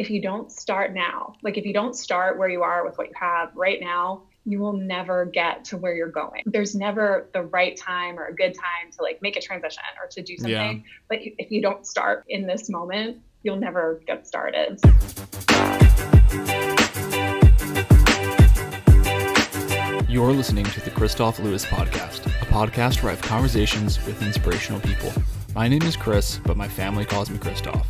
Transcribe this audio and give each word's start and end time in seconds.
if 0.00 0.08
you 0.08 0.22
don't 0.22 0.50
start 0.50 0.94
now, 0.94 1.34
like 1.42 1.58
if 1.58 1.66
you 1.66 1.74
don't 1.74 1.94
start 1.94 2.38
where 2.38 2.48
you 2.48 2.62
are 2.62 2.86
with 2.86 2.96
what 2.96 3.08
you 3.08 3.12
have 3.20 3.54
right 3.54 3.82
now, 3.82 4.22
you 4.46 4.58
will 4.58 4.72
never 4.72 5.26
get 5.26 5.62
to 5.66 5.76
where 5.76 5.94
you're 5.94 6.08
going. 6.08 6.42
There's 6.46 6.74
never 6.74 7.28
the 7.34 7.42
right 7.42 7.76
time 7.76 8.18
or 8.18 8.24
a 8.24 8.34
good 8.34 8.54
time 8.54 8.90
to 8.92 9.02
like 9.02 9.20
make 9.20 9.36
a 9.36 9.42
transition 9.42 9.82
or 10.02 10.08
to 10.08 10.22
do 10.22 10.38
something. 10.38 10.54
Yeah. 10.54 10.92
But 11.10 11.18
if 11.22 11.50
you 11.50 11.60
don't 11.60 11.86
start 11.86 12.24
in 12.30 12.46
this 12.46 12.70
moment, 12.70 13.18
you'll 13.42 13.56
never 13.56 14.00
get 14.06 14.26
started. 14.26 14.80
You're 20.08 20.32
listening 20.32 20.64
to 20.64 20.80
the 20.80 20.90
Kristof 20.90 21.44
Lewis 21.44 21.66
Podcast, 21.66 22.24
a 22.24 22.46
podcast 22.46 23.02
where 23.02 23.12
I 23.12 23.16
have 23.16 23.22
conversations 23.22 24.02
with 24.06 24.22
inspirational 24.22 24.80
people. 24.80 25.12
My 25.54 25.68
name 25.68 25.82
is 25.82 25.94
Chris, 25.94 26.40
but 26.42 26.56
my 26.56 26.68
family 26.68 27.04
calls 27.04 27.28
me 27.28 27.36
Kristof. 27.36 27.84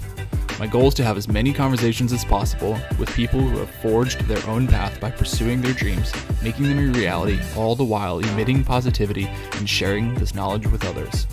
My 0.61 0.67
goal 0.67 0.89
is 0.89 0.95
to 0.95 1.05
have 1.05 1.17
as 1.17 1.27
many 1.27 1.55
conversations 1.55 2.13
as 2.13 2.23
possible 2.23 2.79
with 2.99 3.09
people 3.15 3.41
who 3.41 3.61
have 3.61 3.71
forged 3.71 4.21
their 4.29 4.47
own 4.47 4.69
path 4.69 5.01
by 5.01 5.11
pursuing 5.11 5.63
their 5.63 5.73
dreams, 5.73 6.13
making 6.43 6.69
them 6.69 6.79
a 6.79 6.93
reality, 6.93 7.41
all 7.57 7.75
the 7.75 7.83
while 7.83 8.19
emitting 8.19 8.63
positivity 8.63 9.25
and 9.55 9.67
sharing 9.67 10.15
this 10.17 10.35
knowledge 10.35 10.67
with 10.67 10.85
others. 10.85 11.27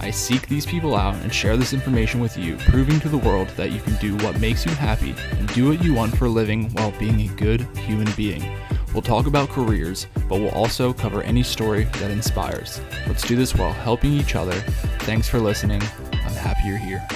I 0.00 0.10
seek 0.10 0.48
these 0.48 0.66
people 0.66 0.96
out 0.96 1.14
and 1.14 1.32
share 1.32 1.56
this 1.56 1.72
information 1.72 2.18
with 2.20 2.36
you, 2.36 2.56
proving 2.56 2.98
to 2.98 3.08
the 3.08 3.18
world 3.18 3.46
that 3.50 3.70
you 3.70 3.80
can 3.80 3.94
do 4.00 4.16
what 4.16 4.40
makes 4.40 4.66
you 4.66 4.72
happy 4.72 5.14
and 5.38 5.46
do 5.54 5.68
what 5.68 5.84
you 5.84 5.94
want 5.94 6.18
for 6.18 6.24
a 6.24 6.30
living 6.30 6.68
while 6.70 6.90
being 6.98 7.20
a 7.20 7.32
good 7.34 7.60
human 7.76 8.12
being. 8.16 8.58
We'll 8.92 9.02
talk 9.02 9.28
about 9.28 9.48
careers, 9.48 10.08
but 10.28 10.40
we'll 10.40 10.50
also 10.50 10.92
cover 10.92 11.22
any 11.22 11.44
story 11.44 11.84
that 11.84 12.10
inspires. 12.10 12.80
Let's 13.06 13.22
do 13.22 13.36
this 13.36 13.54
while 13.54 13.72
helping 13.72 14.12
each 14.12 14.34
other. 14.34 14.60
Thanks 15.02 15.28
for 15.28 15.38
listening. 15.38 15.82
I'm 16.12 16.34
happy 16.34 16.66
you're 16.66 16.78
here. 16.78 17.06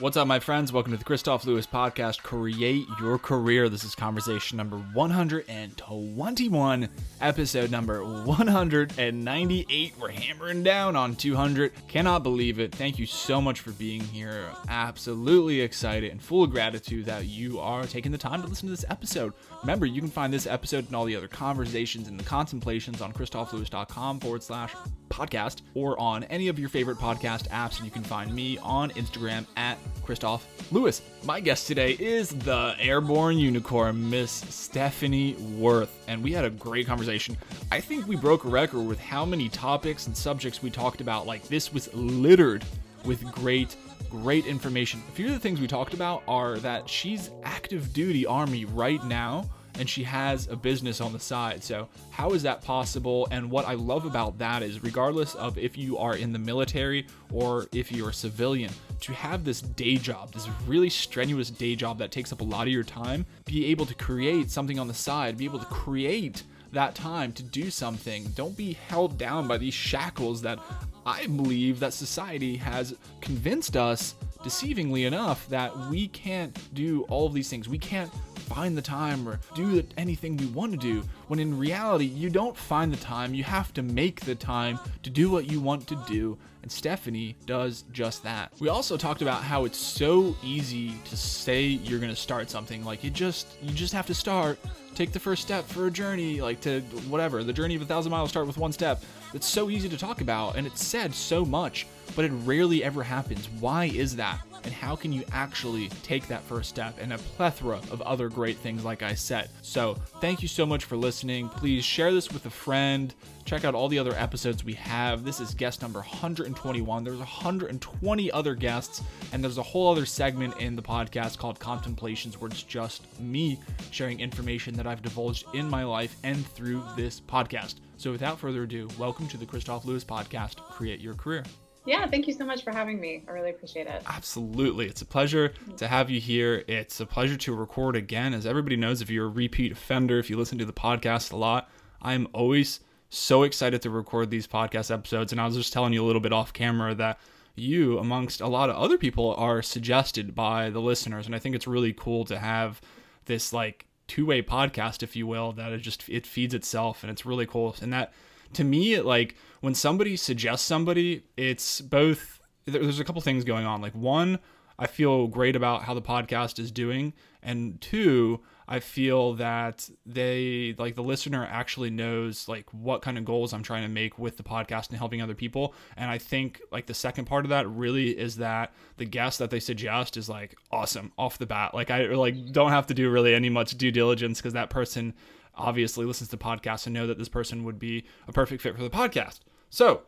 What's 0.00 0.16
up, 0.16 0.28
my 0.28 0.38
friends? 0.38 0.72
Welcome 0.72 0.92
to 0.92 0.96
the 0.96 1.04
Kristof 1.04 1.44
Lewis 1.44 1.66
podcast, 1.66 2.22
Create 2.22 2.86
Your 3.00 3.18
Career. 3.18 3.68
This 3.68 3.82
is 3.82 3.96
conversation 3.96 4.56
number 4.56 4.76
121, 4.76 6.88
episode 7.20 7.72
number 7.72 8.04
198. 8.04 9.94
We're 10.00 10.10
hammering 10.10 10.62
down 10.62 10.94
on 10.94 11.16
200. 11.16 11.72
Cannot 11.88 12.22
believe 12.22 12.60
it. 12.60 12.72
Thank 12.72 13.00
you 13.00 13.06
so 13.06 13.40
much 13.40 13.58
for 13.58 13.72
being 13.72 14.02
here. 14.02 14.44
Absolutely 14.68 15.62
excited 15.62 16.12
and 16.12 16.22
full 16.22 16.44
of 16.44 16.52
gratitude 16.52 17.06
that 17.06 17.24
you 17.24 17.58
are 17.58 17.84
taking 17.84 18.12
the 18.12 18.18
time 18.18 18.40
to 18.42 18.46
listen 18.46 18.68
to 18.68 18.72
this 18.72 18.84
episode. 18.88 19.32
Remember, 19.62 19.84
you 19.84 20.00
can 20.00 20.10
find 20.10 20.32
this 20.32 20.46
episode 20.46 20.86
and 20.86 20.94
all 20.94 21.06
the 21.06 21.16
other 21.16 21.26
conversations 21.26 22.06
and 22.06 22.20
the 22.20 22.24
contemplations 22.24 23.00
on 23.00 23.12
kristoflewis.com 23.12 24.20
forward 24.20 24.44
slash 24.44 24.76
podcast 25.08 25.62
or 25.74 26.00
on 26.00 26.22
any 26.24 26.46
of 26.46 26.56
your 26.56 26.68
favorite 26.68 26.98
podcast 26.98 27.48
apps. 27.48 27.78
And 27.78 27.84
you 27.84 27.90
can 27.90 28.04
find 28.04 28.32
me 28.32 28.58
on 28.58 28.90
Instagram 28.90 29.44
at 29.56 29.76
Kristof 30.04 30.42
Lewis. 30.70 31.02
My 31.24 31.40
guest 31.40 31.66
today 31.66 31.96
is 31.98 32.30
the 32.30 32.74
airborne 32.78 33.38
unicorn, 33.38 34.08
Miss 34.10 34.30
Stephanie 34.30 35.34
Worth, 35.34 36.04
and 36.08 36.22
we 36.22 36.32
had 36.32 36.44
a 36.44 36.50
great 36.50 36.86
conversation. 36.86 37.36
I 37.70 37.80
think 37.80 38.06
we 38.06 38.16
broke 38.16 38.44
a 38.44 38.48
record 38.48 38.82
with 38.82 39.00
how 39.00 39.24
many 39.24 39.48
topics 39.48 40.06
and 40.06 40.16
subjects 40.16 40.62
we 40.62 40.70
talked 40.70 41.00
about. 41.00 41.26
Like, 41.26 41.42
this 41.48 41.72
was 41.72 41.92
littered 41.94 42.64
with 43.04 43.24
great 43.32 43.76
great 44.10 44.46
information. 44.46 45.02
A 45.08 45.12
few 45.12 45.26
of 45.26 45.32
the 45.32 45.38
things 45.38 45.60
we 45.60 45.66
talked 45.66 45.92
about 45.92 46.22
are 46.26 46.56
that 46.58 46.88
she's 46.88 47.30
active 47.44 47.92
duty 47.92 48.24
army 48.24 48.64
right 48.64 49.04
now 49.04 49.44
and 49.78 49.88
she 49.88 50.02
has 50.04 50.48
a 50.48 50.56
business 50.56 51.00
on 51.00 51.12
the 51.12 51.20
side. 51.20 51.62
So, 51.62 51.88
how 52.10 52.30
is 52.30 52.42
that 52.42 52.62
possible? 52.62 53.28
And 53.30 53.50
what 53.50 53.66
I 53.66 53.74
love 53.74 54.04
about 54.04 54.38
that 54.38 54.62
is, 54.62 54.82
regardless 54.82 55.34
of 55.34 55.56
if 55.56 55.78
you 55.78 55.98
are 55.98 56.16
in 56.16 56.32
the 56.32 56.38
military 56.38 57.06
or 57.32 57.66
if 57.72 57.92
you're 57.92 58.10
a 58.10 58.14
civilian, 58.14 58.72
to 59.00 59.12
have 59.12 59.44
this 59.44 59.60
day 59.60 59.96
job, 59.96 60.32
this 60.32 60.48
really 60.66 60.90
strenuous 60.90 61.50
day 61.50 61.76
job 61.76 61.98
that 61.98 62.10
takes 62.10 62.32
up 62.32 62.40
a 62.40 62.44
lot 62.44 62.66
of 62.66 62.72
your 62.72 62.82
time, 62.82 63.24
be 63.44 63.66
able 63.66 63.86
to 63.86 63.94
create 63.94 64.50
something 64.50 64.78
on 64.78 64.88
the 64.88 64.94
side, 64.94 65.36
be 65.36 65.44
able 65.44 65.60
to 65.60 65.66
create 65.66 66.42
that 66.72 66.94
time 66.94 67.32
to 67.32 67.42
do 67.42 67.70
something. 67.70 68.24
Don't 68.34 68.56
be 68.56 68.74
held 68.88 69.16
down 69.16 69.48
by 69.48 69.56
these 69.56 69.74
shackles 69.74 70.42
that 70.42 70.58
I 71.06 71.26
believe 71.26 71.80
that 71.80 71.94
society 71.94 72.56
has 72.56 72.94
convinced 73.20 73.76
us 73.76 74.14
deceivingly 74.40 75.06
enough 75.06 75.48
that 75.48 75.76
we 75.88 76.08
can't 76.08 76.56
do 76.74 77.02
all 77.04 77.26
of 77.26 77.32
these 77.32 77.48
things. 77.48 77.68
We 77.68 77.78
can't 77.78 78.10
find 78.48 78.76
the 78.76 78.82
time 78.82 79.28
or 79.28 79.38
do 79.54 79.82
anything 79.96 80.36
we 80.36 80.46
want 80.46 80.72
to 80.72 80.78
do. 80.78 81.02
When 81.28 81.38
in 81.38 81.58
reality, 81.58 82.06
you 82.06 82.30
don't 82.30 82.56
find 82.56 82.92
the 82.92 82.96
time, 82.96 83.34
you 83.34 83.44
have 83.44 83.72
to 83.74 83.82
make 83.82 84.20
the 84.20 84.34
time 84.34 84.78
to 85.02 85.10
do 85.10 85.30
what 85.30 85.50
you 85.50 85.60
want 85.60 85.86
to 85.88 85.96
do. 86.08 86.38
And 86.62 86.72
Stephanie 86.72 87.36
does 87.46 87.84
just 87.92 88.22
that. 88.24 88.52
We 88.58 88.68
also 88.68 88.96
talked 88.96 89.22
about 89.22 89.42
how 89.42 89.64
it's 89.64 89.78
so 89.78 90.36
easy 90.42 90.94
to 91.08 91.16
say 91.16 91.64
you're 91.64 92.00
going 92.00 92.14
to 92.14 92.20
start 92.20 92.50
something. 92.50 92.84
Like 92.84 93.04
you 93.04 93.10
just 93.10 93.46
you 93.62 93.72
just 93.72 93.92
have 93.92 94.06
to 94.06 94.14
start, 94.14 94.58
take 94.94 95.12
the 95.12 95.20
first 95.20 95.42
step 95.42 95.64
for 95.66 95.86
a 95.86 95.90
journey, 95.90 96.40
like 96.40 96.60
to 96.62 96.80
whatever. 97.08 97.44
The 97.44 97.52
journey 97.52 97.76
of 97.76 97.82
a 97.82 97.86
thousand 97.86 98.10
miles 98.10 98.30
start 98.30 98.46
with 98.46 98.58
one 98.58 98.72
step. 98.72 99.02
It's 99.34 99.46
so 99.46 99.70
easy 99.70 99.88
to 99.88 99.96
talk 99.96 100.20
about 100.20 100.56
and 100.56 100.66
it's 100.66 100.84
said 100.84 101.14
so 101.14 101.44
much, 101.44 101.86
but 102.14 102.24
it 102.24 102.32
rarely 102.44 102.84
ever 102.84 103.02
happens. 103.02 103.48
Why 103.60 103.86
is 103.86 104.16
that? 104.16 104.40
and 104.64 104.72
how 104.72 104.96
can 104.96 105.12
you 105.12 105.24
actually 105.32 105.88
take 106.02 106.26
that 106.28 106.42
first 106.42 106.68
step 106.68 106.96
and 107.00 107.12
a 107.12 107.18
plethora 107.18 107.76
of 107.90 108.02
other 108.02 108.28
great 108.28 108.56
things 108.58 108.84
like 108.84 109.02
I 109.02 109.14
said. 109.14 109.50
So, 109.62 109.94
thank 110.20 110.42
you 110.42 110.48
so 110.48 110.66
much 110.66 110.84
for 110.84 110.96
listening. 110.96 111.48
Please 111.48 111.84
share 111.84 112.12
this 112.12 112.30
with 112.30 112.46
a 112.46 112.50
friend. 112.50 113.14
Check 113.44 113.64
out 113.64 113.74
all 113.74 113.88
the 113.88 113.98
other 113.98 114.14
episodes 114.14 114.64
we 114.64 114.74
have. 114.74 115.24
This 115.24 115.40
is 115.40 115.54
guest 115.54 115.80
number 115.80 116.00
121. 116.00 117.04
There's 117.04 117.18
120 117.18 118.30
other 118.30 118.54
guests, 118.54 119.02
and 119.32 119.42
there's 119.42 119.58
a 119.58 119.62
whole 119.62 119.90
other 119.90 120.04
segment 120.04 120.58
in 120.58 120.76
the 120.76 120.82
podcast 120.82 121.38
called 121.38 121.58
Contemplations 121.58 122.38
where 122.38 122.50
it's 122.50 122.62
just 122.62 123.06
me 123.20 123.58
sharing 123.90 124.20
information 124.20 124.74
that 124.74 124.86
I've 124.86 125.02
divulged 125.02 125.46
in 125.54 125.68
my 125.68 125.84
life 125.84 126.16
and 126.24 126.46
through 126.46 126.82
this 126.96 127.20
podcast. 127.20 127.76
So, 127.96 128.12
without 128.12 128.38
further 128.38 128.64
ado, 128.64 128.88
welcome 128.98 129.28
to 129.28 129.36
the 129.36 129.46
Kristof 129.46 129.84
Lewis 129.84 130.04
podcast, 130.04 130.56
Create 130.56 131.00
Your 131.00 131.14
Career. 131.14 131.44
Yeah, 131.88 132.06
thank 132.06 132.26
you 132.26 132.34
so 132.34 132.44
much 132.44 132.64
for 132.64 132.70
having 132.70 133.00
me. 133.00 133.24
I 133.26 133.30
really 133.30 133.48
appreciate 133.48 133.86
it. 133.86 134.02
Absolutely. 134.06 134.86
It's 134.86 135.00
a 135.00 135.06
pleasure 135.06 135.54
to 135.78 135.88
have 135.88 136.10
you 136.10 136.20
here. 136.20 136.62
It's 136.68 137.00
a 137.00 137.06
pleasure 137.06 137.38
to 137.38 137.54
record 137.54 137.96
again. 137.96 138.34
As 138.34 138.44
everybody 138.44 138.76
knows, 138.76 139.00
if 139.00 139.08
you're 139.08 139.24
a 139.24 139.30
repeat 139.30 139.72
offender, 139.72 140.18
if 140.18 140.28
you 140.28 140.36
listen 140.36 140.58
to 140.58 140.66
the 140.66 140.72
podcast 140.72 141.32
a 141.32 141.36
lot, 141.36 141.70
I'm 142.02 142.28
always 142.34 142.80
so 143.08 143.42
excited 143.42 143.80
to 143.80 143.90
record 143.90 144.30
these 144.30 144.46
podcast 144.46 144.92
episodes. 144.92 145.32
And 145.32 145.40
I 145.40 145.46
was 145.46 145.56
just 145.56 145.72
telling 145.72 145.94
you 145.94 146.04
a 146.04 146.06
little 146.06 146.20
bit 146.20 146.30
off 146.30 146.52
camera 146.52 146.94
that 146.96 147.18
you, 147.54 147.98
amongst 147.98 148.42
a 148.42 148.48
lot 148.48 148.68
of 148.68 148.76
other 148.76 148.98
people, 148.98 149.34
are 149.36 149.62
suggested 149.62 150.34
by 150.34 150.68
the 150.68 150.80
listeners. 150.80 151.24
And 151.24 151.34
I 151.34 151.38
think 151.38 151.56
it's 151.56 151.66
really 151.66 151.94
cool 151.94 152.26
to 152.26 152.38
have 152.38 152.82
this 153.24 153.50
like 153.50 153.86
two-way 154.08 154.42
podcast, 154.42 155.02
if 155.02 155.16
you 155.16 155.26
will, 155.26 155.52
that 155.52 155.72
it 155.72 155.78
just 155.78 156.06
it 156.06 156.26
feeds 156.26 156.52
itself 156.52 157.02
and 157.02 157.10
it's 157.10 157.24
really 157.24 157.46
cool. 157.46 157.74
And 157.80 157.94
that 157.94 158.12
to 158.54 158.64
me, 158.64 159.00
like 159.00 159.36
when 159.60 159.74
somebody 159.74 160.16
suggests 160.16 160.66
somebody, 160.66 161.24
it's 161.36 161.80
both. 161.80 162.40
There's 162.66 163.00
a 163.00 163.04
couple 163.04 163.20
things 163.22 163.44
going 163.44 163.66
on. 163.66 163.80
Like 163.80 163.94
one, 163.94 164.38
I 164.78 164.86
feel 164.86 165.26
great 165.26 165.56
about 165.56 165.82
how 165.82 165.94
the 165.94 166.02
podcast 166.02 166.58
is 166.58 166.70
doing, 166.70 167.14
and 167.42 167.80
two, 167.80 168.40
I 168.70 168.80
feel 168.80 169.32
that 169.34 169.88
they 170.04 170.74
like 170.76 170.94
the 170.94 171.02
listener 171.02 171.48
actually 171.50 171.88
knows 171.88 172.46
like 172.48 172.68
what 172.72 173.00
kind 173.00 173.16
of 173.16 173.24
goals 173.24 173.54
I'm 173.54 173.62
trying 173.62 173.82
to 173.82 173.88
make 173.88 174.18
with 174.18 174.36
the 174.36 174.42
podcast 174.42 174.90
and 174.90 174.98
helping 174.98 175.22
other 175.22 175.34
people. 175.34 175.72
And 175.96 176.10
I 176.10 176.18
think 176.18 176.60
like 176.70 176.86
the 176.86 176.94
second 176.94 177.24
part 177.24 177.46
of 177.46 177.48
that 177.48 177.66
really 177.66 178.10
is 178.10 178.36
that 178.36 178.74
the 178.98 179.06
guest 179.06 179.38
that 179.38 179.48
they 179.48 179.60
suggest 179.60 180.18
is 180.18 180.28
like 180.28 180.54
awesome 180.70 181.12
off 181.16 181.38
the 181.38 181.46
bat. 181.46 181.72
Like 181.72 181.90
I 181.90 182.06
like 182.08 182.52
don't 182.52 182.70
have 182.70 182.86
to 182.88 182.94
do 182.94 183.08
really 183.08 183.34
any 183.34 183.48
much 183.48 183.78
due 183.78 183.90
diligence 183.90 184.38
because 184.38 184.52
that 184.52 184.68
person 184.68 185.14
obviously 185.58 186.06
listens 186.06 186.30
to 186.30 186.36
podcasts 186.36 186.86
and 186.86 186.94
know 186.94 187.06
that 187.06 187.18
this 187.18 187.28
person 187.28 187.64
would 187.64 187.78
be 187.78 188.04
a 188.26 188.32
perfect 188.32 188.62
fit 188.62 188.76
for 188.76 188.82
the 188.82 188.90
podcast. 188.90 189.40
So, 189.70 190.02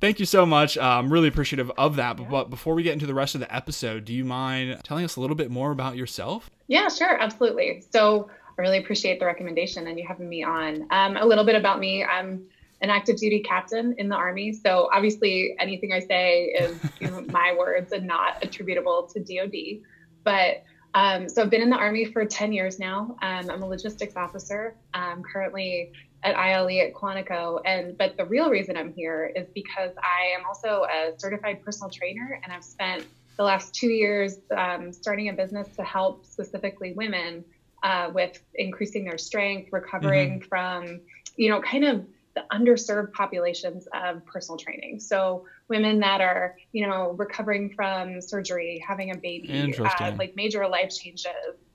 thank 0.00 0.18
you 0.18 0.26
so 0.26 0.46
much. 0.46 0.78
Uh, 0.78 0.82
I'm 0.82 1.12
really 1.12 1.28
appreciative 1.28 1.70
of 1.76 1.96
that. 1.96 2.16
But, 2.16 2.30
but 2.30 2.50
before 2.50 2.74
we 2.74 2.82
get 2.82 2.92
into 2.92 3.06
the 3.06 3.14
rest 3.14 3.34
of 3.34 3.40
the 3.40 3.54
episode, 3.54 4.04
do 4.04 4.14
you 4.14 4.24
mind 4.24 4.80
telling 4.84 5.04
us 5.04 5.16
a 5.16 5.20
little 5.20 5.36
bit 5.36 5.50
more 5.50 5.70
about 5.70 5.96
yourself? 5.96 6.50
Yeah, 6.68 6.88
sure. 6.88 7.20
Absolutely. 7.20 7.82
So, 7.92 8.30
I 8.56 8.62
really 8.62 8.78
appreciate 8.78 9.18
the 9.18 9.26
recommendation 9.26 9.86
and 9.88 9.98
you 9.98 10.06
having 10.06 10.28
me 10.28 10.44
on. 10.44 10.86
Um, 10.90 11.16
a 11.16 11.26
little 11.26 11.44
bit 11.44 11.56
about 11.56 11.80
me. 11.80 12.04
I'm 12.04 12.46
an 12.80 12.90
active 12.90 13.16
duty 13.16 13.40
captain 13.40 13.94
in 13.98 14.08
the 14.08 14.16
Army. 14.16 14.52
So, 14.52 14.88
obviously, 14.92 15.56
anything 15.58 15.92
I 15.92 16.00
say 16.00 16.44
is 16.44 16.78
you 17.00 17.08
know, 17.08 17.20
my 17.28 17.54
words 17.58 17.92
and 17.92 18.06
not 18.06 18.42
attributable 18.44 19.10
to 19.12 19.20
DoD. 19.20 19.82
But 20.22 20.64
um, 20.94 21.28
so 21.28 21.42
I've 21.42 21.50
been 21.50 21.62
in 21.62 21.70
the 21.70 21.76
Army 21.76 22.04
for 22.04 22.24
10 22.24 22.52
years 22.52 22.78
now. 22.78 23.16
Um, 23.20 23.50
I'm 23.50 23.62
a 23.62 23.66
logistics 23.66 24.16
officer. 24.16 24.76
I'm 24.94 25.22
currently 25.22 25.92
at 26.22 26.36
ILE 26.36 26.80
at 26.80 26.94
Quantico. 26.94 27.60
And 27.64 27.98
but 27.98 28.16
the 28.16 28.24
real 28.24 28.48
reason 28.48 28.76
I'm 28.76 28.92
here 28.92 29.30
is 29.34 29.48
because 29.54 29.90
I 29.98 30.38
am 30.38 30.46
also 30.46 30.84
a 30.84 31.18
certified 31.18 31.62
personal 31.64 31.90
trainer, 31.90 32.40
and 32.42 32.52
I've 32.52 32.64
spent 32.64 33.06
the 33.36 33.42
last 33.42 33.74
two 33.74 33.88
years 33.88 34.38
um, 34.56 34.92
starting 34.92 35.28
a 35.28 35.32
business 35.32 35.68
to 35.76 35.82
help 35.82 36.24
specifically 36.24 36.92
women 36.92 37.44
uh, 37.82 38.10
with 38.14 38.40
increasing 38.54 39.04
their 39.04 39.18
strength, 39.18 39.72
recovering 39.72 40.40
mm-hmm. 40.40 40.48
from, 40.48 41.00
you 41.36 41.50
know, 41.50 41.60
kind 41.60 41.84
of 41.84 42.06
the 42.34 42.44
underserved 42.52 43.12
populations 43.12 43.86
of 43.94 44.24
personal 44.26 44.58
training. 44.58 44.98
So 45.00 45.46
women 45.68 46.00
that 46.00 46.20
are, 46.20 46.56
you 46.72 46.86
know, 46.86 47.12
recovering 47.12 47.70
from 47.70 48.20
surgery, 48.20 48.84
having 48.86 49.12
a 49.12 49.16
baby, 49.16 49.74
uh, 49.78 50.12
like 50.18 50.34
major 50.36 50.66
life 50.66 50.90
changes. 50.90 51.28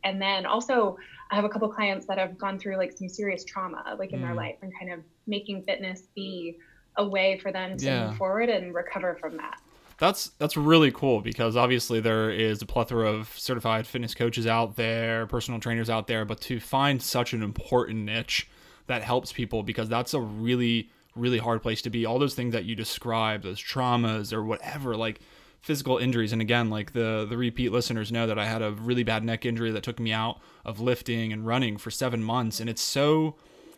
And 0.03 0.21
then 0.21 0.45
also 0.45 0.97
I 1.31 1.35
have 1.35 1.45
a 1.45 1.49
couple 1.49 1.69
clients 1.69 2.05
that 2.07 2.17
have 2.17 2.37
gone 2.37 2.59
through 2.59 2.77
like 2.77 2.91
some 2.91 3.07
serious 3.07 3.43
trauma 3.45 3.95
like 3.97 4.11
in 4.11 4.19
mm. 4.19 4.23
their 4.23 4.35
life 4.35 4.57
and 4.61 4.71
kind 4.77 4.91
of 4.91 4.99
making 5.27 5.63
fitness 5.63 6.03
be 6.15 6.57
a 6.97 7.07
way 7.07 7.39
for 7.39 7.51
them 7.51 7.77
to 7.77 7.85
yeah. 7.85 8.07
move 8.07 8.17
forward 8.17 8.49
and 8.49 8.73
recover 8.73 9.17
from 9.19 9.37
that. 9.37 9.61
That's 9.97 10.29
that's 10.39 10.55
really 10.55 10.91
cool 10.91 11.21
because 11.21 11.57
obviously 11.57 11.99
there 11.99 12.29
is 12.29 12.61
a 12.61 12.65
plethora 12.65 13.09
of 13.09 13.33
certified 13.37 13.85
fitness 13.85 14.15
coaches 14.15 14.47
out 14.47 14.77
there, 14.77 15.27
personal 15.27 15.59
trainers 15.59 15.89
out 15.89 16.07
there, 16.07 16.23
but 16.23 16.39
to 16.41 16.59
find 16.59 17.01
such 17.01 17.33
an 17.33 17.43
important 17.43 18.05
niche 18.05 18.49
that 18.89 19.03
helps 19.03 19.31
people 19.31 19.63
because 19.63 19.87
that's 19.87 20.13
a 20.13 20.19
really 20.19 20.89
really 21.15 21.37
hard 21.37 21.61
place 21.61 21.81
to 21.83 21.89
be. 21.89 22.05
All 22.05 22.19
those 22.19 22.35
things 22.35 22.53
that 22.53 22.65
you 22.65 22.75
describe, 22.75 23.43
those 23.43 23.59
traumas 23.59 24.31
or 24.33 24.43
whatever, 24.43 24.95
like 24.95 25.19
physical 25.61 25.97
injuries. 25.97 26.33
And 26.33 26.41
again, 26.41 26.69
like 26.69 26.93
the 26.93 27.25
the 27.29 27.37
repeat 27.37 27.71
listeners 27.71 28.11
know 28.11 28.27
that 28.27 28.39
I 28.39 28.45
had 28.45 28.61
a 28.61 28.71
really 28.71 29.03
bad 29.03 29.23
neck 29.23 29.45
injury 29.45 29.71
that 29.71 29.83
took 29.83 29.99
me 29.99 30.11
out 30.11 30.39
of 30.65 30.79
lifting 30.79 31.31
and 31.33 31.45
running 31.45 31.77
for 31.77 31.91
7 31.91 32.23
months 32.23 32.59
and 32.59 32.69
it's 32.69 32.81
so 32.81 33.35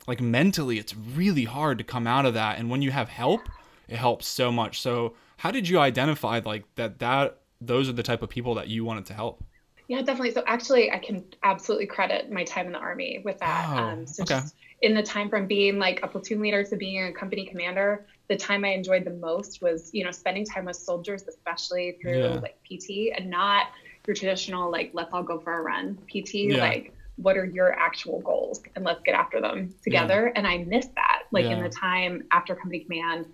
like 0.07 0.19
mentally 0.19 0.79
it's 0.79 0.95
really 0.95 1.45
hard 1.45 1.77
to 1.77 1.83
come 1.83 2.07
out 2.07 2.25
of 2.25 2.33
that 2.33 2.57
and 2.57 2.69
when 2.69 2.81
you 2.81 2.91
have 2.91 3.09
help, 3.09 3.41
it 3.87 3.97
helps 3.97 4.27
so 4.27 4.51
much. 4.51 4.81
So, 4.81 5.13
how 5.37 5.51
did 5.51 5.67
you 5.67 5.79
identify 5.79 6.41
like 6.43 6.63
that 6.75 6.99
that 6.99 7.39
those 7.59 7.89
are 7.89 7.93
the 7.93 8.03
type 8.03 8.21
of 8.21 8.29
people 8.29 8.55
that 8.55 8.67
you 8.67 8.85
wanted 8.85 9.05
to 9.07 9.13
help? 9.13 9.43
Yeah, 9.91 10.01
definitely. 10.03 10.31
So 10.31 10.41
actually, 10.47 10.89
I 10.89 10.99
can 10.99 11.25
absolutely 11.43 11.85
credit 11.85 12.31
my 12.31 12.45
time 12.45 12.65
in 12.65 12.71
the 12.71 12.77
army 12.77 13.21
with 13.25 13.39
that. 13.39 13.65
Oh, 13.67 13.77
um, 13.77 14.07
so 14.07 14.23
okay. 14.23 14.35
just 14.35 14.55
in 14.81 14.93
the 14.93 15.03
time 15.03 15.29
from 15.29 15.47
being 15.47 15.79
like 15.79 15.99
a 16.01 16.07
platoon 16.07 16.39
leader 16.39 16.63
to 16.63 16.77
being 16.77 17.07
a 17.07 17.11
company 17.11 17.45
commander, 17.45 18.05
the 18.29 18.37
time 18.37 18.63
I 18.63 18.69
enjoyed 18.69 19.03
the 19.03 19.11
most 19.11 19.61
was, 19.61 19.89
you 19.91 20.05
know, 20.05 20.11
spending 20.11 20.45
time 20.45 20.63
with 20.63 20.77
soldiers, 20.77 21.27
especially 21.27 21.97
through 22.01 22.19
yeah. 22.21 22.39
like 22.39 22.57
PT 22.63 23.11
and 23.13 23.29
not 23.29 23.65
your 24.07 24.15
traditional 24.15 24.71
like 24.71 24.91
let's 24.93 25.11
all 25.11 25.23
go 25.23 25.41
for 25.41 25.59
a 25.59 25.61
run 25.61 25.97
PT. 26.07 26.35
Yeah. 26.35 26.59
Like, 26.59 26.93
what 27.17 27.35
are 27.35 27.43
your 27.43 27.73
actual 27.73 28.21
goals 28.21 28.61
and 28.77 28.85
let's 28.85 29.01
get 29.03 29.13
after 29.13 29.41
them 29.41 29.75
together. 29.83 30.27
Yeah. 30.27 30.39
And 30.39 30.47
I 30.47 30.59
miss 30.59 30.87
that, 30.95 31.23
like 31.31 31.43
in 31.43 31.61
the 31.61 31.69
time 31.69 32.23
after 32.31 32.55
company 32.55 32.85
command 32.85 33.25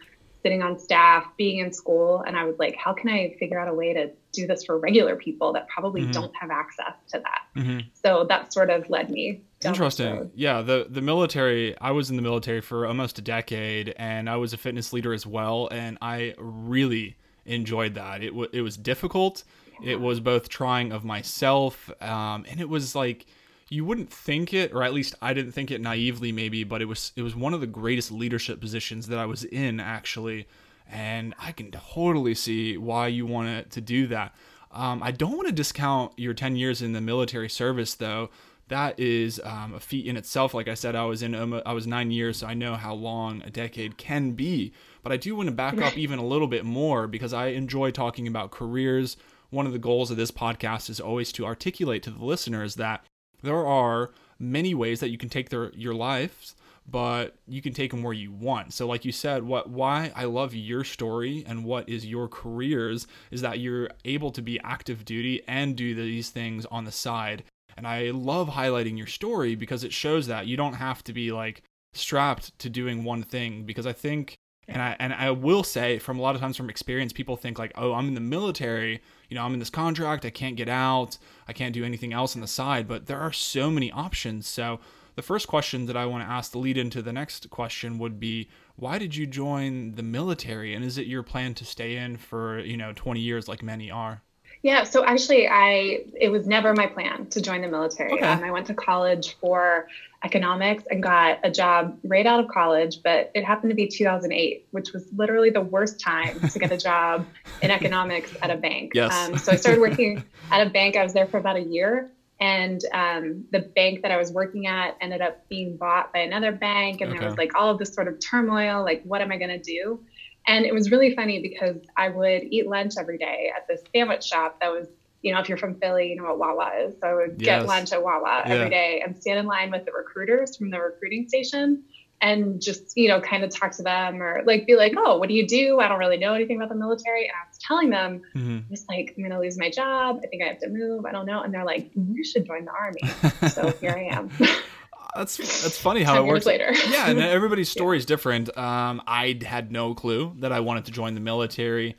sitting 0.48 0.64
on 0.64 0.80
staff, 0.80 1.26
being 1.36 1.60
in 1.60 1.74
school, 1.74 2.24
and 2.26 2.38
I 2.38 2.46
was 2.46 2.58
like, 2.58 2.78
how 2.78 2.94
can 2.94 3.10
I 3.10 3.36
figure 3.38 3.60
out 3.60 3.68
a 3.68 3.74
way 3.74 3.92
to 3.92 4.12
do 4.32 4.48
this 4.48 4.64
for 4.64 4.80
regular 4.80 5.18
people 5.18 5.52
that 5.52 5.68
probably 5.68 6.04
mm-hmm. 6.04 6.12
don't 6.12 6.34
have 6.38 6.52
access 6.52 6.94
to 7.10 7.20
that? 7.20 7.42
Mm-hmm. 7.58 7.80
So 7.94 8.26
that 8.30 8.54
sort 8.54 8.70
of 8.70 8.90
led 8.90 9.10
me. 9.10 9.42
Interesting. 9.66 10.32
Yeah, 10.36 10.62
the 10.62 10.88
the 10.90 11.02
military. 11.02 11.78
I 11.82 11.92
was 11.92 12.10
in 12.10 12.16
the 12.16 12.22
military 12.22 12.62
for 12.62 12.86
almost 12.86 13.20
a 13.20 13.22
decade, 13.22 13.94
and 13.98 14.30
I 14.30 14.38
was 14.38 14.54
a 14.54 14.58
fitness 14.58 14.94
leader 14.94 15.12
as 15.12 15.26
well, 15.26 15.68
and 15.70 15.98
I 16.02 16.34
really 16.38 17.18
enjoyed 17.46 17.96
that. 17.96 18.24
It 18.24 18.34
was 18.34 18.48
it 18.54 18.62
was 18.62 18.78
difficult. 18.78 19.44
Yeah. 19.82 19.92
It 19.92 20.00
was 20.00 20.22
both 20.22 20.48
trying 20.48 20.94
of 20.94 21.04
myself, 21.04 21.92
um, 22.02 22.46
and 22.50 22.62
it 22.62 22.70
was 22.70 22.96
like 22.96 23.26
you 23.70 23.84
wouldn't 23.84 24.12
think 24.12 24.54
it, 24.54 24.74
or 24.74 24.84
at 24.84 24.94
least 24.94 25.16
I 25.22 25.34
didn't 25.34 25.52
think 25.52 25.72
it 25.72 25.82
naively, 25.82 26.32
maybe, 26.32 26.64
but 26.64 26.82
it 26.82 26.86
was 26.86 27.12
it 27.16 27.22
was 27.22 27.36
one 27.36 27.54
of 27.54 27.62
the 27.62 27.68
greatest 27.68 28.12
leadership 28.12 28.62
positions 28.62 29.08
that 29.08 29.20
I 29.20 29.26
was 29.26 29.44
in 29.44 29.80
actually, 29.80 30.48
and 30.90 31.36
I 31.40 31.52
can 31.52 31.72
totally 31.72 32.34
see 32.34 32.78
why 32.78 33.08
you 33.08 33.26
want 33.26 33.70
to 33.72 33.82
do 33.82 34.08
that. 34.08 34.34
Um, 34.72 35.02
I 35.02 35.12
don't 35.12 35.36
want 35.36 35.48
to 35.48 35.54
discount 35.54 36.14
your 36.18 36.34
10 36.34 36.56
years 36.56 36.82
in 36.82 36.94
the 36.94 37.02
military 37.02 37.50
service 37.50 37.96
though. 37.96 38.30
That 38.70 39.00
is 39.00 39.40
um, 39.44 39.74
a 39.74 39.80
feat 39.80 40.06
in 40.06 40.18
itself. 40.18 40.54
Like 40.54 40.68
I 40.68 40.74
said, 40.74 40.94
I 40.96 41.06
was 41.06 41.24
in 41.24 41.34
um, 41.36 41.62
I 41.66 41.74
was 41.74 41.88
nine 41.88 42.12
years, 42.12 42.38
so 42.38 42.48
I 42.48 42.54
know 42.54 42.76
how 42.76 42.94
long 42.94 43.42
a 43.44 43.50
decade 43.50 43.98
can 43.98 44.32
be. 44.32 44.74
But 45.04 45.12
I 45.12 45.18
do 45.18 45.36
want 45.36 45.48
to 45.48 45.56
back 45.56 45.80
up 45.82 45.98
even 45.98 46.20
a 46.20 46.26
little 46.26 46.48
bit 46.48 46.66
more 46.66 47.08
because 47.08 47.34
I 47.34 47.48
enjoy 47.48 47.92
talking 47.92 48.28
about 48.28 48.52
careers. 48.52 49.16
One 49.50 49.66
of 49.66 49.72
the 49.72 49.80
goals 49.80 50.12
of 50.12 50.18
this 50.18 50.32
podcast 50.32 50.90
is 50.90 51.00
always 51.00 51.32
to 51.34 51.46
articulate 51.46 52.04
to 52.04 52.12
the 52.12 52.26
listeners 52.26 52.76
that 52.76 53.06
there 53.48 53.66
are 53.66 54.12
many 54.40 54.76
ways 54.76 55.00
that 55.00 55.10
you 55.10 55.18
can 55.18 55.30
take 55.30 55.50
their 55.50 55.72
your 55.74 55.94
lives 55.94 56.56
but 56.90 57.36
you 57.48 57.62
can 57.62 57.74
take 57.74 57.92
them 57.92 58.02
where 58.02 58.14
you 58.14 58.32
want. 58.32 58.74
So 58.74 58.88
like 58.88 59.04
you 59.04 59.12
said, 59.12 59.44
what 59.44 59.70
why 59.70 60.12
I 60.16 60.24
love 60.24 60.56
your 60.56 60.84
story 60.84 61.44
and 61.46 61.66
what 61.66 61.88
is 61.90 62.06
your 62.06 62.28
careers 62.30 63.08
is 63.30 63.42
that 63.42 63.60
you're 63.60 63.90
able 64.06 64.32
to 64.32 64.42
be 64.42 64.60
active 64.62 65.04
duty 65.04 65.42
and 65.48 65.76
do 65.76 65.94
these 65.94 66.30
things 66.30 66.66
on 66.68 66.86
the 66.86 66.92
side. 66.92 67.44
And 67.76 67.86
I 67.86 68.12
love 68.12 68.50
highlighting 68.50 68.98
your 68.98 69.08
story 69.08 69.54
because 69.56 69.84
it 69.84 69.94
shows 69.94 70.28
that 70.28 70.48
you 70.48 70.56
don't 70.56 70.76
have 70.76 71.04
to 71.04 71.14
be 71.14 71.32
like 71.32 71.62
strapped 71.94 72.58
to 72.60 72.70
doing 72.70 73.04
one 73.04 73.24
thing 73.24 73.64
because 73.64 73.86
I 73.86 73.94
think 73.94 74.38
and 74.68 74.82
I 74.82 74.96
and 75.00 75.14
I 75.14 75.32
will 75.32 75.64
say 75.64 75.98
from 76.00 76.20
a 76.20 76.22
lot 76.22 76.36
of 76.36 76.42
times 76.42 76.58
from 76.58 76.70
experience 76.70 77.14
people 77.14 77.38
think 77.38 77.58
like, 77.58 77.72
"Oh, 77.76 77.94
I'm 77.94 78.08
in 78.08 78.14
the 78.14 78.20
military, 78.20 79.02
you 79.30 79.36
know, 79.36 79.44
I'm 79.44 79.54
in 79.54 79.60
this 79.60 79.70
contract, 79.70 80.26
I 80.26 80.30
can't 80.30 80.56
get 80.56 80.70
out, 80.70 81.18
I 81.48 81.54
can't 81.54 81.74
do 81.74 81.86
anything 81.86 82.14
else 82.14 82.36
on 82.36 82.42
the 82.42 82.48
side, 82.48 82.88
but 82.88 83.06
there 83.06 83.20
are 83.20 83.32
so 83.32 83.72
many 83.72 83.92
options. 83.92 84.48
So, 84.48 84.80
the 85.16 85.22
first 85.22 85.48
question 85.48 85.86
that 85.88 85.98
I 85.98 86.06
want 86.06 86.24
to 86.24 86.30
ask 86.30 86.52
to 86.52 86.60
lead 86.60 86.78
into 86.78 87.02
the 87.02 87.14
next 87.14 87.50
question 87.50 87.98
would 87.98 88.20
be 88.20 88.50
why 88.76 89.00
did 89.00 89.16
you 89.16 89.26
join 89.26 89.96
the 89.96 90.04
military 90.04 90.76
and 90.76 90.86
is 90.86 90.98
it 90.98 91.08
your 91.08 91.24
plan 91.24 91.56
to 91.56 91.66
stay 91.66 91.96
in 91.96 92.18
for, 92.18 92.60
you 92.60 92.78
know, 92.78 92.94
20 92.94 93.20
years 93.20 93.48
like 93.48 93.64
many 93.64 93.90
are? 93.90 94.22
Yeah, 94.64 94.84
so 94.84 95.06
actually, 95.06 95.48
I 95.48 96.04
it 96.20 96.30
was 96.30 96.48
never 96.48 96.74
my 96.74 96.88
plan 96.88 97.28
to 97.28 97.42
join 97.42 97.62
the 97.62 97.68
military. 97.68 98.14
Okay. 98.14 98.26
Um, 98.26 98.44
I 98.44 98.52
went 98.52 98.68
to 98.68 98.74
college 98.74 99.38
for 99.40 99.88
economics 100.24 100.84
and 100.90 101.02
got 101.02 101.40
a 101.44 101.52
job 101.52 101.98
right 102.04 102.26
out 102.26 102.40
of 102.40 102.48
college, 102.50 103.02
but 103.04 103.32
it 103.36 103.46
happened 103.46 103.70
to 103.70 103.76
be 103.76 103.88
2008, 103.88 104.68
which 104.72 104.92
was 104.94 105.08
literally 105.16 105.52
the 105.52 105.62
worst 105.62 106.00
time 106.00 106.40
to 106.50 106.60
get 106.60 106.72
a 106.72 106.78
job 106.78 107.26
in 107.62 107.70
economics 107.70 108.36
at 108.42 108.50
a 108.50 108.58
bank. 108.58 108.94
Yes. 108.96 109.14
Um, 109.14 109.38
so 109.38 109.52
I 109.52 109.56
started 109.56 109.80
working 109.80 110.24
at 110.52 110.66
a 110.66 110.70
bank. 110.70 110.96
I 110.96 111.04
was 111.04 111.14
there 111.14 111.28
for 111.28 111.38
about 111.38 111.56
a 111.56 111.64
year, 111.64 112.12
and 112.40 112.82
um, 112.94 113.46
the 113.52 113.60
bank 113.60 114.02
that 114.02 114.12
I 114.12 114.18
was 114.18 114.32
working 114.32 114.68
at 114.68 114.98
ended 115.02 115.22
up 115.22 115.48
being 115.50 115.78
bought 115.78 116.12
by 116.14 116.20
another 116.20 116.52
bank, 116.52 117.02
and 117.02 117.12
okay. 117.12 117.20
there 117.20 117.28
was 117.28 117.38
like 117.38 117.56
all 117.56 117.70
of 117.70 117.78
this 117.78 117.94
sort 117.94 118.08
of 118.08 118.20
turmoil. 118.20 118.84
Like, 118.84 119.04
what 119.04 119.22
am 119.22 119.32
I 119.32 119.38
going 119.38 119.50
to 119.50 119.60
do? 119.60 120.00
And 120.48 120.66
it 120.66 120.74
was 120.74 120.92
really 120.92 121.14
funny 121.14 121.42
because 121.42 121.78
I 121.96 122.10
would 122.10 122.44
eat 122.44 122.68
lunch 122.68 122.94
every 122.98 123.18
day 123.18 123.52
at 123.56 123.68
this 123.68 123.82
sandwich 123.94 124.24
shop 124.24 124.60
that 124.62 124.72
was, 124.72 124.88
you 125.22 125.34
know, 125.34 125.42
if 125.42 125.50
you're 125.50 125.58
from 125.58 125.76
Philly, 125.76 126.10
you 126.10 126.16
know 126.16 126.24
what 126.24 126.40
Wawa 126.40 126.72
is. 126.86 126.96
So 127.02 127.08
I 127.08 127.14
would 127.14 127.36
yes. 127.42 127.62
get 127.62 127.66
lunch 127.68 127.92
at 127.92 128.02
Wawa 128.02 128.44
yeah. 128.46 128.54
every 128.54 128.70
day 128.70 129.04
and 129.06 129.20
stand 129.22 129.40
in 129.40 129.46
line 129.46 129.72
with 129.72 129.86
the 129.86 129.92
recruiters 129.92 130.56
from 130.56 130.70
the 130.70 130.80
recruiting 130.80 131.28
station 131.28 131.84
and 132.22 132.62
just, 132.62 132.94
you 132.96 133.10
know, 133.10 133.20
kind 133.20 133.44
of 133.44 133.50
talk 133.52 133.74
to 133.74 133.84
them 133.84 134.24
or 134.24 134.42
like 134.46 134.66
be 134.66 134.76
like, 134.76 134.94
oh, 134.98 135.18
what 135.18 135.28
do 135.28 135.36
you 135.36 135.46
do? 135.46 135.80
I 135.82 135.90
don't 135.90 136.00
really 136.00 136.18
know 136.18 136.34
anything 136.34 136.56
about 136.56 136.70
the 136.70 136.76
military. 136.76 137.24
And 137.24 137.34
I 137.34 137.48
was 137.48 137.58
telling 137.60 137.90
them, 137.90 138.22
mm-hmm. 138.34 138.70
just 138.70 138.88
like, 138.90 139.14
I'm 139.18 139.24
going 139.24 139.32
to 139.32 139.40
lose 139.40 139.58
my 139.60 139.70
job. 139.70 140.22
I 140.24 140.28
think 140.28 140.44
I 140.44 140.48
have 140.48 140.60
to 140.60 140.70
move. 140.70 141.06
I 141.06 141.12
don't 141.12 141.26
know. 141.26 141.42
And 141.42 141.54
they're 141.54 141.66
like, 141.66 141.92
you 141.94 142.24
should 142.24 142.46
join 142.46 142.66
the 142.66 142.72
army. 142.72 143.02
so 143.52 143.70
here 143.82 143.92
I 143.92 144.16
am. 144.16 144.32
that's 145.18 145.38
that's 145.38 145.78
funny 145.78 146.04
how 146.04 146.22
it 146.24 146.26
works. 146.28 146.46
Later. 146.46 146.74
yeah, 146.90 147.10
and 147.10 147.20
everybody's 147.22 147.70
story 147.70 147.98
yeah. 147.98 148.00
is 148.00 148.06
different. 148.06 148.56
Um, 148.58 149.02
I 149.08 149.40
had 149.44 149.72
no 149.72 149.94
clue 149.94 150.34
that 150.40 150.52
I 150.52 150.60
wanted 150.60 150.86
to 150.86 150.92
join 150.92 151.14
the 151.14 151.20
military. 151.20 151.96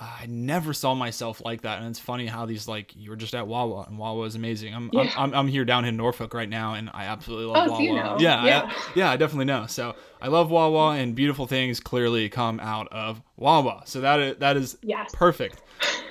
I 0.00 0.26
never 0.28 0.72
saw 0.72 0.94
myself 0.94 1.42
like 1.44 1.62
that, 1.62 1.80
and 1.80 1.88
it's 1.88 1.98
funny 1.98 2.26
how 2.26 2.46
these 2.46 2.68
like 2.68 2.94
you 2.94 3.10
were 3.10 3.16
just 3.16 3.34
at 3.34 3.48
Wawa, 3.48 3.86
and 3.88 3.98
Wawa 3.98 4.26
is 4.26 4.36
amazing. 4.36 4.72
I'm 4.72 4.90
yeah. 4.92 5.00
I'm, 5.00 5.10
I'm, 5.16 5.34
I'm, 5.34 5.48
here 5.48 5.64
down 5.64 5.84
in 5.84 5.96
Norfolk 5.96 6.34
right 6.34 6.48
now, 6.48 6.74
and 6.74 6.88
I 6.94 7.06
absolutely 7.06 7.46
love 7.46 7.66
oh, 7.66 7.72
Wawa. 7.72 7.76
So 7.78 7.82
you 7.82 7.94
know. 7.94 8.16
Yeah, 8.20 8.44
yeah. 8.44 8.70
I, 8.70 8.92
yeah, 8.94 9.10
I 9.10 9.16
definitely 9.16 9.46
know. 9.46 9.66
So 9.66 9.96
I 10.22 10.28
love 10.28 10.52
Wawa, 10.52 10.94
and 10.94 11.16
beautiful 11.16 11.48
things 11.48 11.80
clearly 11.80 12.28
come 12.28 12.60
out 12.60 12.86
of 12.92 13.20
Wawa. 13.36 13.82
So 13.86 14.00
that 14.02 14.20
is, 14.20 14.36
that 14.36 14.56
is 14.56 14.78
yes. 14.82 15.10
perfect. 15.12 15.62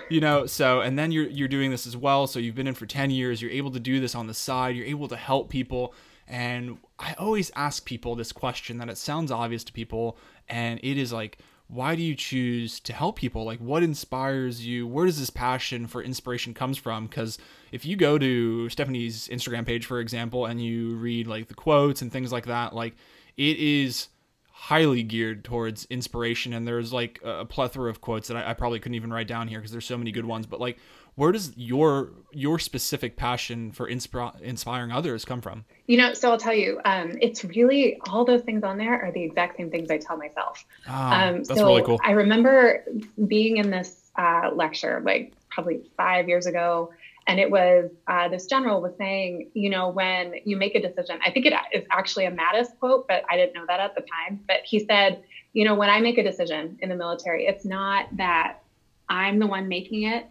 You 0.09 0.19
know, 0.19 0.45
so 0.47 0.81
and 0.81 0.99
then 0.99 1.13
you're 1.13 1.29
you're 1.29 1.47
doing 1.47 1.71
this 1.71 1.87
as 1.87 1.95
well. 1.95 2.27
So 2.27 2.39
you've 2.39 2.55
been 2.55 2.67
in 2.67 2.73
for 2.73 2.85
ten 2.85 3.09
years. 3.09 3.41
You're 3.41 3.51
able 3.51 3.71
to 3.71 3.79
do 3.79 4.01
this 4.01 4.15
on 4.15 4.27
the 4.27 4.33
side. 4.33 4.75
You're 4.75 4.85
able 4.85 5.07
to 5.07 5.15
help 5.15 5.49
people 5.49 5.93
and 6.27 6.77
I 6.99 7.13
always 7.13 7.51
ask 7.55 7.85
people 7.85 8.15
this 8.15 8.31
question 8.31 8.77
that 8.79 8.89
it 8.89 8.97
sounds 8.97 9.31
obvious 9.31 9.63
to 9.65 9.73
people, 9.73 10.17
and 10.47 10.79
it 10.83 10.97
is 10.97 11.13
like, 11.13 11.39
why 11.69 11.95
do 11.95 12.01
you 12.01 12.15
choose 12.15 12.79
to 12.81 12.93
help 12.93 13.17
people? 13.17 13.43
Like, 13.43 13.59
what 13.59 13.83
inspires 13.83 14.65
you? 14.65 14.87
Where 14.87 15.05
does 15.05 15.19
this 15.19 15.29
passion 15.29 15.85
for 15.85 16.01
inspiration 16.01 16.53
comes 16.53 16.77
from? 16.77 17.07
Because 17.07 17.37
if 17.71 17.85
you 17.85 17.97
go 17.97 18.17
to 18.17 18.69
Stephanie's 18.69 19.27
Instagram 19.27 19.65
page, 19.65 19.85
for 19.85 19.99
example, 19.99 20.45
and 20.45 20.63
you 20.63 20.95
read 20.95 21.27
like 21.27 21.49
the 21.49 21.53
quotes 21.53 22.01
and 22.01 22.11
things 22.11 22.31
like 22.31 22.45
that, 22.45 22.73
like 22.73 22.95
it 23.35 23.57
is 23.57 24.07
highly 24.49 25.03
geared 25.03 25.43
towards 25.43 25.85
inspiration. 25.85 26.53
And 26.53 26.65
there's 26.65 26.93
like 26.93 27.19
a 27.23 27.45
plethora 27.45 27.89
of 27.89 27.99
quotes 27.99 28.29
that 28.29 28.37
I, 28.37 28.51
I 28.51 28.53
probably 28.53 28.79
couldn't 28.79 28.95
even 28.95 29.11
write 29.11 29.27
down 29.27 29.49
here 29.49 29.59
because 29.59 29.71
there's 29.71 29.85
so 29.85 29.97
many 29.97 30.13
good 30.13 30.25
ones. 30.25 30.45
But 30.45 30.61
like, 30.61 30.77
where 31.17 31.31
does 31.31 31.51
your 31.57 32.11
your 32.31 32.59
specific 32.59 33.17
passion 33.17 33.71
for 33.71 33.89
insp- 33.89 34.41
inspiring 34.41 34.91
others 34.91 35.25
come 35.25 35.41
from 35.41 35.65
you 35.87 35.97
know 35.97 36.13
so 36.13 36.31
i'll 36.31 36.37
tell 36.37 36.53
you 36.53 36.79
um, 36.85 37.17
it's 37.21 37.43
really 37.43 37.99
all 38.09 38.23
those 38.23 38.41
things 38.43 38.63
on 38.63 38.77
there 38.77 39.03
are 39.03 39.11
the 39.11 39.23
exact 39.23 39.57
same 39.57 39.69
things 39.69 39.91
i 39.91 39.97
tell 39.97 40.15
myself 40.15 40.65
oh, 40.87 40.93
um, 40.93 41.43
that's 41.43 41.59
so 41.59 41.67
really 41.67 41.83
cool 41.83 41.99
i 42.03 42.11
remember 42.11 42.85
being 43.27 43.57
in 43.57 43.69
this 43.69 44.11
uh, 44.17 44.49
lecture 44.53 45.01
like 45.05 45.33
probably 45.49 45.81
five 45.97 46.27
years 46.29 46.45
ago 46.45 46.89
and 47.27 47.41
it 47.41 47.51
was 47.51 47.91
uh, 48.07 48.29
this 48.29 48.45
general 48.45 48.81
was 48.81 48.93
saying, 48.97 49.51
you 49.53 49.69
know, 49.69 49.89
when 49.89 50.35
you 50.45 50.55
make 50.55 50.75
a 50.75 50.81
decision, 50.81 51.19
I 51.25 51.29
think 51.29 51.45
it 51.45 51.53
is 51.73 51.83
actually 51.91 52.23
a 52.23 52.31
Mattis 52.31 52.67
quote, 52.79 53.05
but 53.05 53.23
I 53.29 53.35
didn't 53.35 53.53
know 53.53 53.65
that 53.67 53.81
at 53.81 53.95
the 53.95 54.01
time. 54.01 54.39
But 54.47 54.61
he 54.63 54.79
said, 54.79 55.21
you 55.51 55.65
know, 55.65 55.75
when 55.75 55.89
I 55.89 55.99
make 55.99 56.17
a 56.17 56.23
decision 56.23 56.77
in 56.79 56.87
the 56.87 56.95
military, 56.95 57.45
it's 57.45 57.65
not 57.65 58.05
that 58.15 58.61
I'm 59.09 59.39
the 59.39 59.47
one 59.47 59.67
making 59.67 60.03
it. 60.03 60.27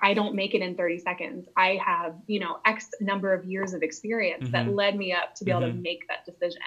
I 0.00 0.14
don't 0.14 0.34
make 0.34 0.54
it 0.54 0.60
in 0.60 0.74
30 0.74 0.98
seconds. 0.98 1.46
I 1.56 1.78
have, 1.84 2.14
you 2.26 2.40
know, 2.40 2.58
X 2.66 2.90
number 3.00 3.32
of 3.32 3.44
years 3.44 3.72
of 3.72 3.82
experience 3.82 4.44
mm-hmm. 4.44 4.52
that 4.52 4.74
led 4.74 4.96
me 4.96 5.12
up 5.12 5.34
to 5.36 5.44
be 5.44 5.52
mm-hmm. 5.52 5.58
able 5.58 5.68
to 5.68 5.74
mm-hmm. 5.74 5.82
make 5.82 6.08
that 6.08 6.26
decision. 6.26 6.62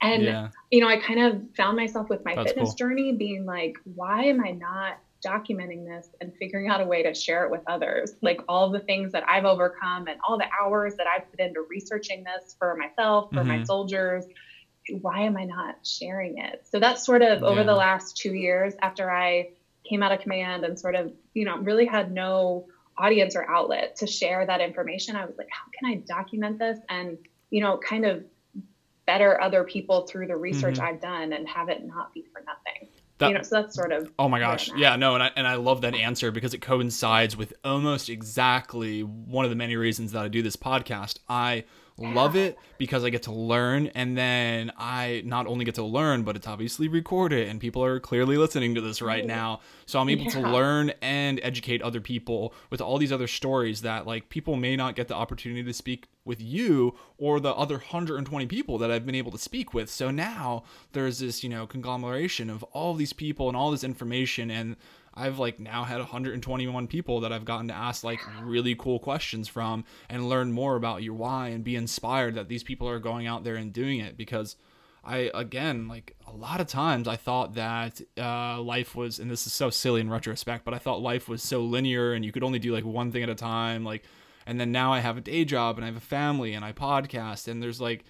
And, 0.00 0.22
yeah. 0.22 0.48
you 0.70 0.80
know, 0.80 0.88
I 0.88 0.98
kind 0.98 1.20
of 1.20 1.42
found 1.56 1.76
myself 1.76 2.08
with 2.08 2.24
my 2.24 2.34
That's 2.34 2.52
fitness 2.52 2.70
cool. 2.70 2.76
journey 2.76 3.12
being 3.12 3.44
like, 3.44 3.76
why 3.84 4.24
am 4.24 4.42
I 4.42 4.50
not 4.50 4.98
documenting 5.24 5.86
this 5.86 6.08
and 6.20 6.32
figuring 6.38 6.68
out 6.68 6.80
a 6.80 6.84
way 6.84 7.02
to 7.02 7.14
share 7.14 7.44
it 7.44 7.50
with 7.50 7.62
others. 7.66 8.12
Like 8.20 8.40
all 8.48 8.70
the 8.70 8.80
things 8.80 9.12
that 9.12 9.24
I've 9.28 9.44
overcome 9.44 10.06
and 10.06 10.18
all 10.28 10.38
the 10.38 10.46
hours 10.60 10.96
that 10.96 11.06
I've 11.06 11.30
put 11.30 11.40
into 11.40 11.64
researching 11.68 12.24
this 12.24 12.54
for 12.58 12.76
myself, 12.76 13.30
for 13.30 13.36
mm-hmm. 13.38 13.48
my 13.48 13.64
soldiers. 13.64 14.24
Why 15.00 15.22
am 15.22 15.36
I 15.36 15.44
not 15.44 15.76
sharing 15.82 16.38
it? 16.38 16.66
So 16.70 16.78
that's 16.78 17.04
sort 17.04 17.22
of 17.22 17.40
yeah. 17.40 17.46
over 17.46 17.64
the 17.64 17.74
last 17.74 18.18
two 18.18 18.34
years 18.34 18.74
after 18.82 19.10
I 19.10 19.48
came 19.88 20.02
out 20.02 20.12
of 20.12 20.20
command 20.20 20.64
and 20.64 20.78
sort 20.78 20.94
of, 20.94 21.12
you 21.34 21.44
know, 21.44 21.58
really 21.58 21.86
had 21.86 22.12
no 22.12 22.66
audience 22.96 23.36
or 23.36 23.48
outlet 23.50 23.96
to 23.96 24.06
share 24.06 24.46
that 24.46 24.60
information. 24.60 25.16
I 25.16 25.24
was 25.24 25.36
like, 25.36 25.48
how 25.50 25.64
can 25.78 25.90
I 25.90 26.02
document 26.06 26.58
this 26.58 26.78
and, 26.88 27.18
you 27.50 27.60
know, 27.60 27.78
kind 27.78 28.04
of 28.04 28.24
better 29.06 29.40
other 29.40 29.64
people 29.64 30.06
through 30.06 30.26
the 30.26 30.36
research 30.36 30.76
mm-hmm. 30.76 30.86
I've 30.86 31.00
done 31.00 31.32
and 31.32 31.48
have 31.48 31.68
it 31.68 31.84
not 31.86 32.14
be 32.14 32.24
for 32.32 32.40
nothing? 32.40 32.88
That, 33.18 33.28
you 33.28 33.34
know, 33.34 33.42
so 33.42 33.62
that's 33.62 33.76
sort 33.76 33.92
of. 33.92 34.10
Oh 34.18 34.28
my 34.28 34.40
gosh, 34.40 34.70
yeah, 34.76 34.96
no, 34.96 35.14
and 35.14 35.22
I 35.22 35.30
and 35.36 35.46
I 35.46 35.54
love 35.54 35.82
that 35.82 35.94
answer 35.94 36.32
because 36.32 36.52
it 36.52 36.58
coincides 36.58 37.36
with 37.36 37.54
almost 37.62 38.08
exactly 38.08 39.02
one 39.02 39.44
of 39.44 39.52
the 39.52 39.56
many 39.56 39.76
reasons 39.76 40.10
that 40.12 40.24
I 40.24 40.28
do 40.28 40.42
this 40.42 40.56
podcast. 40.56 41.20
I 41.28 41.64
love 41.96 42.34
it 42.34 42.58
because 42.78 43.04
I 43.04 43.10
get 43.10 43.24
to 43.24 43.32
learn, 43.32 43.88
and 43.88 44.16
then 44.16 44.72
I 44.76 45.22
not 45.24 45.46
only 45.46 45.64
get 45.64 45.76
to 45.76 45.84
learn, 45.84 46.22
but 46.22 46.36
it's 46.36 46.46
obviously 46.46 46.88
recorded, 46.88 47.48
and 47.48 47.60
people 47.60 47.84
are 47.84 48.00
clearly 48.00 48.36
listening 48.36 48.74
to 48.74 48.80
this 48.80 49.00
right 49.00 49.24
now. 49.24 49.60
So 49.86 50.00
I'm 50.00 50.08
able 50.08 50.24
yeah. 50.24 50.30
to 50.30 50.40
learn 50.40 50.92
and 51.02 51.38
educate 51.42 51.82
other 51.82 52.00
people 52.00 52.54
with 52.70 52.80
all 52.80 52.98
these 52.98 53.12
other 53.12 53.28
stories 53.28 53.82
that 53.82 54.06
like 54.06 54.28
people 54.28 54.56
may 54.56 54.76
not 54.76 54.96
get 54.96 55.08
the 55.08 55.14
opportunity 55.14 55.62
to 55.62 55.72
speak 55.72 56.08
with 56.24 56.40
you 56.40 56.94
or 57.18 57.38
the 57.38 57.54
other 57.54 57.74
120 57.74 58.46
people 58.46 58.78
that 58.78 58.90
I've 58.90 59.06
been 59.06 59.14
able 59.14 59.32
to 59.32 59.38
speak 59.38 59.74
with. 59.74 59.90
So 59.90 60.10
now 60.10 60.64
there's 60.92 61.18
this, 61.18 61.44
you 61.44 61.50
know, 61.50 61.66
conglomeration 61.66 62.50
of 62.50 62.62
all 62.64 62.94
these 62.94 63.12
people 63.12 63.48
and 63.48 63.56
all 63.56 63.70
this 63.70 63.84
information 63.84 64.50
and 64.50 64.76
I've 65.14 65.38
like 65.38 65.60
now 65.60 65.84
had 65.84 65.98
121 65.98 66.86
people 66.88 67.20
that 67.20 67.32
I've 67.32 67.44
gotten 67.44 67.68
to 67.68 67.74
ask 67.74 68.04
like 68.04 68.20
really 68.42 68.74
cool 68.74 68.98
questions 68.98 69.48
from 69.48 69.84
and 70.08 70.28
learn 70.28 70.52
more 70.52 70.76
about 70.76 71.02
your 71.02 71.14
why 71.14 71.48
and 71.48 71.62
be 71.62 71.76
inspired 71.76 72.34
that 72.34 72.48
these 72.48 72.64
people 72.64 72.88
are 72.88 72.98
going 72.98 73.26
out 73.26 73.44
there 73.44 73.56
and 73.56 73.72
doing 73.72 74.00
it. 74.00 74.16
Because 74.16 74.56
I 75.04 75.30
again 75.34 75.86
like 75.86 76.16
a 76.26 76.32
lot 76.32 76.60
of 76.60 76.66
times 76.66 77.06
I 77.06 77.16
thought 77.16 77.54
that 77.54 78.00
uh, 78.18 78.60
life 78.60 78.94
was 78.94 79.18
and 79.18 79.30
this 79.30 79.46
is 79.46 79.52
so 79.52 79.70
silly 79.70 80.00
in 80.00 80.10
retrospect 80.10 80.64
but 80.64 80.74
I 80.74 80.78
thought 80.78 81.02
life 81.02 81.28
was 81.28 81.42
so 81.42 81.60
linear 81.60 82.14
and 82.14 82.24
you 82.24 82.32
could 82.32 82.42
only 82.42 82.58
do 82.58 82.72
like 82.72 82.84
one 82.84 83.12
thing 83.12 83.22
at 83.22 83.28
a 83.28 83.34
time 83.34 83.84
like 83.84 84.04
and 84.46 84.58
then 84.58 84.72
now 84.72 84.94
I 84.94 85.00
have 85.00 85.18
a 85.18 85.20
day 85.20 85.44
job 85.44 85.76
and 85.76 85.84
I 85.84 85.88
have 85.88 85.96
a 85.98 86.00
family 86.00 86.54
and 86.54 86.64
I 86.64 86.72
podcast 86.72 87.48
and 87.48 87.62
there's 87.62 87.82
like 87.82 88.04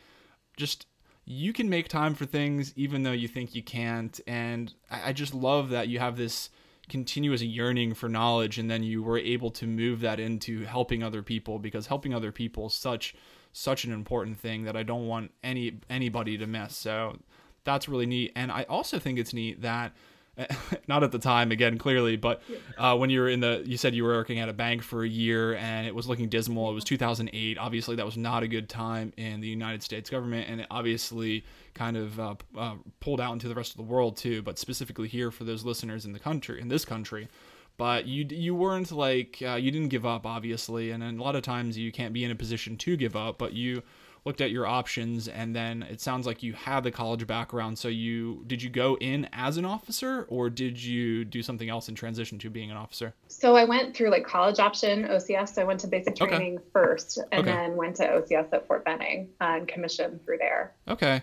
just 0.56 0.86
you 1.24 1.52
can 1.52 1.68
make 1.68 1.88
time 1.88 2.14
for 2.14 2.26
things 2.26 2.72
even 2.76 3.02
though 3.02 3.12
you 3.12 3.28
think 3.28 3.54
you 3.54 3.62
can't. 3.62 4.20
And 4.26 4.72
I, 4.90 5.10
I 5.10 5.12
just 5.12 5.34
love 5.34 5.70
that 5.70 5.88
you 5.88 5.98
have 5.98 6.16
this 6.16 6.50
continuous 6.88 7.42
yearning 7.42 7.94
for 7.94 8.08
knowledge 8.08 8.58
and 8.58 8.70
then 8.70 8.82
you 8.82 9.02
were 9.02 9.18
able 9.18 9.50
to 9.50 9.66
move 9.66 10.00
that 10.00 10.20
into 10.20 10.64
helping 10.64 11.02
other 11.02 11.22
people 11.22 11.58
because 11.58 11.86
helping 11.86 12.12
other 12.14 12.32
people 12.32 12.66
is 12.66 12.74
such 12.74 13.14
such 13.52 13.84
an 13.84 13.92
important 13.92 14.38
thing 14.38 14.64
that 14.64 14.76
I 14.76 14.82
don't 14.82 15.06
want 15.06 15.30
any 15.42 15.78
anybody 15.88 16.36
to 16.38 16.46
miss. 16.46 16.76
So 16.76 17.18
that's 17.64 17.88
really 17.88 18.06
neat 18.06 18.32
and 18.36 18.52
I 18.52 18.64
also 18.64 18.98
think 18.98 19.18
it's 19.18 19.32
neat 19.32 19.62
that 19.62 19.92
not 20.88 21.02
at 21.02 21.12
the 21.12 21.18
time 21.18 21.52
again 21.52 21.78
clearly 21.78 22.16
but 22.16 22.42
uh, 22.78 22.96
when 22.96 23.10
you 23.10 23.20
were 23.20 23.28
in 23.28 23.40
the 23.40 23.62
you 23.64 23.76
said 23.76 23.94
you 23.94 24.04
were 24.04 24.14
working 24.14 24.38
at 24.38 24.48
a 24.48 24.52
bank 24.52 24.82
for 24.82 25.04
a 25.04 25.08
year 25.08 25.54
and 25.56 25.86
it 25.86 25.94
was 25.94 26.08
looking 26.08 26.28
dismal. 26.28 26.70
It 26.70 26.74
was 26.74 26.84
2008 26.84 27.58
obviously 27.58 27.96
that 27.96 28.06
was 28.06 28.16
not 28.16 28.42
a 28.42 28.48
good 28.48 28.68
time 28.68 29.12
in 29.16 29.40
the 29.40 29.48
united 29.48 29.82
states 29.82 30.10
government 30.10 30.48
and 30.48 30.60
it 30.60 30.66
obviously 30.70 31.44
kind 31.74 31.96
of 31.96 32.20
uh, 32.20 32.34
uh, 32.56 32.74
pulled 33.00 33.20
out 33.20 33.32
into 33.32 33.48
the 33.48 33.54
rest 33.54 33.72
of 33.72 33.76
the 33.76 33.82
world 33.82 34.16
too 34.16 34.42
but 34.42 34.58
specifically 34.58 35.08
here 35.08 35.30
for 35.30 35.44
those 35.44 35.64
listeners 35.64 36.04
in 36.04 36.12
the 36.12 36.20
country 36.20 36.60
in 36.60 36.68
this 36.68 36.84
country. 36.84 37.28
But 37.76 38.06
you 38.06 38.24
you 38.30 38.54
weren't 38.54 38.92
like 38.92 39.42
uh, 39.44 39.54
you 39.54 39.70
didn't 39.70 39.88
give 39.88 40.06
up 40.06 40.26
obviously 40.26 40.90
and 40.90 41.02
a 41.02 41.22
lot 41.22 41.34
of 41.36 41.42
times 41.42 41.76
you 41.76 41.90
can't 41.92 42.12
be 42.12 42.24
in 42.24 42.30
a 42.30 42.36
position 42.36 42.76
to 42.78 42.96
give 42.96 43.16
up 43.16 43.38
but 43.38 43.52
you 43.52 43.82
looked 44.24 44.40
at 44.40 44.50
your 44.50 44.66
options 44.66 45.28
and 45.28 45.54
then 45.54 45.82
it 45.82 46.00
sounds 46.00 46.26
like 46.26 46.42
you 46.42 46.54
had 46.54 46.82
the 46.82 46.90
college 46.90 47.26
background. 47.26 47.78
So 47.78 47.88
you 47.88 48.42
did 48.46 48.62
you 48.62 48.70
go 48.70 48.96
in 48.98 49.28
as 49.32 49.56
an 49.56 49.64
officer 49.64 50.24
or 50.28 50.48
did 50.50 50.82
you 50.82 51.24
do 51.24 51.42
something 51.42 51.68
else 51.68 51.88
in 51.88 51.94
transition 51.94 52.38
to 52.38 52.50
being 52.50 52.70
an 52.70 52.76
officer? 52.76 53.14
So 53.28 53.56
i 53.56 53.64
went 53.64 53.94
through 53.94 54.10
like 54.10 54.24
college 54.24 54.58
option 54.58 55.04
ocs 55.04 55.54
so 55.54 55.62
i 55.62 55.64
went 55.64 55.80
to 55.80 55.86
basic 55.86 56.16
training 56.16 56.56
okay. 56.56 56.64
first 56.72 57.18
and 57.32 57.46
okay. 57.46 57.50
then 57.50 57.76
went 57.76 57.96
to 57.96 58.06
ocs 58.06 58.52
at 58.52 58.66
fort 58.66 58.84
benning 58.84 59.28
uh, 59.40 59.56
and 59.56 59.68
commissioned 59.68 60.24
through 60.24 60.38
there. 60.38 60.72
Okay. 60.88 61.22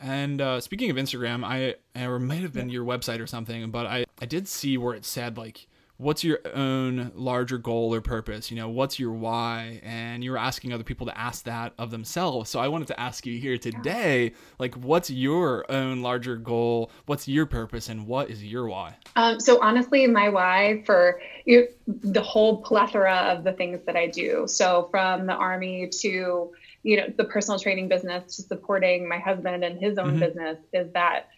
And 0.00 0.40
uh, 0.40 0.60
speaking 0.60 0.90
of 0.90 0.96
instagram 0.96 1.44
i 1.44 1.74
or 1.94 2.16
it 2.16 2.20
might 2.20 2.40
have 2.40 2.54
been 2.54 2.70
your 2.70 2.84
website 2.84 3.20
or 3.20 3.26
something 3.26 3.70
but 3.70 3.86
i 3.86 4.06
i 4.20 4.24
did 4.24 4.48
see 4.48 4.78
where 4.78 4.94
it 4.94 5.04
said 5.04 5.36
like 5.36 5.66
what's 6.00 6.24
your 6.24 6.40
own 6.54 7.12
larger 7.14 7.58
goal 7.58 7.94
or 7.94 8.00
purpose? 8.00 8.50
You 8.50 8.56
know 8.56 8.70
what's 8.70 8.98
your 8.98 9.12
why? 9.12 9.80
And 9.82 10.24
you're 10.24 10.38
asking 10.38 10.72
other 10.72 10.82
people 10.82 11.06
to 11.06 11.18
ask 11.18 11.44
that 11.44 11.74
of 11.78 11.90
themselves. 11.90 12.48
So 12.48 12.58
i 12.58 12.68
wanted 12.68 12.88
to 12.88 12.98
ask 12.98 13.26
you 13.26 13.38
here 13.38 13.58
today 13.58 14.32
like 14.58 14.74
what's 14.76 15.10
your 15.10 15.70
own 15.70 16.00
larger 16.00 16.36
goal? 16.36 16.90
What's 17.04 17.28
your 17.28 17.44
purpose? 17.44 17.90
And 17.90 18.06
what 18.06 18.30
is 18.30 18.42
your 18.42 18.66
why? 18.66 18.96
Um, 19.16 19.38
so 19.38 19.60
honestly 19.62 20.06
my 20.06 20.30
why 20.30 20.82
for 20.86 21.20
you, 21.44 21.68
the 21.86 22.22
whole 22.22 22.62
plethora 22.62 23.16
of 23.16 23.44
the 23.44 23.52
things 23.52 23.80
that 23.84 23.96
i 23.96 24.06
do. 24.06 24.44
So 24.46 24.88
from 24.90 25.26
the 25.26 25.34
army 25.34 25.88
to 26.00 26.50
you 26.82 26.96
know 26.96 27.12
the 27.14 27.24
personal 27.24 27.58
training 27.58 27.88
business 27.88 28.36
to 28.36 28.42
supporting 28.42 29.06
my 29.06 29.18
husband 29.18 29.64
and 29.64 29.78
his 29.78 29.98
own 29.98 30.12
mm-hmm. 30.12 30.20
business 30.20 30.58
is 30.72 30.90
that 30.94 31.28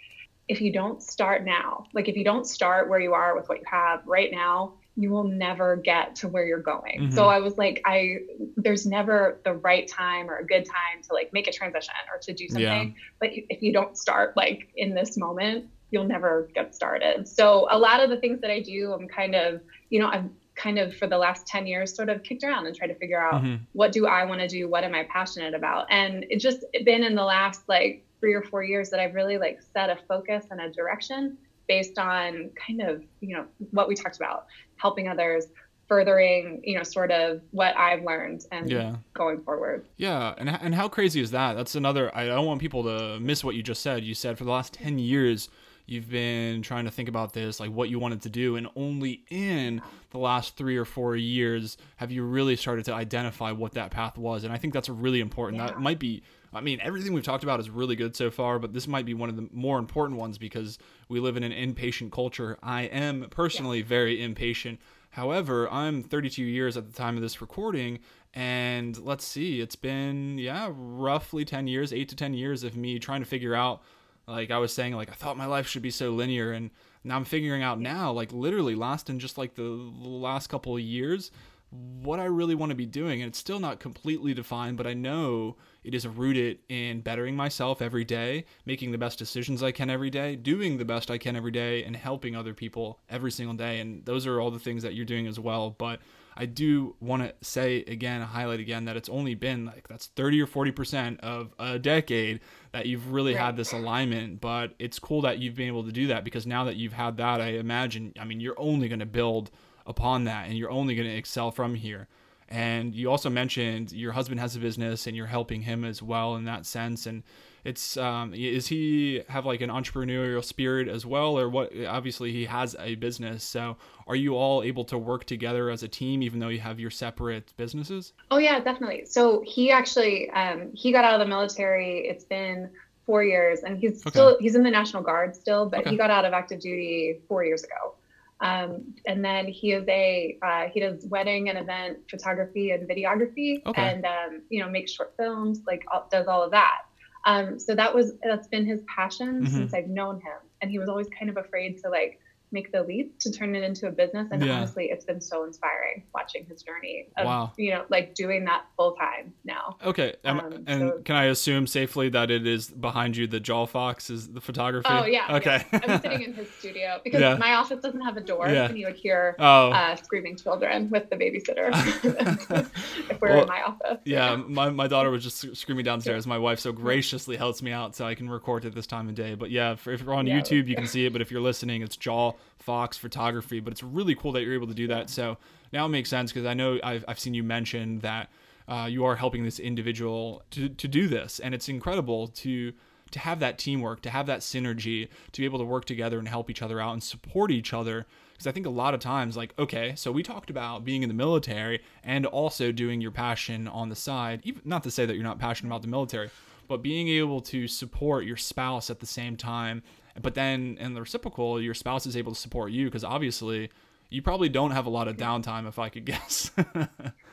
if 0.48 0.60
you 0.60 0.72
don't 0.72 1.02
start 1.02 1.44
now, 1.44 1.86
like 1.92 2.08
if 2.08 2.16
you 2.16 2.24
don't 2.24 2.46
start 2.46 2.88
where 2.88 3.00
you 3.00 3.14
are 3.14 3.36
with 3.36 3.48
what 3.48 3.58
you 3.58 3.64
have 3.70 4.02
right 4.06 4.30
now, 4.30 4.74
you 4.96 5.10
will 5.10 5.24
never 5.24 5.76
get 5.76 6.16
to 6.16 6.28
where 6.28 6.44
you're 6.44 6.60
going. 6.60 7.00
Mm-hmm. 7.00 7.14
So 7.14 7.26
I 7.26 7.38
was 7.38 7.56
like, 7.56 7.80
I 7.86 8.18
there's 8.56 8.84
never 8.84 9.40
the 9.44 9.54
right 9.54 9.88
time 9.88 10.28
or 10.28 10.36
a 10.36 10.46
good 10.46 10.64
time 10.66 11.02
to 11.08 11.14
like 11.14 11.32
make 11.32 11.48
a 11.48 11.52
transition 11.52 11.94
or 12.12 12.18
to 12.20 12.32
do 12.34 12.48
something. 12.48 12.64
Yeah. 12.64 13.02
But 13.18 13.30
if 13.32 13.62
you 13.62 13.72
don't 13.72 13.96
start 13.96 14.36
like 14.36 14.70
in 14.76 14.94
this 14.94 15.16
moment, 15.16 15.70
you'll 15.90 16.04
never 16.04 16.50
get 16.54 16.74
started. 16.74 17.26
So 17.28 17.68
a 17.70 17.78
lot 17.78 18.02
of 18.02 18.10
the 18.10 18.16
things 18.16 18.40
that 18.40 18.50
I 18.50 18.60
do, 18.60 18.92
I'm 18.92 19.08
kind 19.08 19.34
of, 19.34 19.60
you 19.90 19.98
know, 19.98 20.08
I've 20.08 20.28
kind 20.54 20.78
of 20.78 20.94
for 20.94 21.06
the 21.06 21.16
last 21.16 21.46
10 21.46 21.66
years 21.66 21.94
sort 21.94 22.10
of 22.10 22.22
kicked 22.22 22.44
around 22.44 22.66
and 22.66 22.76
tried 22.76 22.88
to 22.88 22.94
figure 22.94 23.20
out 23.20 23.42
mm-hmm. 23.42 23.64
what 23.72 23.92
do 23.92 24.06
I 24.06 24.24
want 24.24 24.40
to 24.42 24.48
do? 24.48 24.68
What 24.68 24.84
am 24.84 24.94
I 24.94 25.04
passionate 25.04 25.54
about? 25.54 25.86
And 25.90 26.26
it 26.28 26.40
just 26.40 26.64
been 26.84 27.02
in 27.02 27.14
the 27.14 27.24
last 27.24 27.66
like 27.68 28.04
three 28.22 28.34
or 28.34 28.42
four 28.42 28.62
years 28.62 28.88
that 28.88 29.00
I've 29.00 29.14
really 29.14 29.36
like 29.36 29.60
set 29.74 29.90
a 29.90 29.98
focus 30.06 30.46
and 30.52 30.60
a 30.60 30.70
direction 30.70 31.36
based 31.66 31.98
on 31.98 32.50
kind 32.54 32.80
of, 32.80 33.02
you 33.20 33.36
know, 33.36 33.44
what 33.72 33.88
we 33.88 33.96
talked 33.96 34.16
about, 34.16 34.46
helping 34.76 35.08
others, 35.08 35.46
furthering, 35.88 36.60
you 36.62 36.76
know, 36.76 36.84
sort 36.84 37.10
of 37.10 37.40
what 37.50 37.76
I've 37.76 38.04
learned 38.04 38.46
and 38.52 38.70
yeah. 38.70 38.94
going 39.12 39.42
forward. 39.42 39.84
Yeah. 39.96 40.34
And, 40.38 40.48
and 40.48 40.72
how 40.72 40.88
crazy 40.88 41.20
is 41.20 41.32
that? 41.32 41.54
That's 41.54 41.74
another, 41.74 42.16
I 42.16 42.26
don't 42.26 42.46
want 42.46 42.60
people 42.60 42.84
to 42.84 43.18
miss 43.18 43.42
what 43.42 43.56
you 43.56 43.62
just 43.62 43.82
said. 43.82 44.04
You 44.04 44.14
said 44.14 44.38
for 44.38 44.44
the 44.44 44.52
last 44.52 44.72
10 44.74 45.00
years, 45.00 45.48
you've 45.86 46.08
been 46.08 46.62
trying 46.62 46.84
to 46.84 46.92
think 46.92 47.08
about 47.08 47.32
this, 47.32 47.58
like 47.58 47.72
what 47.72 47.88
you 47.88 47.98
wanted 47.98 48.22
to 48.22 48.30
do, 48.30 48.54
and 48.54 48.68
only 48.76 49.24
in 49.30 49.82
the 50.10 50.18
last 50.18 50.56
three 50.56 50.76
or 50.76 50.84
four 50.84 51.16
years 51.16 51.76
have 51.96 52.12
you 52.12 52.22
really 52.22 52.54
started 52.54 52.84
to 52.84 52.94
identify 52.94 53.50
what 53.50 53.72
that 53.72 53.90
path 53.90 54.16
was. 54.16 54.44
And 54.44 54.52
I 54.52 54.58
think 54.58 54.72
that's 54.72 54.88
really 54.88 55.20
important. 55.20 55.60
Yeah. 55.60 55.66
That 55.68 55.80
might 55.80 55.98
be 55.98 56.22
I 56.52 56.60
mean, 56.60 56.80
everything 56.82 57.12
we've 57.12 57.24
talked 57.24 57.44
about 57.44 57.60
is 57.60 57.70
really 57.70 57.96
good 57.96 58.14
so 58.14 58.30
far, 58.30 58.58
but 58.58 58.72
this 58.72 58.86
might 58.86 59.06
be 59.06 59.14
one 59.14 59.28
of 59.28 59.36
the 59.36 59.48
more 59.52 59.78
important 59.78 60.18
ones 60.20 60.36
because 60.38 60.78
we 61.08 61.18
live 61.18 61.36
in 61.36 61.42
an 61.42 61.52
impatient 61.52 62.12
culture. 62.12 62.58
I 62.62 62.82
am 62.82 63.26
personally 63.30 63.78
yeah. 63.78 63.86
very 63.86 64.22
impatient. 64.22 64.80
However, 65.10 65.70
I'm 65.70 66.02
32 66.02 66.42
years 66.42 66.76
at 66.76 66.86
the 66.86 66.92
time 66.92 67.16
of 67.16 67.22
this 67.22 67.40
recording, 67.40 68.00
and 68.34 68.96
let's 68.98 69.24
see, 69.24 69.60
it's 69.60 69.76
been, 69.76 70.38
yeah, 70.38 70.70
roughly 70.74 71.44
10 71.44 71.66
years, 71.66 71.92
8 71.92 72.08
to 72.08 72.16
10 72.16 72.34
years 72.34 72.64
of 72.64 72.76
me 72.76 72.98
trying 72.98 73.20
to 73.20 73.26
figure 73.26 73.54
out, 73.54 73.82
like 74.26 74.50
I 74.50 74.58
was 74.58 74.72
saying, 74.72 74.94
like 74.94 75.10
I 75.10 75.14
thought 75.14 75.36
my 75.36 75.46
life 75.46 75.66
should 75.66 75.82
be 75.82 75.90
so 75.90 76.10
linear, 76.10 76.52
and 76.52 76.70
now 77.04 77.16
I'm 77.16 77.24
figuring 77.24 77.62
out 77.62 77.80
now, 77.80 78.12
like 78.12 78.32
literally 78.32 78.74
last 78.74 79.10
in 79.10 79.18
just 79.18 79.36
like 79.36 79.54
the 79.54 79.62
last 79.62 80.46
couple 80.46 80.76
of 80.76 80.82
years, 80.82 81.30
what 81.72 82.20
I 82.20 82.24
really 82.24 82.54
want 82.54 82.70
to 82.70 82.76
be 82.76 82.86
doing. 82.86 83.22
And 83.22 83.28
it's 83.28 83.38
still 83.38 83.58
not 83.58 83.80
completely 83.80 84.34
defined, 84.34 84.76
but 84.76 84.86
I 84.86 84.92
know 84.92 85.56
it 85.82 85.94
is 85.94 86.06
rooted 86.06 86.58
in 86.68 87.00
bettering 87.00 87.34
myself 87.34 87.80
every 87.80 88.04
day, 88.04 88.44
making 88.66 88.92
the 88.92 88.98
best 88.98 89.18
decisions 89.18 89.62
I 89.62 89.72
can 89.72 89.88
every 89.88 90.10
day, 90.10 90.36
doing 90.36 90.76
the 90.76 90.84
best 90.84 91.10
I 91.10 91.18
can 91.18 91.34
every 91.34 91.50
day, 91.50 91.82
and 91.84 91.96
helping 91.96 92.36
other 92.36 92.52
people 92.52 93.00
every 93.08 93.30
single 93.30 93.56
day. 93.56 93.80
And 93.80 94.04
those 94.04 94.26
are 94.26 94.40
all 94.40 94.50
the 94.50 94.58
things 94.58 94.82
that 94.82 94.94
you're 94.94 95.06
doing 95.06 95.26
as 95.26 95.40
well. 95.40 95.70
But 95.70 96.00
I 96.36 96.46
do 96.46 96.94
want 97.00 97.22
to 97.22 97.34
say 97.40 97.84
again, 97.86 98.20
highlight 98.20 98.60
again 98.60 98.84
that 98.84 98.96
it's 98.96 99.08
only 99.08 99.34
been 99.34 99.66
like 99.66 99.88
that's 99.88 100.06
30 100.08 100.42
or 100.42 100.46
40% 100.46 101.20
of 101.20 101.54
a 101.58 101.78
decade 101.78 102.40
that 102.72 102.86
you've 102.86 103.12
really 103.12 103.34
right. 103.34 103.44
had 103.44 103.56
this 103.56 103.72
alignment. 103.72 104.40
But 104.42 104.74
it's 104.78 104.98
cool 104.98 105.22
that 105.22 105.38
you've 105.38 105.54
been 105.54 105.68
able 105.68 105.84
to 105.84 105.92
do 105.92 106.08
that 106.08 106.24
because 106.24 106.46
now 106.46 106.64
that 106.64 106.76
you've 106.76 106.92
had 106.92 107.16
that, 107.16 107.40
I 107.40 107.52
imagine, 107.52 108.12
I 108.20 108.24
mean, 108.24 108.40
you're 108.40 108.58
only 108.58 108.88
going 108.88 109.00
to 109.00 109.06
build 109.06 109.50
upon 109.86 110.24
that 110.24 110.46
and 110.48 110.56
you're 110.56 110.70
only 110.70 110.94
going 110.94 111.08
to 111.08 111.14
excel 111.14 111.50
from 111.50 111.74
here. 111.74 112.08
And 112.48 112.94
you 112.94 113.10
also 113.10 113.30
mentioned 113.30 113.92
your 113.92 114.12
husband 114.12 114.38
has 114.40 114.54
a 114.56 114.58
business 114.58 115.06
and 115.06 115.16
you're 115.16 115.26
helping 115.26 115.62
him 115.62 115.84
as 115.84 116.02
well 116.02 116.36
in 116.36 116.44
that 116.44 116.66
sense. 116.66 117.06
And 117.06 117.22
it's 117.64 117.96
um, 117.96 118.34
is 118.34 118.66
he 118.66 119.22
have 119.28 119.46
like 119.46 119.60
an 119.60 119.70
entrepreneurial 119.70 120.44
spirit 120.44 120.88
as 120.88 121.06
well, 121.06 121.38
or 121.38 121.48
what? 121.48 121.72
Obviously, 121.86 122.32
he 122.32 122.44
has 122.46 122.74
a 122.80 122.96
business. 122.96 123.44
So, 123.44 123.76
are 124.06 124.16
you 124.16 124.34
all 124.34 124.64
able 124.64 124.84
to 124.86 124.98
work 124.98 125.24
together 125.24 125.70
as 125.70 125.82
a 125.84 125.88
team, 125.88 126.22
even 126.22 126.40
though 126.40 126.48
you 126.48 126.58
have 126.58 126.80
your 126.80 126.90
separate 126.90 127.54
businesses? 127.56 128.14
Oh 128.30 128.38
yeah, 128.38 128.58
definitely. 128.58 129.04
So 129.06 129.42
he 129.46 129.70
actually 129.70 130.28
um, 130.30 130.72
he 130.74 130.90
got 130.90 131.04
out 131.04 131.14
of 131.14 131.20
the 131.20 131.28
military. 131.28 132.00
It's 132.08 132.24
been 132.24 132.68
four 133.06 133.22
years, 133.22 133.60
and 133.60 133.78
he's 133.78 134.00
okay. 134.00 134.10
still 134.10 134.36
he's 134.40 134.56
in 134.56 134.64
the 134.64 134.70
National 134.70 135.02
Guard 135.02 135.36
still, 135.36 135.68
but 135.68 135.80
okay. 135.80 135.90
he 135.90 135.96
got 135.96 136.10
out 136.10 136.24
of 136.24 136.32
active 136.32 136.60
duty 136.60 137.20
four 137.28 137.44
years 137.44 137.62
ago. 137.62 137.94
Um, 138.42 138.94
and 139.06 139.24
then 139.24 139.46
he 139.46 139.72
is 139.72 139.84
a 139.88 140.36
uh, 140.42 140.64
he 140.74 140.80
does 140.80 141.06
wedding 141.06 141.48
and 141.48 141.56
event 141.56 141.98
photography 142.10 142.72
and 142.72 142.88
videography, 142.88 143.64
okay. 143.64 143.82
and 143.82 144.04
um, 144.04 144.42
you 144.50 144.60
know 144.60 144.68
makes 144.68 144.92
short 144.92 145.14
films, 145.16 145.60
like 145.66 145.84
all, 145.90 146.08
does 146.10 146.26
all 146.26 146.42
of 146.42 146.50
that. 146.50 146.82
Um, 147.24 147.60
so 147.60 147.76
that 147.76 147.94
was 147.94 148.14
that's 148.22 148.48
been 148.48 148.66
his 148.66 148.82
passion 148.94 149.42
mm-hmm. 149.42 149.46
since 149.46 149.72
I've 149.72 149.86
known 149.86 150.16
him, 150.16 150.38
and 150.60 150.70
he 150.72 150.80
was 150.80 150.88
always 150.88 151.06
kind 151.16 151.30
of 151.30 151.36
afraid 151.36 151.80
to 151.82 151.88
like 151.88 152.18
make 152.52 152.72
the 152.72 152.82
leap 152.82 153.18
to 153.20 153.32
turn 153.32 153.54
it 153.56 153.62
into 153.62 153.86
a 153.86 153.90
business. 153.90 154.28
And 154.30 154.44
yeah. 154.44 154.56
honestly, 154.56 154.86
it's 154.90 155.04
been 155.04 155.20
so 155.20 155.44
inspiring 155.44 156.04
watching 156.14 156.44
his 156.46 156.62
journey 156.62 157.08
of, 157.16 157.26
wow. 157.26 157.52
you 157.56 157.70
know, 157.70 157.84
like 157.88 158.14
doing 158.14 158.44
that 158.44 158.66
full 158.76 158.92
time 158.92 159.32
now. 159.44 159.76
Okay. 159.84 160.14
Um, 160.24 160.64
and 160.66 160.80
so, 160.80 161.00
can 161.04 161.16
I 161.16 161.24
assume 161.24 161.66
safely 161.66 162.08
that 162.10 162.30
it 162.30 162.46
is 162.46 162.68
behind 162.68 163.16
you, 163.16 163.26
the 163.26 163.40
Jaw 163.40 163.66
Fox 163.66 164.10
is 164.10 164.28
the 164.28 164.40
photography? 164.40 164.88
Oh, 164.90 165.04
yeah. 165.04 165.36
Okay. 165.36 165.64
Yeah. 165.72 165.80
I'm 165.88 166.02
sitting 166.02 166.22
in 166.22 166.34
his 166.34 166.50
studio 166.50 167.00
because 167.02 167.20
yeah. 167.20 167.36
my 167.36 167.54
office 167.54 167.80
doesn't 167.80 168.02
have 168.02 168.16
a 168.16 168.20
door 168.20 168.48
yeah. 168.48 168.66
and 168.66 168.78
you 168.78 168.86
would 168.86 168.96
hear 168.96 169.36
oh. 169.38 169.70
uh, 169.70 169.96
screaming 169.96 170.36
children 170.36 170.90
with 170.90 171.08
the 171.10 171.16
babysitter 171.16 171.70
if 173.10 173.20
we're 173.20 173.30
well, 173.30 173.42
in 173.42 173.48
my 173.48 173.62
office. 173.62 173.98
Yeah. 174.04 174.36
My, 174.36 174.70
my 174.70 174.88
daughter 174.88 175.10
was 175.10 175.22
just 175.22 175.56
screaming 175.56 175.84
downstairs. 175.84 176.26
My 176.26 176.38
wife 176.38 176.60
so 176.60 176.72
graciously 176.72 177.36
helps 177.36 177.62
me 177.62 177.72
out 177.72 177.96
so 177.96 178.04
I 178.04 178.14
can 178.14 178.28
record 178.28 178.64
at 178.64 178.74
this 178.74 178.86
time 178.86 179.08
of 179.08 179.14
day. 179.14 179.34
But 179.34 179.50
yeah, 179.50 179.72
if, 179.72 179.86
if 179.86 180.02
you're 180.02 180.14
on 180.14 180.26
YouTube, 180.26 180.68
you 180.68 180.76
can 180.76 180.86
see 180.86 181.06
it. 181.06 181.12
But 181.12 181.22
if 181.22 181.30
you're 181.30 181.40
listening, 181.40 181.82
it's 181.82 181.96
Jaw 181.96 182.32
Fox 182.58 182.96
photography, 182.96 183.60
but 183.60 183.72
it's 183.72 183.82
really 183.82 184.14
cool 184.14 184.32
that 184.32 184.42
you're 184.42 184.54
able 184.54 184.68
to 184.68 184.74
do 184.74 184.86
that. 184.88 185.10
So 185.10 185.36
now 185.72 185.86
it 185.86 185.88
makes 185.88 186.08
sense 186.08 186.32
because 186.32 186.46
I 186.46 186.54
know 186.54 186.78
I've, 186.82 187.04
I've 187.08 187.18
seen 187.18 187.34
you 187.34 187.42
mention 187.42 187.98
that 188.00 188.30
uh, 188.68 188.86
you 188.88 189.04
are 189.04 189.16
helping 189.16 189.44
this 189.44 189.58
individual 189.58 190.42
to, 190.52 190.68
to 190.68 190.88
do 190.88 191.08
this, 191.08 191.40
and 191.40 191.54
it's 191.54 191.68
incredible 191.68 192.28
to 192.28 192.72
to 193.12 193.18
have 193.18 193.40
that 193.40 193.58
teamwork, 193.58 194.00
to 194.00 194.10
have 194.10 194.26
that 194.26 194.40
synergy, 194.40 195.08
to 195.32 195.40
be 195.40 195.44
able 195.44 195.58
to 195.58 195.64
work 195.64 195.84
together 195.84 196.18
and 196.18 196.26
help 196.26 196.48
each 196.50 196.62
other 196.62 196.80
out 196.80 196.94
and 196.94 197.02
support 197.02 197.50
each 197.50 197.74
other. 197.74 198.06
Because 198.32 198.46
I 198.46 198.52
think 198.52 198.64
a 198.64 198.70
lot 198.70 198.94
of 198.94 199.00
times, 199.00 199.36
like, 199.36 199.54
okay, 199.58 199.92
so 199.96 200.10
we 200.10 200.22
talked 200.22 200.48
about 200.50 200.84
being 200.84 201.02
in 201.02 201.10
the 201.10 201.14
military 201.14 201.82
and 202.02 202.24
also 202.24 202.72
doing 202.72 203.02
your 203.02 203.10
passion 203.10 203.68
on 203.68 203.90
the 203.90 203.94
side. 203.96 204.40
Even 204.44 204.62
not 204.64 204.82
to 204.84 204.90
say 204.90 205.04
that 205.04 205.14
you're 205.14 205.22
not 205.22 205.38
passionate 205.38 205.68
about 205.68 205.82
the 205.82 205.88
military, 205.88 206.30
but 206.68 206.78
being 206.78 207.08
able 207.08 207.40
to 207.42 207.68
support 207.68 208.24
your 208.24 208.38
spouse 208.38 208.88
at 208.88 208.98
the 208.98 209.06
same 209.06 209.36
time 209.36 209.82
but 210.20 210.34
then 210.34 210.76
in 210.80 210.94
the 210.94 211.00
reciprocal, 211.00 211.60
your 211.60 211.74
spouse 211.74 212.06
is 212.06 212.16
able 212.16 212.32
to 212.32 212.38
support 212.38 212.72
you 212.72 212.86
because 212.86 213.04
obviously 213.04 213.70
you 214.12 214.20
probably 214.20 214.50
don't 214.50 214.72
have 214.72 214.86
a 214.86 214.90
lot 214.90 215.08
of 215.08 215.16
downtime 215.16 215.66
if 215.66 215.78
I 215.78 215.88
could 215.88 216.04
guess. 216.06 216.50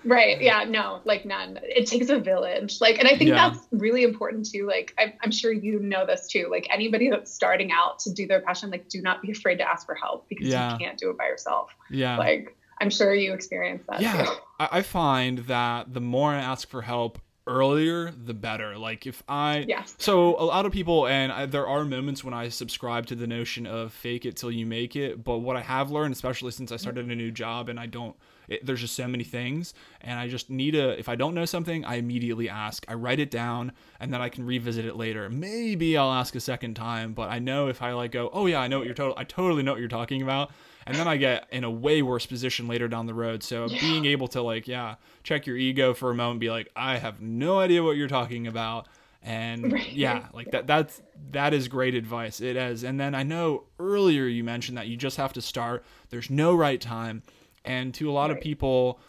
right. 0.05 0.41
Yeah. 0.41 0.63
No, 0.63 1.01
like 1.03 1.25
none. 1.25 1.59
It 1.61 1.87
takes 1.87 2.09
a 2.09 2.19
village. 2.19 2.79
Like, 2.79 2.99
and 2.99 3.07
I 3.07 3.17
think 3.17 3.31
yeah. 3.31 3.49
that's 3.49 3.67
really 3.71 4.03
important 4.03 4.49
too. 4.49 4.65
Like, 4.65 4.93
I'm, 4.97 5.13
I'm 5.21 5.31
sure 5.31 5.51
you 5.51 5.79
know 5.79 6.05
this 6.05 6.27
too. 6.27 6.47
Like, 6.49 6.67
anybody 6.71 7.09
that's 7.09 7.33
starting 7.33 7.71
out 7.71 7.99
to 7.99 8.13
do 8.13 8.27
their 8.27 8.39
passion, 8.39 8.69
like, 8.69 8.87
do 8.87 9.01
not 9.01 9.21
be 9.21 9.31
afraid 9.31 9.57
to 9.57 9.69
ask 9.69 9.85
for 9.85 9.95
help 9.95 10.29
because 10.29 10.47
yeah. 10.47 10.71
you 10.71 10.79
can't 10.79 10.97
do 10.97 11.09
it 11.09 11.17
by 11.17 11.25
yourself. 11.25 11.75
Yeah. 11.89 12.17
Like, 12.17 12.55
I'm 12.79 12.89
sure 12.89 13.13
you 13.13 13.33
experience 13.33 13.83
that. 13.89 14.01
Yeah. 14.01 14.35
I 14.57 14.81
find 14.81 15.39
that 15.39 15.93
the 15.93 15.99
more 15.99 16.31
I 16.31 16.39
ask 16.39 16.69
for 16.69 16.81
help, 16.81 17.19
earlier 17.49 18.11
the 18.11 18.33
better. 18.33 18.77
Like 18.77 19.05
if 19.05 19.23
i 19.27 19.65
yes. 19.67 19.95
so 19.97 20.35
a 20.39 20.45
lot 20.45 20.65
of 20.65 20.71
people 20.71 21.07
and 21.07 21.31
I, 21.31 21.45
there 21.45 21.67
are 21.67 21.83
moments 21.83 22.23
when 22.23 22.33
i 22.33 22.49
subscribe 22.49 23.05
to 23.07 23.15
the 23.15 23.27
notion 23.27 23.65
of 23.65 23.91
fake 23.91 24.25
it 24.25 24.37
till 24.37 24.51
you 24.51 24.65
make 24.65 24.95
it 24.95 25.23
but 25.23 25.39
what 25.39 25.57
i 25.57 25.61
have 25.61 25.91
learned 25.91 26.13
especially 26.13 26.51
since 26.51 26.71
i 26.71 26.75
mm-hmm. 26.75 26.81
started 26.81 27.09
a 27.09 27.15
new 27.15 27.31
job 27.31 27.69
and 27.69 27.79
i 27.79 27.85
don't 27.85 28.15
it, 28.47 28.65
there's 28.65 28.81
just 28.81 28.95
so 28.95 29.07
many 29.07 29.23
things 29.23 29.73
and 30.01 30.19
i 30.19 30.27
just 30.27 30.49
need 30.49 30.75
a 30.75 30.97
if 30.97 31.09
i 31.09 31.15
don't 31.15 31.35
know 31.35 31.45
something 31.45 31.83
i 31.85 31.95
immediately 31.95 32.49
ask. 32.49 32.85
I 32.87 32.93
write 32.93 33.19
it 33.19 33.31
down 33.31 33.71
and 33.99 34.13
then 34.13 34.21
i 34.21 34.29
can 34.29 34.45
revisit 34.45 34.85
it 34.85 34.95
later. 34.95 35.29
Maybe 35.29 35.97
i'll 35.97 36.11
ask 36.11 36.35
a 36.35 36.39
second 36.39 36.75
time 36.75 37.13
but 37.13 37.29
i 37.29 37.39
know 37.39 37.67
if 37.67 37.81
i 37.81 37.93
like 37.93 38.11
go 38.11 38.29
oh 38.31 38.45
yeah 38.45 38.59
i 38.59 38.67
know 38.67 38.77
what 38.79 38.85
you're 38.85 38.95
total 38.95 39.15
i 39.17 39.23
totally 39.23 39.63
know 39.63 39.73
what 39.73 39.79
you're 39.79 39.89
talking 39.89 40.21
about 40.21 40.51
and 40.85 40.95
then 40.95 41.07
I 41.07 41.17
get 41.17 41.47
in 41.51 41.63
a 41.63 41.71
way 41.71 42.01
worse 42.01 42.25
position 42.25 42.67
later 42.67 42.87
down 42.87 43.05
the 43.05 43.13
road. 43.13 43.43
So 43.43 43.67
yeah. 43.67 43.79
being 43.79 44.05
able 44.05 44.27
to 44.29 44.41
like, 44.41 44.67
yeah, 44.67 44.95
check 45.23 45.45
your 45.45 45.57
ego 45.57 45.93
for 45.93 46.11
a 46.11 46.15
moment, 46.15 46.39
be 46.39 46.49
like, 46.49 46.69
I 46.75 46.97
have 46.97 47.21
no 47.21 47.59
idea 47.59 47.83
what 47.83 47.97
you're 47.97 48.07
talking 48.07 48.47
about, 48.47 48.87
and 49.21 49.73
right. 49.73 49.91
yeah, 49.91 50.27
like 50.33 50.51
that 50.51 50.67
that's 50.67 51.01
that 51.31 51.53
is 51.53 51.67
great 51.67 51.95
advice. 51.95 52.41
It 52.41 52.55
is. 52.55 52.83
And 52.83 52.99
then 52.99 53.15
I 53.15 53.23
know 53.23 53.63
earlier 53.79 54.25
you 54.25 54.43
mentioned 54.43 54.77
that 54.77 54.87
you 54.87 54.97
just 54.97 55.17
have 55.17 55.33
to 55.33 55.41
start. 55.41 55.83
There's 56.09 56.29
no 56.29 56.55
right 56.55 56.79
time, 56.79 57.23
and 57.65 57.93
to 57.95 58.09
a 58.09 58.13
lot 58.13 58.29
right. 58.29 58.37
of 58.37 58.43
people, 58.43 58.99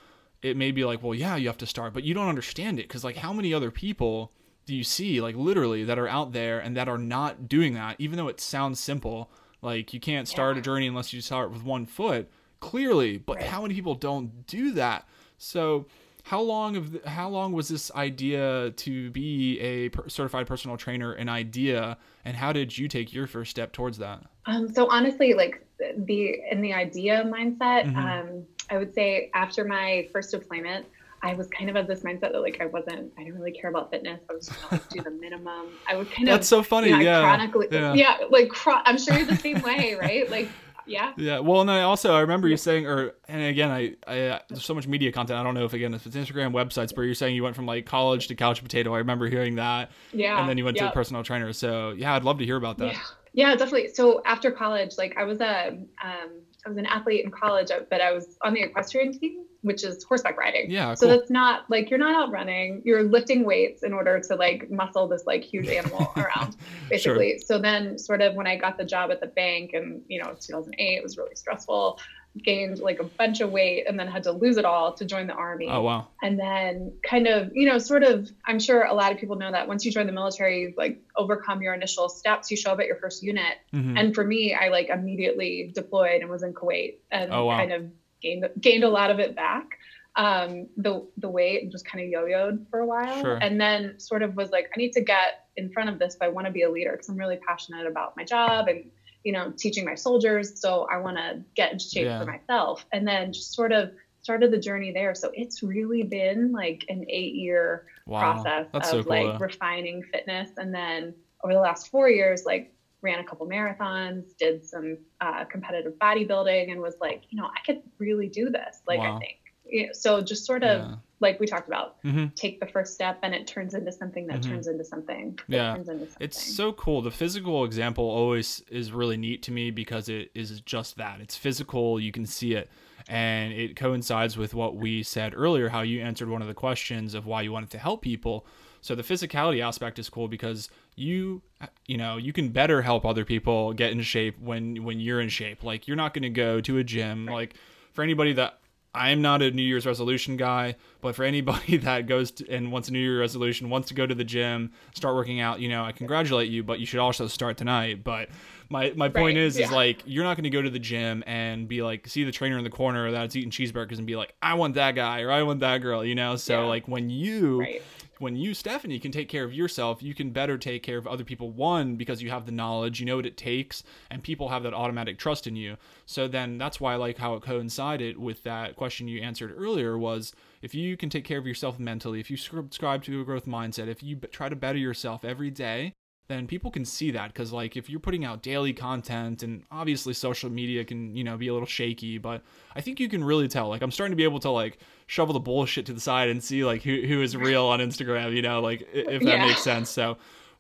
it 0.43 0.57
may 0.57 0.73
be 0.73 0.85
like, 0.85 1.03
well, 1.03 1.15
yeah, 1.15 1.37
you 1.37 1.47
have 1.49 1.59
to 1.59 1.67
start, 1.67 1.95
but 1.95 2.05
you 2.05 2.15
don't 2.15 2.29
understand 2.29 2.79
it 2.79 2.89
because 2.89 3.05
like 3.05 3.17
how 3.17 3.33
many 3.33 3.55
other 3.55 3.71
people 3.71 4.33
do 4.67 4.77
you 4.77 4.85
see 4.85 5.21
like 5.21 5.35
literally 5.35 5.83
that 5.83 5.99
are 5.99 6.07
out 6.07 6.33
there 6.33 6.61
and 6.61 6.77
that 6.77 6.89
are 6.89 6.99
not 6.99 7.49
doing 7.49 7.75
that 7.75 7.97
even 7.99 8.17
though 8.17 8.29
it 8.29 8.41
sounds 8.41 8.79
simple 8.79 9.29
like 9.63 9.93
you 9.93 10.01
can't 10.01 10.29
start 10.29 10.57
yeah. 10.57 10.61
a 10.61 10.63
journey 10.63 10.87
unless 10.87 11.13
you 11.13 11.21
start 11.21 11.51
with 11.51 11.63
one 11.63 11.87
foot, 11.87 12.31
clearly. 12.61 13.19
But 13.19 13.37
right. 13.37 13.47
how 13.47 13.63
many 13.63 13.75
people 13.75 13.95
don't 13.95 14.47
do 14.47 14.73
that? 14.73 15.07
So 15.39 15.87
how 16.23 16.41
long 16.41 16.77
of 16.77 16.93
the, 16.93 17.09
how 17.09 17.29
long 17.29 17.53
was 17.53 17.69
this 17.69 17.91
idea 17.93 18.71
to 18.77 19.11
be 19.11 19.59
a 19.61 19.89
per- 19.89 20.09
certified 20.09 20.47
personal 20.47 20.77
trainer 20.77 21.13
an 21.13 21.29
idea, 21.29 21.99
and 22.25 22.37
how 22.37 22.53
did 22.53 22.77
you 22.77 22.89
take 22.89 23.13
your 23.13 23.27
first 23.27 23.51
step 23.51 23.73
towards 23.73 23.99
that? 23.99 24.23
Um, 24.47 24.73
so 24.73 24.89
honestly, 24.91 25.35
like 25.35 25.67
the 25.79 26.39
in 26.51 26.61
the 26.61 26.73
idea 26.73 27.25
mindset, 27.25 27.85
mm-hmm. 27.85 27.99
um, 27.99 28.45
I 28.71 28.79
would 28.79 28.95
say 28.95 29.31
after 29.35 29.65
my 29.65 30.09
first 30.13 30.31
deployment. 30.31 30.87
I 31.23 31.35
was 31.35 31.49
kind 31.49 31.69
of 31.69 31.77
of 31.77 31.87
this 31.87 32.01
mindset 32.01 32.33
that 32.33 32.43
like 32.43 32.61
I 32.61 32.67
wasn't, 32.67 33.13
I 33.19 33.25
didn't 33.25 33.39
really 33.39 33.53
care 33.53 33.71
about 33.71 33.91
fitness. 33.91 34.21
I 34.29 34.35
was 34.35 34.47
just 34.47 34.63
gonna 34.63 34.83
like, 34.83 34.89
do 34.89 35.03
the 35.03 35.11
minimum. 35.11 35.69
I 35.89 35.97
was 35.97 36.09
kind 36.09 36.29
of 36.29 36.35
that's 36.35 36.49
so 36.49 36.63
funny. 36.63 36.89
You 36.89 36.97
know, 36.97 37.03
yeah, 37.03 37.21
chronically, 37.21 37.69
yeah. 37.71 37.95
yeah, 37.95 38.17
like 38.31 38.49
chro- 38.49 38.83
I'm 38.85 38.99
sure 38.99 39.17
you're 39.17 39.27
the 39.27 39.37
same 39.37 39.61
way, 39.63 39.97
right? 40.01 40.31
Like, 40.31 40.49
yeah. 40.87 41.13
Yeah. 41.17 41.39
Well, 41.41 41.61
and 41.61 41.71
I 41.71 41.83
also 41.83 42.15
I 42.15 42.21
remember 42.21 42.49
you 42.49 42.57
saying, 42.57 42.87
or 42.87 43.13
and 43.29 43.43
again, 43.43 43.71
I, 43.71 43.97
I 44.07 44.21
uh, 44.29 44.39
there's 44.49 44.65
so 44.65 44.75
much 44.75 44.89
media 44.89 45.13
content. 45.13 45.39
I 45.39 45.43
don't 45.43 45.55
know 45.55 45.65
if 45.65 45.73
again 45.73 45.95
if 45.95 46.07
it's 46.07 46.17
Instagram 46.17 46.53
websites, 46.53 46.95
but 46.95 47.03
you're 47.03 47.15
saying 47.15 47.37
you 47.37 47.43
went 47.43 47.55
from 47.55 47.67
like 47.67 47.87
college 47.87 48.29
to 48.29 48.35
couch 48.35 48.63
potato. 48.63 48.95
I 48.95 48.99
remember 48.99 49.29
hearing 49.29 49.57
that. 49.57 49.91
Yeah. 50.13 50.41
And 50.41 50.49
then 50.49 50.59
you 50.59 50.65
went 50.65 50.77
yep. 50.77 50.87
to 50.87 50.91
a 50.91 50.95
personal 50.95 51.23
trainer. 51.23 51.53
So 51.53 51.91
yeah, 51.91 52.15
I'd 52.15 52.25
love 52.25 52.39
to 52.39 52.45
hear 52.45 52.57
about 52.57 52.79
that. 52.79 52.93
Yeah. 52.93 53.01
Yeah, 53.33 53.55
definitely. 53.55 53.89
So 53.95 54.23
after 54.27 54.51
college, 54.51 54.99
like 54.99 55.17
I 55.17 55.23
was 55.23 55.41
a 55.41 55.69
um, 56.03 56.31
I 56.67 56.69
was 56.69 56.79
an 56.79 56.87
athlete 56.87 57.25
in 57.25 57.31
college, 57.31 57.69
but 57.89 58.01
I 58.01 58.11
was 58.13 58.37
on 58.43 58.55
the 58.55 58.63
equestrian 58.63 59.17
team 59.17 59.45
which 59.63 59.85
is 59.85 60.03
horseback 60.05 60.39
riding. 60.39 60.71
Yeah. 60.71 60.87
Cool. 60.87 60.97
So 60.97 61.07
that's 61.09 61.31
not 61.31 61.69
like 61.69 61.91
you're 61.91 61.99
not 61.99 62.15
out 62.15 62.31
running. 62.33 62.83
You're 62.85 63.03
lifting 63.03 63.45
weights 63.45 63.83
in 63.83 63.93
order 63.93 64.19
to 64.21 64.35
like 64.35 64.71
muscle 64.71 65.07
this 65.07 65.27
like 65.27 65.45
huge 65.45 65.69
animal 65.81 66.13
around, 66.17 66.57
basically. 66.89 67.33
Sure. 67.33 67.39
So 67.39 67.59
then, 67.59 67.99
sort 67.99 68.23
of 68.23 68.35
when 68.35 68.47
I 68.47 68.57
got 68.57 68.79
the 68.79 68.85
job 68.85 69.11
at 69.11 69.21
the 69.21 69.27
bank, 69.27 69.73
and 69.75 70.03
you 70.09 70.23
know, 70.23 70.35
2008, 70.41 70.97
it 70.97 71.03
was 71.03 71.19
really 71.19 71.35
stressful. 71.35 71.99
Gained 72.45 72.79
like 72.79 73.01
a 73.01 73.05
bunch 73.05 73.41
of 73.41 73.51
weight, 73.51 73.87
and 73.89 73.99
then 73.99 74.07
had 74.07 74.23
to 74.23 74.33
lose 74.33 74.57
it 74.57 74.65
all 74.65 74.95
to 74.95 75.05
join 75.05 75.27
the 75.27 75.35
army. 75.35 75.69
Oh 75.69 75.83
wow. 75.83 76.07
And 76.23 76.39
then 76.39 76.93
kind 77.03 77.27
of 77.27 77.51
you 77.53 77.69
know, 77.69 77.79
sort 77.79 78.05
of. 78.05 78.31
I'm 78.47 78.61
sure 78.61 78.85
a 78.85 78.95
lot 78.95 79.11
of 79.11 79.19
people 79.19 79.35
know 79.35 79.51
that 79.51 79.67
once 79.67 79.85
you 79.85 79.91
join 79.91 80.07
the 80.07 80.13
military, 80.13 80.61
you 80.61 80.75
like 80.77 81.03
overcome 81.17 81.61
your 81.61 81.75
initial 81.75 82.09
steps. 82.09 82.51
You 82.51 82.57
show 82.57 82.71
up 82.71 82.79
at 82.79 82.87
your 82.87 82.97
first 82.97 83.23
unit, 83.23 83.59
mm-hmm. 83.75 83.97
and 83.97 84.15
for 84.15 84.25
me, 84.25 84.55
I 84.55 84.69
like 84.69 84.91
immediately 84.91 85.73
deployed 85.75 86.23
and 86.23 86.31
was 86.31 86.45
in 86.45 86.55
Kuwait, 86.55 86.99
and 87.11 87.33
oh, 87.33 87.47
wow. 87.47 87.59
kind 87.59 87.73
of 87.73 87.91
gained 88.21 88.49
gained 88.61 88.85
a 88.85 88.89
lot 88.89 89.11
of 89.11 89.19
it 89.19 89.35
back. 89.35 89.79
Um, 90.17 90.67
the 90.77 91.07
the 91.19 91.29
weight 91.29 91.71
just 91.71 91.85
kind 91.85 92.05
of 92.05 92.11
yo-yoed 92.11 92.67
for 92.71 92.81
a 92.81 92.87
while, 92.87 93.23
sure. 93.23 93.37
and 93.37 93.61
then 93.61 93.99
sort 93.99 94.23
of 94.23 94.37
was 94.37 94.51
like, 94.51 94.71
I 94.75 94.79
need 94.79 94.93
to 94.95 95.01
get 95.01 95.47
in 95.57 95.71
front 95.71 95.89
of 95.89 95.99
this. 95.99 96.17
But 96.19 96.27
I 96.27 96.29
want 96.29 96.47
to 96.47 96.53
be 96.53 96.63
a 96.63 96.71
leader 96.71 96.93
because 96.93 97.09
I'm 97.09 97.17
really 97.17 97.39
passionate 97.47 97.87
about 97.87 98.17
my 98.17 98.25
job 98.25 98.69
and 98.69 98.91
you 99.25 99.33
know 99.33 99.53
teaching 99.57 99.85
my 99.85 99.95
soldiers. 99.95 100.61
So 100.61 100.89
I 100.91 100.99
want 100.99 101.17
to 101.17 101.43
get 101.55 101.73
in 101.73 101.79
shape 101.79 102.07
yeah. 102.07 102.21
for 102.21 102.27
myself. 102.27 102.85
And 102.93 103.07
then 103.07 103.33
just 103.33 103.55
sort 103.55 103.73
of 103.73 103.93
started 104.23 104.51
the 104.51 104.59
journey 104.59 104.93
there. 104.93 105.15
So 105.15 105.31
it's 105.35 105.63
really 105.63 106.03
been 106.03 106.53
like 106.53 106.85
an 106.89 107.07
eight 107.09 107.35
year 107.35 107.87
wow. 108.07 108.21
process 108.21 108.67
That's 108.73 108.93
of 108.93 109.05
so 109.05 109.11
cool, 109.11 109.33
like 109.33 109.41
refining 109.41 110.03
fitness. 110.03 110.51
And 110.57 110.75
then 110.75 111.15
over 111.43 111.55
the 111.55 111.61
last 111.61 111.89
four 111.89 112.09
years, 112.09 112.45
like 112.45 112.73
ran 113.03 113.19
a 113.19 113.25
couple 113.25 113.47
marathons, 113.47 114.37
did 114.37 114.65
some 114.65 114.99
uh, 115.21 115.45
competitive 115.45 115.95
bodybuilding, 116.01 116.71
and 116.71 116.81
was 116.81 116.97
like, 117.01 117.23
you 117.31 117.41
know, 117.41 117.47
I 117.47 117.61
could 117.65 117.83
really 117.99 118.29
do 118.29 118.51
this. 118.51 118.83
Like, 118.87 118.99
wow. 118.99 119.17
I 119.17 119.19
think. 119.19 119.37
You 119.67 119.87
know, 119.87 119.93
so 119.93 120.21
just 120.21 120.47
sort 120.47 120.65
of 120.65 120.81
yeah. 120.81 120.95
like 121.21 121.39
we 121.39 121.47
talked 121.47 121.69
about, 121.69 122.03
mm-hmm. 122.03 122.27
take 122.35 122.59
the 122.59 122.67
first 122.67 122.95
step, 122.95 123.21
and 123.23 123.35
it 123.35 123.47
turns 123.47 123.75
into 123.75 123.93
something 123.93 124.27
that 124.27 124.41
mm-hmm. 124.41 124.51
turns 124.51 124.67
into 124.67 124.85
something. 124.85 125.39
Yeah, 125.47 125.75
into 125.75 125.87
something. 125.87 126.09
it's 126.19 126.43
so 126.43 126.73
cool. 126.73 127.03
The 127.03 127.11
physical 127.11 127.65
example 127.65 128.05
always 128.05 128.65
is 128.71 128.91
really 128.91 129.17
neat 129.17 129.43
to 129.45 129.53
me 129.53 129.71
because 129.71 130.09
it 130.09 130.31
is 130.35 130.61
just 130.63 130.97
that. 130.97 131.21
It's 131.21 131.37
physical. 131.37 132.01
You 132.01 132.11
can 132.11 132.27
see 132.27 132.55
it 132.55 132.69
and 133.09 133.53
it 133.53 133.77
coincides 133.77 134.37
with 134.37 134.55
what 134.55 134.77
we 134.77 135.03
said 135.03 135.33
earlier 135.35 135.69
how 135.69 135.81
you 135.81 136.01
answered 136.01 136.29
one 136.29 136.43
of 136.43 136.49
the 136.49 136.55
questions 136.55 137.15
of 137.15 137.27
why 137.27 137.43
you 137.43 137.51
wanted 137.51 137.71
to 137.71 137.79
help 137.79 138.03
people 138.03 138.47
so 138.81 138.95
the 138.95 139.03
physicality 139.03 139.63
aspect 139.65 139.99
is 139.99 140.09
cool 140.09 140.29
because 140.29 140.69
you 140.97 141.43
you 141.87 141.97
know 141.97 142.17
you 142.17 142.33
can 142.33 142.49
better 142.49 142.83
help 142.83 143.05
other 143.05 143.25
people 143.25 143.73
get 143.73 143.93
in 143.93 144.01
shape 144.03 144.39
when 144.41 144.83
when 144.85 145.01
you're 145.01 145.21
in 145.21 145.29
shape 145.29 145.63
like 145.63 145.87
you're 145.87 145.97
not 145.97 146.15
going 146.15 146.23
to 146.23 146.31
go 146.31 146.61
to 146.61 146.79
a 146.79 146.85
gym 146.85 147.27
like 147.27 147.55
for 147.93 148.03
anybody 148.03 148.33
that 148.33 148.61
I'm 148.93 149.23
not 149.23 149.41
a 149.41 149.51
New 149.53 149.63
Year's 149.63 149.87
resolution 149.87 150.37
guy, 150.37 150.75
but 151.01 151.15
for 151.15 151.25
anybody 151.25 151.77
that 151.79 152.07
goes 152.07 152.33
to, 152.33 152.51
and 152.51 152.73
wants 152.73 152.89
a 152.89 152.93
New 152.93 152.99
Year's 152.99 153.21
resolution, 153.21 153.71
wants 153.71 153.89
to 153.89 153.95
go 153.95 154.07
to 154.07 154.15
the 154.15 154.25
gym, 154.25 154.73
start 154.95 155.15
working 155.15 155.41
out, 155.41 155.61
you 155.61 155.69
know, 155.69 155.85
I 155.85 155.93
congratulate 155.93 156.51
you, 156.51 156.65
but 156.65 156.81
you 156.81 156.87
should 156.87 156.99
also 156.99 157.29
start 157.29 157.57
tonight. 157.57 158.03
But 158.03 158.31
my 158.69 158.93
my 158.97 159.09
point 159.09 159.37
right, 159.37 159.45
is 159.45 159.59
yeah. 159.59 159.67
is 159.67 159.73
like 159.73 160.03
you're 160.07 160.25
not 160.25 160.37
going 160.37 160.45
to 160.45 160.51
go 160.51 160.63
to 160.63 160.71
the 160.71 160.79
gym 160.79 161.23
and 161.27 161.69
be 161.69 161.83
like 161.83 162.09
see 162.09 162.25
the 162.25 162.33
trainer 162.33 162.59
in 162.59 162.65
the 162.65 162.71
corner 162.71 163.11
that's 163.13 163.37
eating 163.37 163.51
cheeseburgers 163.51 163.99
and 163.99 164.07
be 164.07 164.17
like 164.17 164.35
I 164.43 164.55
want 164.55 164.75
that 164.75 164.97
guy 164.97 165.23
or 165.23 165.31
I 165.31 165.43
want 165.45 165.61
that 165.61 165.79
girl, 165.79 166.05
you 166.05 166.17
know? 166.17 166.37
So 166.37 166.63
yeah. 166.63 166.67
like 166.67 166.89
when 166.89 167.11
you 167.11 167.61
right 167.61 167.83
when 168.21 168.37
you 168.37 168.55
stephanie 168.55 169.01
can 169.01 169.11
take 169.11 169.29
care 169.29 169.45
of 169.45 169.53
yourself 169.53 170.03
you 170.03 170.15
can 170.15 170.31
better 170.31 170.57
take 170.57 170.83
care 170.83 170.99
of 170.99 171.07
other 171.07 171.25
people 171.25 171.51
one 171.51 171.97
because 171.97 172.23
you 172.23 172.31
have 172.31 172.47
the 172.47 172.53
knowledge 172.53 173.01
you 173.01 173.07
know 173.07 173.17
what 173.17 173.27
it 173.27 173.37
takes 173.37 173.83
and 174.11 174.23
people 174.23 174.49
have 174.51 174.63
that 174.63 174.75
automatic 174.75 175.19
trust 175.19 175.47
in 175.47 175.57
you. 175.57 175.77
So 176.07 176.29
then 176.29 176.59
that's 176.59 176.81
why 176.81 176.93
i 176.93 176.97
like 176.97 177.19
how 177.19 177.35
it 177.35 177.43
coincided 177.43 178.19
with 178.19 178.43
that 178.43 178.77
question 178.77 179.09
you 179.09 179.21
answered 179.21 179.55
earlier 179.57 179.97
was 179.97 180.33
if 180.63 180.75
you 180.75 180.97
can 180.97 181.09
take 181.09 181.25
care 181.25 181.39
of 181.39 181.47
yourself 181.47 181.79
mentally 181.79 182.21
if 182.21 182.31
you 182.31 182.37
subscribe 182.37 183.03
to 183.05 183.21
a 183.21 183.25
growth 183.25 183.47
mindset 183.47 183.89
if 183.89 184.03
you 184.03 184.17
try 184.17 184.49
to 184.49 184.57
better 184.57 184.79
yourself 184.79 185.25
every 185.25 185.51
day 185.51 185.95
then 186.31 186.47
people 186.47 186.71
can 186.71 186.85
see 186.85 187.11
that 187.11 187.33
because 187.33 187.53
like 187.53 187.77
if 187.77 187.91
you're 187.91 188.01
putting 188.01 188.25
out 188.25 188.43
daily 188.43 188.73
content 188.73 189.43
and 189.43 189.65
obviously 189.71 190.15
social 190.15 190.49
media 190.49 190.85
can 190.85 191.15
you 191.17 191.25
know 191.25 191.37
be 191.37 191.49
a 191.49 191.53
little 191.53 191.67
shaky 191.67 192.19
but 192.19 192.43
i 192.77 192.81
think 192.81 193.01
you 193.01 193.09
can 193.09 193.23
really 193.25 193.49
tell 193.49 193.69
like 193.69 193.83
i'm 193.83 193.91
starting 193.91 194.13
to 194.13 194.17
be 194.17 194.25
able 194.25 194.39
to 194.39 194.51
like 194.51 194.79
shovel 195.07 195.33
the 195.33 195.41
bullshit 195.41 195.85
to 195.87 195.93
the 195.93 196.01
side 196.01 196.29
and 196.29 196.43
see 196.43 196.65
like 196.65 196.83
who, 196.83 197.03
who 197.03 197.21
is 197.21 197.37
real 197.37 197.67
on 197.67 197.81
instagram 197.81 198.35
you 198.35 198.43
know 198.43 198.61
like 198.61 198.87
if 198.93 199.23
that 199.23 199.39
yeah. 199.39 199.47
makes 199.47 199.63
sense 199.63 199.91
so 199.91 200.17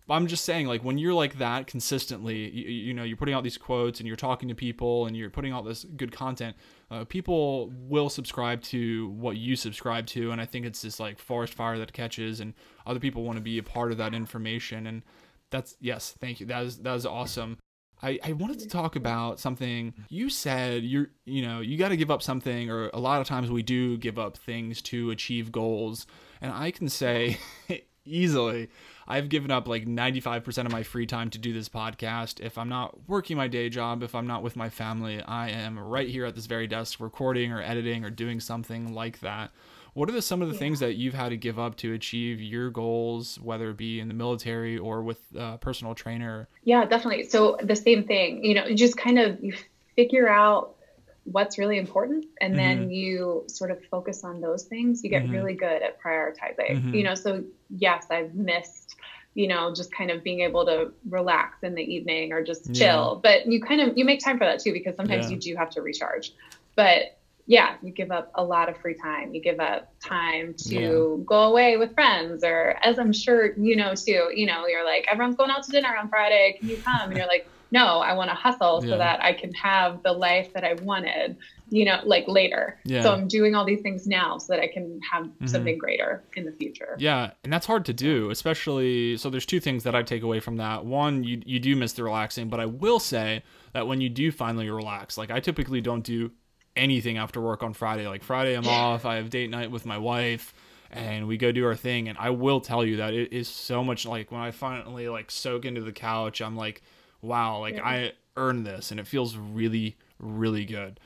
i'm 0.08 0.26
just 0.26 0.44
saying 0.44 0.66
like 0.66 0.82
when 0.82 0.98
you're 0.98 1.14
like 1.14 1.38
that 1.38 1.68
consistently 1.68 2.50
you, 2.50 2.64
you, 2.68 2.94
know 2.94 3.04
you're 3.04 3.16
putting 3.16 3.34
out 3.34 3.44
these 3.44 3.58
quotes 3.58 4.00
and 4.00 4.08
you're 4.08 4.16
talking 4.16 4.48
to 4.48 4.54
people 4.56 5.06
and 5.06 5.16
you're 5.16 5.30
putting 5.30 5.52
out 5.52 5.64
this 5.64 5.84
good 5.96 6.10
content 6.10 6.56
uh, 6.90 7.04
people 7.04 7.70
will 7.88 8.08
subscribe 8.08 8.60
to 8.60 9.10
what 9.10 9.36
you 9.36 9.54
subscribe 9.54 10.04
to 10.04 10.32
and 10.32 10.40
i 10.40 10.44
think 10.44 10.66
it's 10.66 10.82
this 10.82 10.98
like 10.98 11.16
forest 11.16 11.54
fire 11.54 11.78
that 11.78 11.92
catches 11.92 12.40
and 12.40 12.54
other 12.86 12.98
people 12.98 13.22
want 13.22 13.36
to 13.36 13.42
be 13.42 13.58
a 13.58 13.62
part 13.62 13.92
of 13.92 13.98
that 13.98 14.14
information 14.14 14.88
and 14.88 15.02
that's 15.50 15.76
yes, 15.80 16.14
thank 16.20 16.40
you. 16.40 16.46
That 16.46 16.64
is 16.64 16.78
that 16.78 16.94
is 16.94 17.06
awesome. 17.06 17.58
I, 18.02 18.18
I 18.24 18.32
wanted 18.32 18.60
to 18.60 18.68
talk 18.68 18.96
about 18.96 19.38
something. 19.38 19.92
You 20.08 20.30
said 20.30 20.84
you're 20.84 21.10
you 21.24 21.42
know 21.42 21.60
you 21.60 21.76
got 21.76 21.90
to 21.90 21.96
give 21.96 22.10
up 22.10 22.22
something 22.22 22.70
or 22.70 22.88
a 22.94 23.00
lot 23.00 23.20
of 23.20 23.26
times 23.26 23.50
we 23.50 23.62
do 23.62 23.98
give 23.98 24.18
up 24.18 24.36
things 24.36 24.80
to 24.82 25.10
achieve 25.10 25.52
goals. 25.52 26.06
And 26.40 26.52
i 26.52 26.70
can 26.70 26.88
say 26.88 27.38
easily 28.06 28.70
i've 29.06 29.28
given 29.28 29.50
up 29.50 29.68
like 29.68 29.84
95% 29.84 30.64
of 30.64 30.72
my 30.72 30.82
free 30.82 31.04
time 31.04 31.28
to 31.30 31.38
do 31.38 31.52
this 31.52 31.68
podcast. 31.68 32.40
If 32.40 32.56
i'm 32.56 32.70
not 32.70 33.08
working 33.08 33.36
my 33.36 33.46
day 33.46 33.68
job 33.68 34.02
if 34.02 34.14
i'm 34.14 34.26
not 34.26 34.42
with 34.42 34.56
my 34.56 34.70
family 34.70 35.20
i 35.20 35.50
am 35.50 35.78
right 35.78 36.08
here 36.08 36.24
at 36.24 36.34
this 36.34 36.46
very 36.46 36.66
desk 36.66 36.98
recording 36.98 37.52
or 37.52 37.60
editing 37.60 38.04
or 38.04 38.10
doing 38.10 38.40
something 38.40 38.94
like 38.94 39.20
that 39.20 39.50
what 39.94 40.08
are 40.08 40.12
the, 40.12 40.22
some 40.22 40.42
of 40.42 40.48
the 40.48 40.54
yeah. 40.54 40.60
things 40.60 40.80
that 40.80 40.94
you've 40.96 41.14
had 41.14 41.30
to 41.30 41.36
give 41.36 41.58
up 41.58 41.76
to 41.76 41.92
achieve 41.92 42.40
your 42.40 42.70
goals, 42.70 43.38
whether 43.40 43.70
it 43.70 43.76
be 43.76 44.00
in 44.00 44.08
the 44.08 44.14
military 44.14 44.78
or 44.78 45.02
with 45.02 45.20
a 45.36 45.58
personal 45.58 45.94
trainer? 45.94 46.48
Yeah, 46.64 46.84
definitely. 46.84 47.24
So 47.28 47.58
the 47.62 47.76
same 47.76 48.04
thing, 48.04 48.44
you 48.44 48.54
know, 48.54 48.74
just 48.74 48.96
kind 48.96 49.18
of 49.18 49.42
you 49.42 49.54
figure 49.96 50.28
out 50.28 50.76
what's 51.24 51.58
really 51.58 51.78
important 51.78 52.24
and 52.40 52.54
mm-hmm. 52.54 52.80
then 52.80 52.90
you 52.90 53.44
sort 53.46 53.70
of 53.70 53.84
focus 53.86 54.24
on 54.24 54.40
those 54.40 54.64
things. 54.64 55.04
You 55.04 55.10
get 55.10 55.24
mm-hmm. 55.24 55.32
really 55.32 55.54
good 55.54 55.82
at 55.82 56.00
prioritizing. 56.00 56.70
Mm-hmm. 56.70 56.94
You 56.94 57.04
know, 57.04 57.14
so 57.14 57.44
yes, 57.70 58.06
I've 58.10 58.34
missed 58.34 58.96
you 59.34 59.46
know 59.46 59.72
just 59.72 59.92
kind 59.92 60.10
of 60.10 60.24
being 60.24 60.40
able 60.40 60.66
to 60.66 60.92
relax 61.08 61.62
in 61.62 61.74
the 61.74 61.82
evening 61.82 62.32
or 62.32 62.42
just 62.42 62.74
chill 62.74 63.12
yeah. 63.14 63.20
but 63.22 63.46
you 63.46 63.60
kind 63.60 63.80
of 63.80 63.96
you 63.96 64.04
make 64.04 64.18
time 64.18 64.36
for 64.36 64.44
that 64.44 64.58
too 64.58 64.72
because 64.72 64.96
sometimes 64.96 65.26
yeah. 65.26 65.36
you 65.36 65.40
do 65.40 65.54
have 65.54 65.70
to 65.70 65.80
recharge 65.82 66.32
but 66.74 67.19
yeah, 67.46 67.76
you 67.82 67.90
give 67.90 68.10
up 68.10 68.30
a 68.34 68.44
lot 68.44 68.68
of 68.68 68.76
free 68.78 68.94
time. 68.94 69.34
You 69.34 69.40
give 69.40 69.60
up 69.60 69.92
time 70.00 70.54
to 70.68 70.74
yeah. 70.74 71.24
go 71.24 71.42
away 71.44 71.76
with 71.76 71.94
friends, 71.94 72.44
or 72.44 72.76
as 72.82 72.98
I'm 72.98 73.12
sure 73.12 73.52
you 73.56 73.76
know 73.76 73.94
too, 73.94 74.30
you 74.34 74.46
know, 74.46 74.66
you're 74.66 74.84
like, 74.84 75.06
everyone's 75.10 75.36
going 75.36 75.50
out 75.50 75.62
to 75.64 75.70
dinner 75.70 75.96
on 75.96 76.08
Friday. 76.08 76.56
Can 76.58 76.68
you 76.68 76.76
come? 76.76 77.08
And 77.08 77.16
you're 77.16 77.26
like, 77.26 77.48
no, 77.72 78.00
I 78.00 78.14
want 78.14 78.30
to 78.30 78.34
hustle 78.34 78.80
yeah. 78.84 78.90
so 78.90 78.98
that 78.98 79.22
I 79.22 79.32
can 79.32 79.52
have 79.54 80.02
the 80.02 80.12
life 80.12 80.52
that 80.54 80.64
I 80.64 80.74
wanted, 80.74 81.36
you 81.68 81.84
know, 81.84 82.00
like 82.04 82.26
later. 82.26 82.78
Yeah. 82.84 83.02
So 83.02 83.12
I'm 83.12 83.28
doing 83.28 83.54
all 83.54 83.64
these 83.64 83.80
things 83.80 84.06
now 84.06 84.38
so 84.38 84.52
that 84.52 84.60
I 84.60 84.66
can 84.66 85.00
have 85.10 85.24
mm-hmm. 85.24 85.46
something 85.46 85.78
greater 85.78 86.22
in 86.34 86.44
the 86.44 86.52
future. 86.52 86.96
Yeah. 86.98 87.30
And 87.44 87.52
that's 87.52 87.66
hard 87.66 87.84
to 87.86 87.92
do, 87.92 88.30
especially. 88.30 89.16
So 89.16 89.30
there's 89.30 89.46
two 89.46 89.60
things 89.60 89.84
that 89.84 89.94
I 89.94 90.02
take 90.02 90.22
away 90.22 90.40
from 90.40 90.56
that. 90.56 90.84
One, 90.84 91.22
you, 91.22 91.42
you 91.46 91.60
do 91.60 91.76
miss 91.76 91.92
the 91.92 92.02
relaxing, 92.02 92.48
but 92.48 92.58
I 92.58 92.66
will 92.66 92.98
say 92.98 93.44
that 93.72 93.86
when 93.86 94.00
you 94.00 94.08
do 94.08 94.32
finally 94.32 94.68
relax, 94.68 95.16
like 95.16 95.30
I 95.30 95.38
typically 95.38 95.80
don't 95.80 96.02
do 96.02 96.32
anything 96.76 97.18
after 97.18 97.40
work 97.40 97.62
on 97.62 97.72
Friday. 97.72 98.06
Like 98.06 98.22
Friday, 98.22 98.54
I'm 98.54 98.66
off. 98.66 99.04
I 99.04 99.16
have 99.16 99.30
date 99.30 99.50
night 99.50 99.70
with 99.70 99.86
my 99.86 99.98
wife, 99.98 100.54
and 100.90 101.26
we 101.26 101.36
go 101.36 101.52
do 101.52 101.64
our 101.66 101.76
thing. 101.76 102.08
And 102.08 102.18
I 102.18 102.30
will 102.30 102.60
tell 102.60 102.84
you 102.84 102.96
that 102.96 103.14
it 103.14 103.32
is 103.32 103.48
so 103.48 103.84
much 103.84 104.06
like 104.06 104.30
when 104.30 104.40
I 104.40 104.50
finally 104.50 105.08
like 105.08 105.30
soak 105.30 105.64
into 105.64 105.80
the 105.80 105.92
couch, 105.92 106.40
I'm 106.40 106.56
like, 106.56 106.82
wow, 107.22 107.58
like 107.60 107.76
yeah. 107.76 107.88
I 107.88 108.12
earned 108.36 108.66
this, 108.66 108.90
and 108.90 109.00
it 109.00 109.06
feels 109.06 109.36
really, 109.36 109.96
really 110.18 110.64
good. 110.64 111.00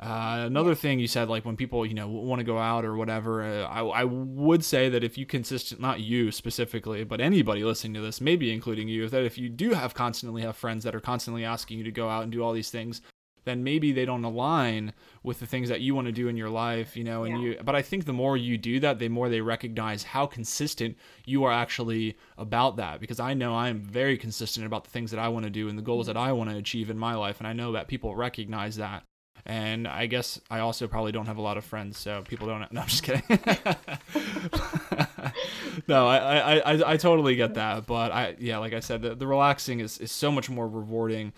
Uh, 0.00 0.44
another 0.46 0.74
thing 0.74 0.98
you 0.98 1.06
said, 1.06 1.28
like 1.28 1.44
when 1.44 1.58
people, 1.58 1.84
you 1.84 1.92
know, 1.92 2.08
want 2.08 2.38
to 2.40 2.44
go 2.44 2.56
out 2.56 2.86
or 2.86 2.96
whatever, 2.96 3.42
uh, 3.42 3.66
I, 3.66 3.82
I 3.82 4.04
would 4.04 4.64
say 4.64 4.88
that 4.88 5.04
if 5.04 5.18
you 5.18 5.26
consistent, 5.26 5.78
not 5.78 6.00
you 6.00 6.32
specifically, 6.32 7.04
but 7.04 7.20
anybody 7.20 7.62
listening 7.64 7.92
to 7.94 8.00
this, 8.00 8.18
maybe 8.18 8.50
including 8.50 8.88
you, 8.88 9.06
that 9.10 9.24
if 9.24 9.36
you 9.36 9.50
do 9.50 9.74
have 9.74 9.92
constantly 9.92 10.40
have 10.40 10.56
friends 10.56 10.84
that 10.84 10.94
are 10.94 11.00
constantly 11.00 11.44
asking 11.44 11.76
you 11.76 11.84
to 11.84 11.90
go 11.90 12.08
out 12.08 12.22
and 12.22 12.32
do 12.32 12.42
all 12.42 12.54
these 12.54 12.70
things, 12.70 13.02
then 13.50 13.64
maybe 13.64 13.90
they 13.92 14.04
don't 14.04 14.24
align 14.24 14.92
with 15.22 15.40
the 15.40 15.46
things 15.46 15.68
that 15.68 15.80
you 15.80 15.94
want 15.94 16.06
to 16.06 16.12
do 16.12 16.28
in 16.28 16.36
your 16.36 16.48
life, 16.48 16.96
you 16.96 17.04
know, 17.04 17.24
and 17.24 17.42
yeah. 17.42 17.50
you 17.50 17.58
but 17.62 17.74
I 17.74 17.82
think 17.82 18.04
the 18.04 18.12
more 18.12 18.36
you 18.36 18.56
do 18.56 18.78
that, 18.80 18.98
the 18.98 19.08
more 19.08 19.28
they 19.28 19.40
recognize 19.40 20.04
how 20.04 20.26
consistent 20.26 20.96
you 21.26 21.44
are 21.44 21.52
actually 21.52 22.16
about 22.38 22.76
that 22.76 23.00
because 23.00 23.18
I 23.20 23.34
know 23.34 23.54
I'm 23.54 23.80
very 23.80 24.16
consistent 24.16 24.64
about 24.64 24.84
the 24.84 24.90
things 24.90 25.10
that 25.10 25.20
I 25.20 25.28
want 25.28 25.44
to 25.44 25.50
do 25.50 25.68
and 25.68 25.76
the 25.76 25.82
goals 25.82 26.06
that 26.06 26.16
mm-hmm. 26.16 26.28
I 26.28 26.32
want 26.32 26.50
to 26.50 26.56
achieve 26.56 26.88
in 26.88 26.98
my 26.98 27.14
life 27.14 27.40
and 27.40 27.46
I 27.48 27.52
know 27.52 27.72
that 27.72 27.88
people 27.88 28.14
recognize 28.14 28.76
that. 28.76 29.02
And 29.46 29.88
I 29.88 30.06
guess 30.06 30.40
I 30.50 30.60
also 30.60 30.86
probably 30.86 31.12
don't 31.12 31.26
have 31.26 31.38
a 31.38 31.42
lot 31.42 31.56
of 31.56 31.64
friends, 31.64 31.98
so 31.98 32.22
people 32.28 32.46
don't. 32.46 32.70
No, 32.72 32.82
I'm 32.82 32.88
just 32.88 33.02
kidding. 33.02 33.22
no, 35.88 36.06
I, 36.06 36.18
I, 36.18 36.58
I, 36.58 36.92
I 36.92 36.96
totally 36.98 37.36
get 37.36 37.54
that, 37.54 37.86
but 37.86 38.12
I, 38.12 38.36
yeah, 38.38 38.58
like 38.58 38.74
I 38.74 38.80
said, 38.80 39.00
the, 39.02 39.14
the 39.14 39.26
relaxing 39.26 39.80
is, 39.80 39.96
is 39.98 40.12
so 40.12 40.30
much 40.30 40.50
more 40.50 40.68
rewarding 40.68 41.32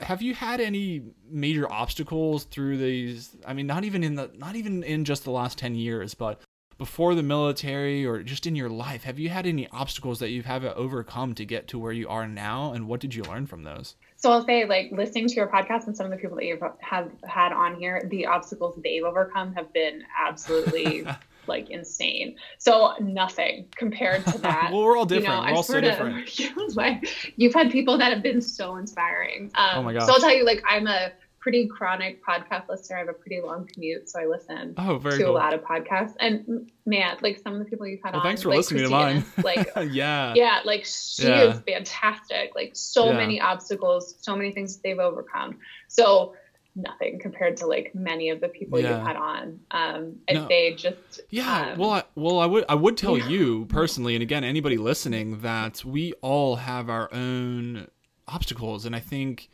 have 0.00 0.22
you 0.22 0.34
had 0.34 0.60
any 0.60 1.02
major 1.28 1.70
obstacles 1.70 2.44
through 2.44 2.78
these? 2.78 3.36
I 3.46 3.52
mean, 3.54 3.66
not 3.66 3.84
even 3.84 4.02
in 4.02 4.14
the 4.14 4.30
not 4.36 4.56
even 4.56 4.82
in 4.82 5.04
just 5.04 5.24
the 5.24 5.30
last 5.30 5.58
ten 5.58 5.74
years, 5.74 6.14
but 6.14 6.40
before 6.78 7.14
the 7.14 7.22
military 7.22 8.04
or 8.04 8.22
just 8.22 8.46
in 8.46 8.56
your 8.56 8.68
life, 8.68 9.04
have 9.04 9.18
you 9.18 9.28
had 9.28 9.46
any 9.46 9.68
obstacles 9.68 10.18
that 10.18 10.30
you've 10.30 10.46
had 10.46 10.62
to 10.62 10.74
overcome 10.74 11.34
to 11.34 11.44
get 11.44 11.68
to 11.68 11.78
where 11.78 11.92
you 11.92 12.08
are 12.08 12.26
now? 12.26 12.72
And 12.72 12.88
what 12.88 13.00
did 13.00 13.14
you 13.14 13.22
learn 13.22 13.46
from 13.46 13.62
those? 13.62 13.96
So 14.16 14.32
I'll 14.32 14.44
say, 14.44 14.64
like 14.64 14.90
listening 14.90 15.28
to 15.28 15.34
your 15.34 15.48
podcast 15.48 15.86
and 15.86 15.96
some 15.96 16.06
of 16.06 16.12
the 16.12 16.18
people 16.18 16.36
that 16.36 16.46
you 16.46 16.58
have 16.80 17.10
had 17.24 17.52
on 17.52 17.76
here, 17.76 18.06
the 18.10 18.26
obstacles 18.26 18.78
they've 18.82 19.04
overcome 19.04 19.54
have 19.54 19.72
been 19.72 20.02
absolutely 20.18 21.06
like 21.46 21.70
insane. 21.70 22.36
So 22.58 22.94
nothing 23.00 23.66
compared 23.76 24.24
to 24.26 24.38
that. 24.42 24.70
well, 24.72 24.84
we're 24.84 24.96
all 24.96 25.06
different. 25.06 25.34
You 25.34 25.46
know, 25.46 25.52
we're 25.52 25.56
all 25.56 25.62
so 25.62 25.80
different. 25.80 26.38
you've 27.36 27.54
had 27.54 27.70
people 27.70 27.98
that 27.98 28.12
have 28.12 28.22
been 28.22 28.40
so 28.40 28.76
inspiring. 28.76 29.50
Um, 29.54 29.70
oh 29.74 29.82
my 29.82 29.92
god! 29.92 30.06
So 30.06 30.12
I'll 30.12 30.20
tell 30.20 30.34
you, 30.34 30.44
like 30.44 30.62
I'm 30.68 30.86
a 30.86 31.12
pretty 31.44 31.66
chronic 31.66 32.24
podcast 32.24 32.66
listener. 32.70 32.96
I 32.96 33.00
have 33.00 33.10
a 33.10 33.12
pretty 33.12 33.42
long 33.42 33.66
commute, 33.66 34.08
so 34.08 34.18
I 34.18 34.24
listen 34.24 34.72
oh, 34.78 34.98
to 34.98 35.10
cool. 35.18 35.26
a 35.26 35.30
lot 35.30 35.52
of 35.52 35.60
podcasts. 35.60 36.14
And 36.18 36.72
man, 36.86 37.18
like 37.20 37.38
some 37.38 37.52
of 37.52 37.58
the 37.58 37.66
people 37.66 37.86
you've 37.86 38.00
had 38.02 38.14
well, 38.14 38.22
on, 38.22 38.26
thanks 38.26 38.42
for 38.42 38.48
like 38.48 38.56
listening 38.56 38.88
Christina, 38.88 39.20
to 39.20 39.42
mine. 39.42 39.44
Like, 39.44 39.70
yeah, 39.92 40.32
yeah, 40.34 40.60
like 40.64 40.86
she 40.86 41.28
yeah. 41.28 41.52
is 41.52 41.60
fantastic. 41.68 42.52
Like 42.54 42.70
so 42.72 43.10
yeah. 43.10 43.18
many 43.18 43.42
obstacles, 43.42 44.14
so 44.22 44.34
many 44.34 44.52
things 44.52 44.78
they've 44.78 44.98
overcome. 44.98 45.58
So 45.88 46.34
nothing 46.76 47.18
compared 47.20 47.56
to 47.58 47.66
like 47.66 47.94
many 47.94 48.30
of 48.30 48.40
the 48.40 48.48
people 48.48 48.80
Yeah. 48.80 48.96
you've 48.98 49.06
had 49.06 49.16
on. 49.16 49.60
Um, 49.70 50.16
and 50.28 50.38
No. 50.38 50.48
they 50.48 50.74
just 50.74 51.20
Yeah, 51.30 51.72
um, 51.72 51.78
well, 51.78 51.90
I, 51.90 52.02
well, 52.14 52.38
I 52.40 52.46
would, 52.46 52.64
I 52.68 52.74
would 52.74 52.96
tell 52.96 53.16
Yeah. 53.16 53.28
you 53.28 53.66
personally, 53.66 54.14
and 54.14 54.22
again, 54.22 54.44
anybody 54.44 54.76
listening, 54.76 55.40
that 55.40 55.84
we 55.84 56.12
all 56.14 56.56
have 56.56 56.88
our 56.90 57.12
own 57.12 57.88
obstacles, 58.26 58.84
and 58.86 58.96
I 58.96 59.00
think 59.00 59.48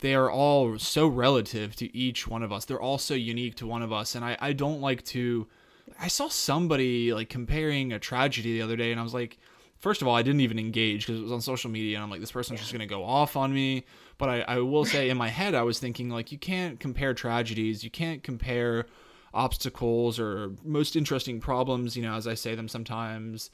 they 0.00 0.14
are 0.14 0.30
all 0.30 0.78
so 0.78 1.06
relative 1.06 1.74
to 1.76 1.96
each 1.96 2.28
one 2.28 2.42
of 2.42 2.52
us. 2.52 2.64
They're 2.66 2.80
all 2.80 2.98
so 2.98 3.14
unique 3.14 3.54
to 3.56 3.66
one 3.66 3.82
of 3.82 3.92
us, 3.92 4.14
and 4.14 4.24
I, 4.24 4.36
I 4.40 4.52
don't 4.52 4.80
like 4.80 5.02
to. 5.06 5.46
I 6.00 6.08
saw 6.08 6.28
somebody 6.28 7.14
like 7.14 7.28
comparing 7.30 7.92
a 7.92 7.98
tragedy 7.98 8.52
the 8.54 8.62
other 8.62 8.76
day, 8.76 8.90
and 8.90 9.00
I 9.00 9.02
was 9.02 9.14
like, 9.14 9.38
first 9.78 10.02
of 10.02 10.08
all, 10.08 10.14
I 10.14 10.22
didn't 10.22 10.40
even 10.40 10.58
engage 10.58 11.06
because 11.06 11.20
it 11.20 11.22
was 11.22 11.32
on 11.32 11.40
social 11.40 11.70
media, 11.70 11.96
and 11.96 12.04
I'm 12.04 12.10
like, 12.10 12.20
this 12.20 12.32
person's 12.32 12.60
just 12.60 12.72
gonna 12.72 12.86
go 12.86 13.04
off 13.04 13.36
on 13.36 13.52
me. 13.52 13.84
But 14.18 14.28
I, 14.28 14.40
I 14.42 14.58
will 14.58 14.84
say, 14.84 15.10
in 15.10 15.16
my 15.16 15.28
head, 15.28 15.54
I 15.54 15.62
was 15.62 15.78
thinking 15.78 16.08
like, 16.08 16.32
you 16.32 16.38
can't 16.38 16.80
compare 16.80 17.14
tragedies, 17.14 17.84
you 17.84 17.90
can't 17.90 18.22
compare 18.22 18.86
obstacles 19.34 20.18
or 20.18 20.52
most 20.64 20.96
interesting 20.96 21.40
problems, 21.40 21.96
you 21.96 22.02
know, 22.02 22.14
as 22.14 22.26
I 22.26 22.34
say 22.34 22.54
them 22.54 22.68
sometimes 22.68 23.50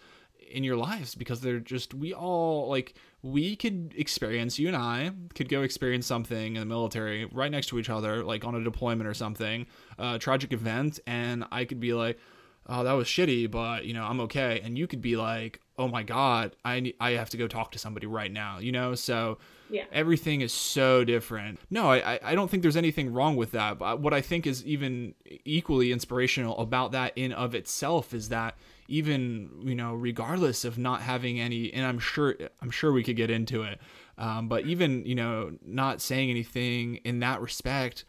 in 0.52 0.64
your 0.64 0.76
lives 0.76 1.14
because 1.14 1.40
they're 1.40 1.58
just 1.58 1.94
we 1.94 2.12
all 2.12 2.68
like 2.68 2.94
we 3.22 3.56
could 3.56 3.94
experience 3.96 4.58
you 4.58 4.68
and 4.68 4.76
I 4.76 5.10
could 5.34 5.48
go 5.48 5.62
experience 5.62 6.06
something 6.06 6.56
in 6.56 6.60
the 6.60 6.66
military 6.66 7.24
right 7.26 7.50
next 7.50 7.68
to 7.68 7.78
each 7.78 7.88
other 7.88 8.22
like 8.22 8.44
on 8.44 8.54
a 8.54 8.62
deployment 8.62 9.08
or 9.08 9.14
something 9.14 9.66
a 9.98 10.18
tragic 10.18 10.52
event 10.52 11.00
and 11.06 11.44
I 11.50 11.64
could 11.64 11.80
be 11.80 11.94
like 11.94 12.18
oh 12.66 12.84
that 12.84 12.92
was 12.92 13.06
shitty 13.06 13.50
but 13.50 13.84
you 13.84 13.94
know 13.94 14.04
I'm 14.04 14.20
okay. 14.20 14.60
And 14.62 14.76
you 14.78 14.86
could 14.86 15.00
be 15.02 15.16
like 15.16 15.60
oh 15.78 15.88
my 15.88 16.02
god 16.02 16.54
I 16.64 16.92
I 17.00 17.12
have 17.12 17.30
to 17.30 17.36
go 17.36 17.48
talk 17.48 17.72
to 17.72 17.78
somebody 17.78 18.06
right 18.06 18.30
now 18.32 18.58
you 18.58 18.72
know? 18.72 18.94
So 18.94 19.38
Yeah. 19.70 19.84
everything 19.92 20.40
is 20.42 20.52
so 20.52 21.04
different. 21.04 21.58
No 21.70 21.90
I, 21.90 22.20
I 22.22 22.34
don't 22.34 22.50
think 22.50 22.62
there's 22.62 22.76
anything 22.76 23.12
wrong 23.12 23.36
with 23.36 23.52
that. 23.52 23.78
But 23.78 24.00
what 24.00 24.12
I 24.14 24.20
think 24.20 24.46
is 24.46 24.64
even 24.64 25.14
equally 25.44 25.92
inspirational 25.92 26.58
about 26.58 26.92
that 26.92 27.12
in 27.16 27.32
of 27.32 27.54
itself 27.54 28.12
is 28.14 28.28
that 28.28 28.56
even 28.88 29.48
you 29.62 29.74
know 29.74 29.94
regardless 29.94 30.64
of 30.64 30.76
not 30.76 31.00
having 31.00 31.40
any 31.40 31.72
and 31.72 31.86
i'm 31.86 31.98
sure 31.98 32.34
i'm 32.60 32.70
sure 32.70 32.92
we 32.92 33.02
could 33.02 33.16
get 33.16 33.30
into 33.30 33.62
it 33.62 33.78
um, 34.18 34.48
but 34.48 34.66
even 34.66 35.06
you 35.06 35.14
know 35.14 35.52
not 35.64 36.00
saying 36.00 36.28
anything 36.28 36.96
in 36.96 37.20
that 37.20 37.40
respect 37.40 38.04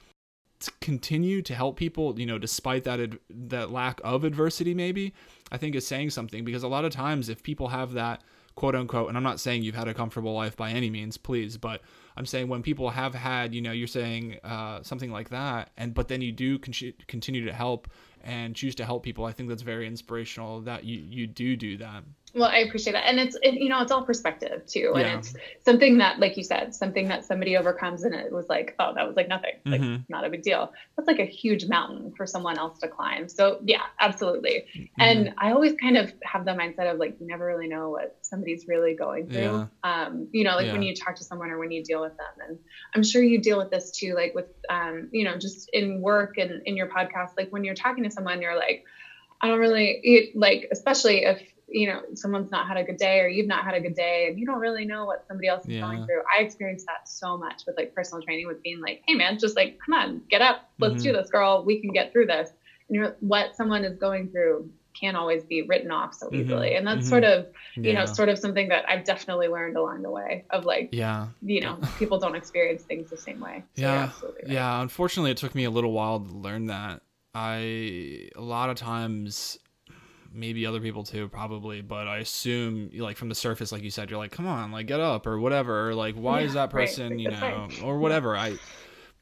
continue 0.81 1.41
to 1.41 1.55
help 1.55 1.77
people 1.77 2.19
you 2.19 2.25
know 2.25 2.37
despite 2.37 2.83
that 2.83 2.99
ad- 2.99 3.19
that 3.29 3.71
lack 3.71 3.99
of 4.03 4.23
adversity 4.23 4.73
maybe 4.73 5.13
i 5.51 5.57
think 5.57 5.75
is 5.75 5.85
saying 5.85 6.09
something 6.09 6.43
because 6.43 6.63
a 6.63 6.67
lot 6.67 6.85
of 6.85 6.91
times 6.91 7.29
if 7.29 7.41
people 7.43 7.67
have 7.67 7.93
that 7.93 8.21
quote 8.55 8.75
unquote 8.75 9.07
and 9.07 9.17
i'm 9.17 9.23
not 9.23 9.39
saying 9.39 9.63
you've 9.63 9.75
had 9.75 9.87
a 9.87 9.93
comfortable 9.93 10.33
life 10.33 10.55
by 10.55 10.71
any 10.71 10.89
means 10.89 11.17
please 11.17 11.57
but 11.57 11.81
i'm 12.17 12.25
saying 12.25 12.47
when 12.47 12.61
people 12.61 12.89
have 12.89 13.13
had 13.15 13.53
you 13.53 13.61
know 13.61 13.71
you're 13.71 13.87
saying 13.87 14.37
uh, 14.43 14.81
something 14.83 15.11
like 15.11 15.29
that 15.29 15.69
and 15.77 15.93
but 15.93 16.07
then 16.07 16.21
you 16.21 16.31
do 16.31 16.59
con- 16.59 16.93
continue 17.07 17.45
to 17.45 17.53
help 17.53 17.87
and 18.23 18.55
choose 18.55 18.75
to 18.75 18.85
help 18.85 19.03
people 19.03 19.25
i 19.25 19.31
think 19.31 19.49
that's 19.49 19.61
very 19.63 19.85
inspirational 19.87 20.61
that 20.61 20.83
you 20.83 20.97
you 20.99 21.27
do 21.27 21.55
do 21.55 21.77
that 21.77 22.03
Well, 22.35 22.49
I 22.49 22.59
appreciate 22.67 22.93
that. 22.93 23.05
And 23.07 23.19
it's, 23.19 23.37
it, 23.43 23.53
you 23.53 23.69
know, 23.69 23.79
it's 23.83 23.91
all 23.91 24.01
perspective 24.03 24.65
too. 24.65 24.93
And 24.95 25.05
Yeah. 25.05 25.17
it's 25.19 25.35
something 25.63 25.99
that, 25.99 26.17
like 26.19 26.35
you 26.35 26.41
said, 26.43 26.73
something 26.73 27.07
that 27.09 27.25
somebody 27.25 27.55
overcomes 27.57 28.03
and 28.05 28.15
it 28.15 28.31
was 28.31 28.47
like, 28.49 28.73
oh, 28.79 28.91
that 28.95 29.05
was 29.05 29.15
like 29.15 29.27
nothing, 29.27 29.53
like 29.65 29.81
Mhm. 29.81 30.05
not 30.09 30.25
a 30.25 30.31
big 30.31 30.41
deal. 30.41 30.73
That's 30.95 31.05
like 31.07 31.19
a 31.19 31.25
huge 31.41 31.67
mountain 31.67 32.11
for 32.17 32.25
someone 32.25 32.57
else 32.57 32.79
to 32.79 32.87
climb. 32.87 33.29
So 33.29 33.59
yeah, 33.63 33.83
absolutely. 33.99 34.65
Mm-hmm. 34.75 35.01
And 35.07 35.33
I 35.37 35.51
always 35.51 35.73
kind 35.73 35.95
of 35.95 36.11
have 36.23 36.43
the 36.43 36.53
mindset 36.53 36.91
of 36.91 36.97
like, 36.97 37.19
you 37.19 37.27
never 37.27 37.45
really 37.45 37.67
know 37.67 37.91
what 37.91 38.17
somebody's 38.23 38.67
really 38.67 38.95
going 38.95 39.29
through. 39.29 39.69
Um, 39.83 40.27
you 40.31 40.43
know, 40.43 40.55
like 40.55 40.71
when 40.71 40.81
you 40.81 40.95
talk 40.95 41.15
to 41.17 41.23
someone 41.23 41.51
or 41.51 41.59
when 41.59 41.69
you 41.69 41.83
deal 41.83 42.01
with 42.03 42.13
them. 42.19 42.47
And 42.49 42.59
I'm 42.95 43.03
sure 43.03 43.23
you 43.23 43.41
deal 43.41 43.57
with 43.59 43.71
this 43.71 43.91
too, 43.91 44.15
like 44.15 44.33
with, 44.35 44.47
um, 44.69 45.07
you 45.11 45.25
know, 45.25 45.37
just 45.39 45.69
in 45.73 46.01
work 46.01 46.31
and 46.37 46.61
in 46.65 46.77
your 46.77 46.89
podcast, 46.89 47.29
like 47.37 47.47
when 47.51 47.65
you're 47.65 47.75
talking 47.75 48.05
to 48.05 48.11
someone, 48.11 48.41
you're 48.43 48.55
like, 48.57 48.79
I 49.41 49.47
don't 49.49 49.59
really 49.59 49.99
it, 50.03 50.29
like, 50.35 50.67
especially 50.73 51.23
if 51.25 51.39
you 51.69 51.87
know 51.89 52.01
someone's 52.15 52.51
not 52.51 52.67
had 52.67 52.77
a 52.77 52.83
good 52.83 52.97
day 52.97 53.19
or 53.21 53.27
you've 53.29 53.47
not 53.47 53.65
had 53.65 53.75
a 53.75 53.81
good 53.81 53.95
day 53.95 54.27
and 54.27 54.39
you 54.39 54.45
don't 54.45 54.59
really 54.59 54.85
know 54.85 55.05
what 55.05 55.19
somebody 55.27 55.47
else 55.49 55.63
is 55.67 55.75
Yeah. 55.75 55.81
going 55.81 56.03
through. 56.03 56.21
I 56.37 56.41
experienced 56.41 56.85
that 56.87 56.99
so 57.05 57.37
much 57.37 57.55
with 57.67 57.75
like 57.77 57.91
personal 57.95 58.21
training, 58.23 58.47
with 58.47 58.61
being 58.63 58.81
like, 58.81 58.99
"Hey, 59.07 59.15
man, 59.15 59.37
just 59.41 59.55
like 59.57 59.73
come 59.85 59.95
on, 59.99 60.23
get 60.31 60.41
up, 60.41 60.59
let's 60.81 61.01
Mhm. 61.01 61.03
do 61.03 61.13
this, 61.13 61.27
girl. 61.31 61.63
We 61.65 61.79
can 61.79 61.91
get 61.93 62.09
through 62.13 62.27
this." 62.27 62.49
And 62.89 62.97
you're, 62.97 63.13
what 63.19 63.55
someone 63.55 63.85
is 63.85 63.97
going 63.97 64.29
through 64.29 64.69
can't 64.93 65.17
always 65.17 65.43
be 65.43 65.61
written 65.63 65.91
off 65.91 66.13
so 66.13 66.29
Mhm. 66.29 66.35
easily, 66.41 66.75
and 66.75 66.85
that's 66.87 67.05
Mhm. 67.05 67.09
sort 67.09 67.23
of 67.23 67.47
you 67.75 67.83
yeah. 67.83 67.93
know 67.99 68.05
sort 68.05 68.29
of 68.29 68.37
something 68.39 68.67
that 68.69 68.85
I've 68.89 69.03
definitely 69.03 69.47
learned 69.47 69.75
along 69.77 70.01
the 70.03 70.11
way 70.11 70.45
of 70.49 70.65
like 70.65 70.89
yeah. 70.91 71.27
you 71.41 71.61
know 71.61 71.77
people 71.99 72.19
don't 72.19 72.35
experience 72.35 72.83
things 72.83 73.09
the 73.09 73.17
same 73.17 73.39
way. 73.39 73.63
So 73.75 73.81
yeah. 73.81 74.11
right. 74.23 74.33
yeah. 74.47 74.81
Unfortunately 74.81 75.31
it 75.31 75.37
took 75.37 75.55
me 75.55 75.63
a 75.63 75.71
little 75.71 75.91
while 75.91 76.19
to 76.19 76.31
learn 76.31 76.67
that. 76.67 77.01
I 77.35 78.29
a 78.35 78.41
lot 78.41 78.69
of 78.69 78.75
times 78.77 79.57
maybe 80.35 80.65
other 80.65 80.79
people 80.79 81.03
too 81.03 81.29
probably 81.29 81.79
but 81.81 82.07
i 82.07 82.17
assume 82.17 82.89
like 82.95 83.15
from 83.17 83.29
the 83.29 83.35
surface 83.35 83.71
like 83.71 83.83
you 83.83 83.91
said 83.91 84.09
you're 84.09 84.17
like 84.17 84.31
come 84.31 84.47
on 84.47 84.71
like 84.71 84.87
get 84.87 84.99
up 84.99 85.27
or 85.27 85.37
whatever 85.39 85.89
or 85.89 85.93
like 85.93 86.15
why 86.15 86.41
is 86.41 86.53
that 86.55 86.71
person 86.71 87.09
like, 87.09 87.19
you 87.19 87.29
know 87.29 87.67
or 87.83 87.99
whatever. 88.03 88.35
I 88.35 88.57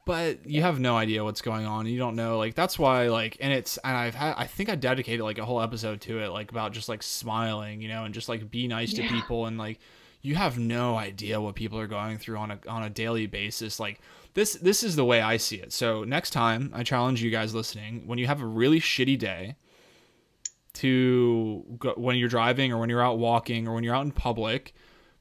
but 0.04 0.44
you 0.46 0.62
have 0.62 0.80
no 0.80 0.96
idea 0.96 1.22
what's 1.22 1.42
going 1.42 1.66
on. 1.66 1.86
You 1.86 1.98
don't 1.98 2.16
know 2.16 2.38
like 2.38 2.54
that's 2.54 2.78
why 2.78 3.08
like 3.08 3.36
and 3.40 3.52
it's 3.52 3.78
and 3.78 3.96
i've 3.96 4.14
had 4.14 4.34
i 4.36 4.46
think 4.46 4.68
i 4.68 4.74
dedicated 4.74 5.20
like 5.20 5.38
a 5.38 5.44
whole 5.44 5.60
episode 5.60 6.00
to 6.02 6.20
it 6.20 6.28
like 6.28 6.50
about 6.50 6.72
just 6.72 6.88
like 6.88 7.02
smiling 7.02 7.80
you 7.80 7.88
know 7.88 8.04
and 8.04 8.12
just 8.12 8.28
like 8.28 8.50
be 8.50 8.66
nice 8.66 8.92
to 8.94 9.02
people 9.08 9.46
and 9.46 9.58
like 9.58 9.78
you 10.22 10.36
have 10.36 10.58
no 10.58 10.96
idea 10.96 11.40
what 11.40 11.56
people 11.56 11.78
are 11.78 11.88
going 11.88 12.16
through 12.16 12.36
on 12.36 12.52
a 12.52 12.58
on 12.68 12.84
a 12.84 12.90
daily 12.90 13.26
basis. 13.26 13.78
Like 13.78 14.00
this 14.34 14.54
this 14.54 14.82
is 14.82 14.96
the 14.96 15.04
way 15.04 15.20
i 15.20 15.36
see 15.36 15.56
it. 15.56 15.72
So 15.72 16.04
next 16.04 16.30
time 16.30 16.70
i 16.72 16.82
challenge 16.82 17.22
you 17.22 17.30
guys 17.30 17.54
listening 17.54 18.06
when 18.06 18.18
you 18.18 18.28
have 18.28 18.40
a 18.40 18.46
really 18.46 18.80
shitty 18.80 19.18
day 19.18 19.56
to 20.74 21.64
go, 21.78 21.92
when 21.96 22.16
you're 22.16 22.28
driving 22.28 22.72
or 22.72 22.78
when 22.78 22.88
you're 22.88 23.02
out 23.02 23.18
walking 23.18 23.68
or 23.68 23.74
when 23.74 23.84
you're 23.84 23.94
out 23.94 24.04
in 24.04 24.12
public 24.12 24.74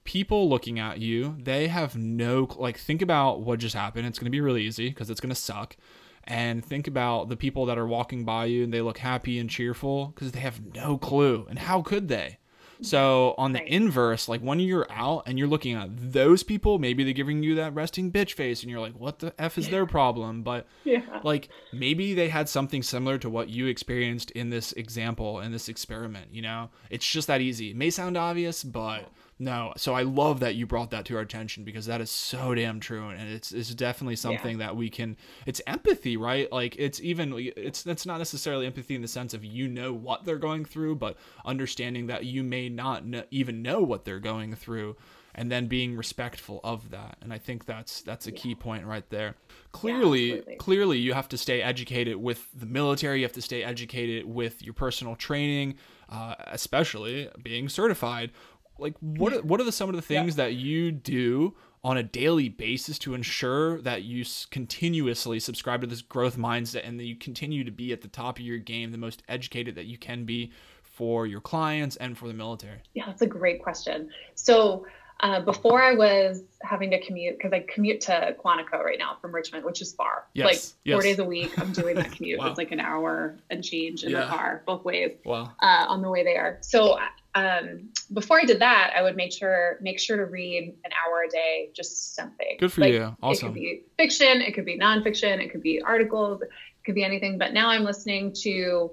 people 0.03 0.49
looking 0.49 0.79
at 0.79 0.99
you 0.99 1.35
they 1.39 1.67
have 1.67 1.95
no 1.95 2.47
like 2.57 2.77
think 2.77 3.01
about 3.01 3.41
what 3.41 3.59
just 3.59 3.75
happened. 3.75 4.07
It's 4.07 4.19
going 4.19 4.25
to 4.25 4.31
be 4.31 4.41
really 4.41 4.63
easy 4.63 4.89
because 4.89 5.09
it's 5.09 5.21
going 5.21 5.29
to 5.29 5.35
suck. 5.35 5.75
And 6.23 6.63
think 6.63 6.87
about 6.87 7.29
the 7.29 7.35
people 7.35 7.65
that 7.65 7.77
are 7.77 7.87
walking 7.87 8.25
by 8.25 8.45
you 8.45 8.63
and 8.63 8.73
they 8.73 8.81
look 8.81 8.99
happy 8.99 9.39
and 9.39 9.49
cheerful 9.49 10.07
because 10.07 10.31
they 10.31 10.39
have 10.39 10.61
no 10.75 10.97
clue. 10.97 11.45
And 11.49 11.57
how 11.57 11.81
could 11.81 12.07
they? 12.07 12.37
So 12.83 13.35
on 13.37 13.53
the 13.53 13.59
Right. 13.59 13.67
inverse 13.67 14.27
like 14.27 14.41
when 14.41 14.59
you're 14.59 14.91
out 14.91 15.23
and 15.27 15.37
you're 15.37 15.47
looking 15.47 15.75
at 15.75 15.89
those 16.13 16.41
people 16.41 16.79
maybe 16.79 17.03
they're 17.03 17.13
giving 17.13 17.43
you 17.43 17.53
that 17.55 17.75
resting 17.75 18.11
bitch 18.11 18.33
face 18.33 18.63
and 18.63 18.71
you're 18.71 18.79
like 18.79 18.95
what 18.95 19.19
the 19.19 19.33
f 19.37 19.59
is 19.59 19.69
their 19.69 19.85
problem? 19.85 20.41
But 20.41 20.65
yeah. 20.83 21.19
like 21.23 21.49
maybe 21.71 22.15
they 22.15 22.27
had 22.29 22.49
something 22.49 22.81
similar 22.81 23.19
to 23.19 23.29
what 23.29 23.49
you 23.49 23.67
experienced 23.67 24.31
in 24.31 24.49
this 24.49 24.71
example 24.73 25.41
in 25.41 25.51
this 25.51 25.69
experiment 25.69 26.29
you 26.31 26.41
know? 26.41 26.69
It's 26.89 27.07
just 27.07 27.27
that 27.27 27.39
easy. 27.39 27.69
It 27.69 27.75
may 27.75 27.91
sound 27.91 28.17
obvious 28.17 28.63
but 28.63 29.11
no 29.41 29.73
so 29.75 29.93
i 29.93 30.03
love 30.03 30.39
that 30.39 30.55
you 30.55 30.65
brought 30.65 30.91
that 30.91 31.03
to 31.05 31.15
our 31.15 31.21
attention 31.21 31.63
because 31.63 31.85
that 31.87 31.99
is 31.99 32.09
so 32.09 32.53
damn 32.53 32.79
true 32.79 33.09
and 33.09 33.29
it's 33.29 33.51
it's 33.51 33.73
definitely 33.73 34.15
something 34.15 34.59
that 34.59 34.75
we 34.75 34.89
can 34.89 35.17
it's 35.45 35.61
empathy 35.67 36.17
right? 36.21 36.51
Like 36.51 36.75
it's 36.77 37.01
even 37.01 37.33
it's 37.55 37.85
it's 37.85 38.05
not 38.05 38.17
necessarily 38.17 38.65
empathy 38.65 38.95
in 38.95 39.01
the 39.01 39.07
sense 39.07 39.33
of 39.33 39.43
you 39.43 39.67
know 39.67 39.93
what 39.93 40.23
they're 40.25 40.37
going 40.37 40.65
through 40.65 40.95
but 40.95 41.17
understanding 41.45 42.07
that 42.07 42.25
you 42.25 42.43
may 42.43 42.69
not 42.69 43.03
kn- 43.09 43.25
even 43.31 43.61
know 43.61 43.81
what 43.81 44.05
they're 44.05 44.19
going 44.19 44.55
through 44.55 44.95
and 45.33 45.49
then 45.49 45.67
being 45.67 45.95
respectful 45.95 46.59
of 46.63 46.89
that 46.91 47.17
and 47.21 47.33
i 47.33 47.37
think 47.37 47.65
that's 47.65 48.01
that's 48.01 48.27
a 48.27 48.31
key 48.31 48.53
point 48.53 48.85
right 48.85 49.09
there. 49.09 49.35
Clearly 49.71 50.31
absolutely. 50.31 50.55
clearly 50.57 50.97
you 50.97 51.13
have 51.13 51.29
to 51.29 51.37
stay 51.37 51.61
educated 51.61 52.17
with 52.17 52.47
the 52.53 52.65
military 52.65 53.19
you 53.19 53.25
have 53.25 53.31
to 53.33 53.41
stay 53.41 53.63
educated 53.63 54.25
with 54.25 54.61
your 54.61 54.73
personal 54.73 55.15
training 55.15 55.75
uh, 56.09 56.35
especially 56.47 57.29
being 57.41 57.69
certified 57.69 58.31
like 58.81 58.95
what 59.01 59.33
are, 59.33 59.41
what 59.41 59.59
are 59.61 59.63
the, 59.63 59.71
some 59.71 59.89
of 59.89 59.95
the 59.95 60.01
things 60.01 60.35
that 60.35 60.53
you 60.55 60.91
do 60.91 61.55
on 61.83 61.97
a 61.97 62.03
daily 62.03 62.47
basis 62.49 62.99
to 62.99 63.13
ensure 63.13 63.81
that 63.81 64.03
you 64.03 64.21
s- 64.21 64.45
continuously 64.45 65.39
subscribe 65.39 65.81
to 65.81 65.87
this 65.87 66.01
growth 66.01 66.37
mindset 66.37 66.87
and 66.87 66.99
that 66.99 67.05
you 67.05 67.15
continue 67.15 67.63
to 67.63 67.71
be 67.71 67.91
at 67.91 68.01
the 68.01 68.07
top 68.07 68.37
of 68.37 68.45
your 68.45 68.57
game 68.57 68.91
the 68.91 68.97
most 68.97 69.23
educated 69.27 69.75
that 69.75 69.85
you 69.85 69.97
can 69.97 70.23
be 70.25 70.51
for 70.83 71.25
your 71.25 71.41
clients 71.41 71.95
and 71.95 72.17
for 72.17 72.27
the 72.27 72.33
military 72.33 72.77
Yeah, 72.93 73.05
that's 73.07 73.21
a 73.23 73.27
great 73.27 73.63
question. 73.63 74.09
So 74.35 74.85
uh, 75.21 75.39
before 75.39 75.81
I 75.81 75.93
was 75.93 76.41
having 76.63 76.89
to 76.91 76.99
commute, 76.99 77.37
because 77.37 77.53
I 77.53 77.59
commute 77.71 78.01
to 78.01 78.35
Quantico 78.43 78.83
right 78.83 78.97
now 78.99 79.17
from 79.21 79.33
Richmond, 79.33 79.63
which 79.65 79.79
is 79.81 79.93
far. 79.93 80.25
Yes, 80.33 80.45
Like 80.45 80.59
yes. 80.83 80.95
four 80.95 81.01
days 81.03 81.19
a 81.19 81.23
week, 81.23 81.57
I'm 81.59 81.71
doing 81.73 81.95
that 81.95 82.11
commute. 82.15 82.39
Wow. 82.39 82.47
It's 82.47 82.57
like 82.57 82.71
an 82.71 82.79
hour 82.79 83.37
and 83.51 83.63
change 83.63 84.03
in 84.03 84.09
Yeah. 84.11 84.21
the 84.21 84.27
car, 84.27 84.63
both 84.65 84.83
ways, 84.83 85.11
wow 85.25 85.51
uh, 85.61 85.85
on 85.89 86.01
the 86.01 86.09
way 86.09 86.23
there. 86.23 86.57
So 86.61 86.97
um, 87.33 87.89
before 88.13 88.39
I 88.39 88.43
did 88.45 88.59
that, 88.59 88.91
I 88.95 89.01
would 89.01 89.15
make 89.15 89.31
sure 89.31 89.77
make 89.81 89.99
sure 89.99 90.17
to 90.17 90.25
read 90.25 90.75
an 90.83 90.91
hour 90.91 91.23
a 91.27 91.29
day, 91.29 91.69
just 91.73 92.13
something. 92.15 92.57
good 92.59 92.71
for 92.73 92.81
Like, 92.81 92.93
you 92.93 93.15
It 93.23 93.39
could 93.39 93.53
be 93.53 93.83
fiction, 93.97 94.41
it 94.41 94.53
could 94.53 94.65
be 94.65 94.77
nonfiction, 94.77 95.41
it 95.41 95.51
could 95.51 95.61
be 95.63 95.81
articles, 95.81 96.41
it 96.41 96.49
could 96.85 96.95
be 96.95 97.03
anything. 97.03 97.37
But 97.37 97.53
now 97.53 97.69
I'm 97.69 97.83
listening 97.83 98.33
to 98.41 98.91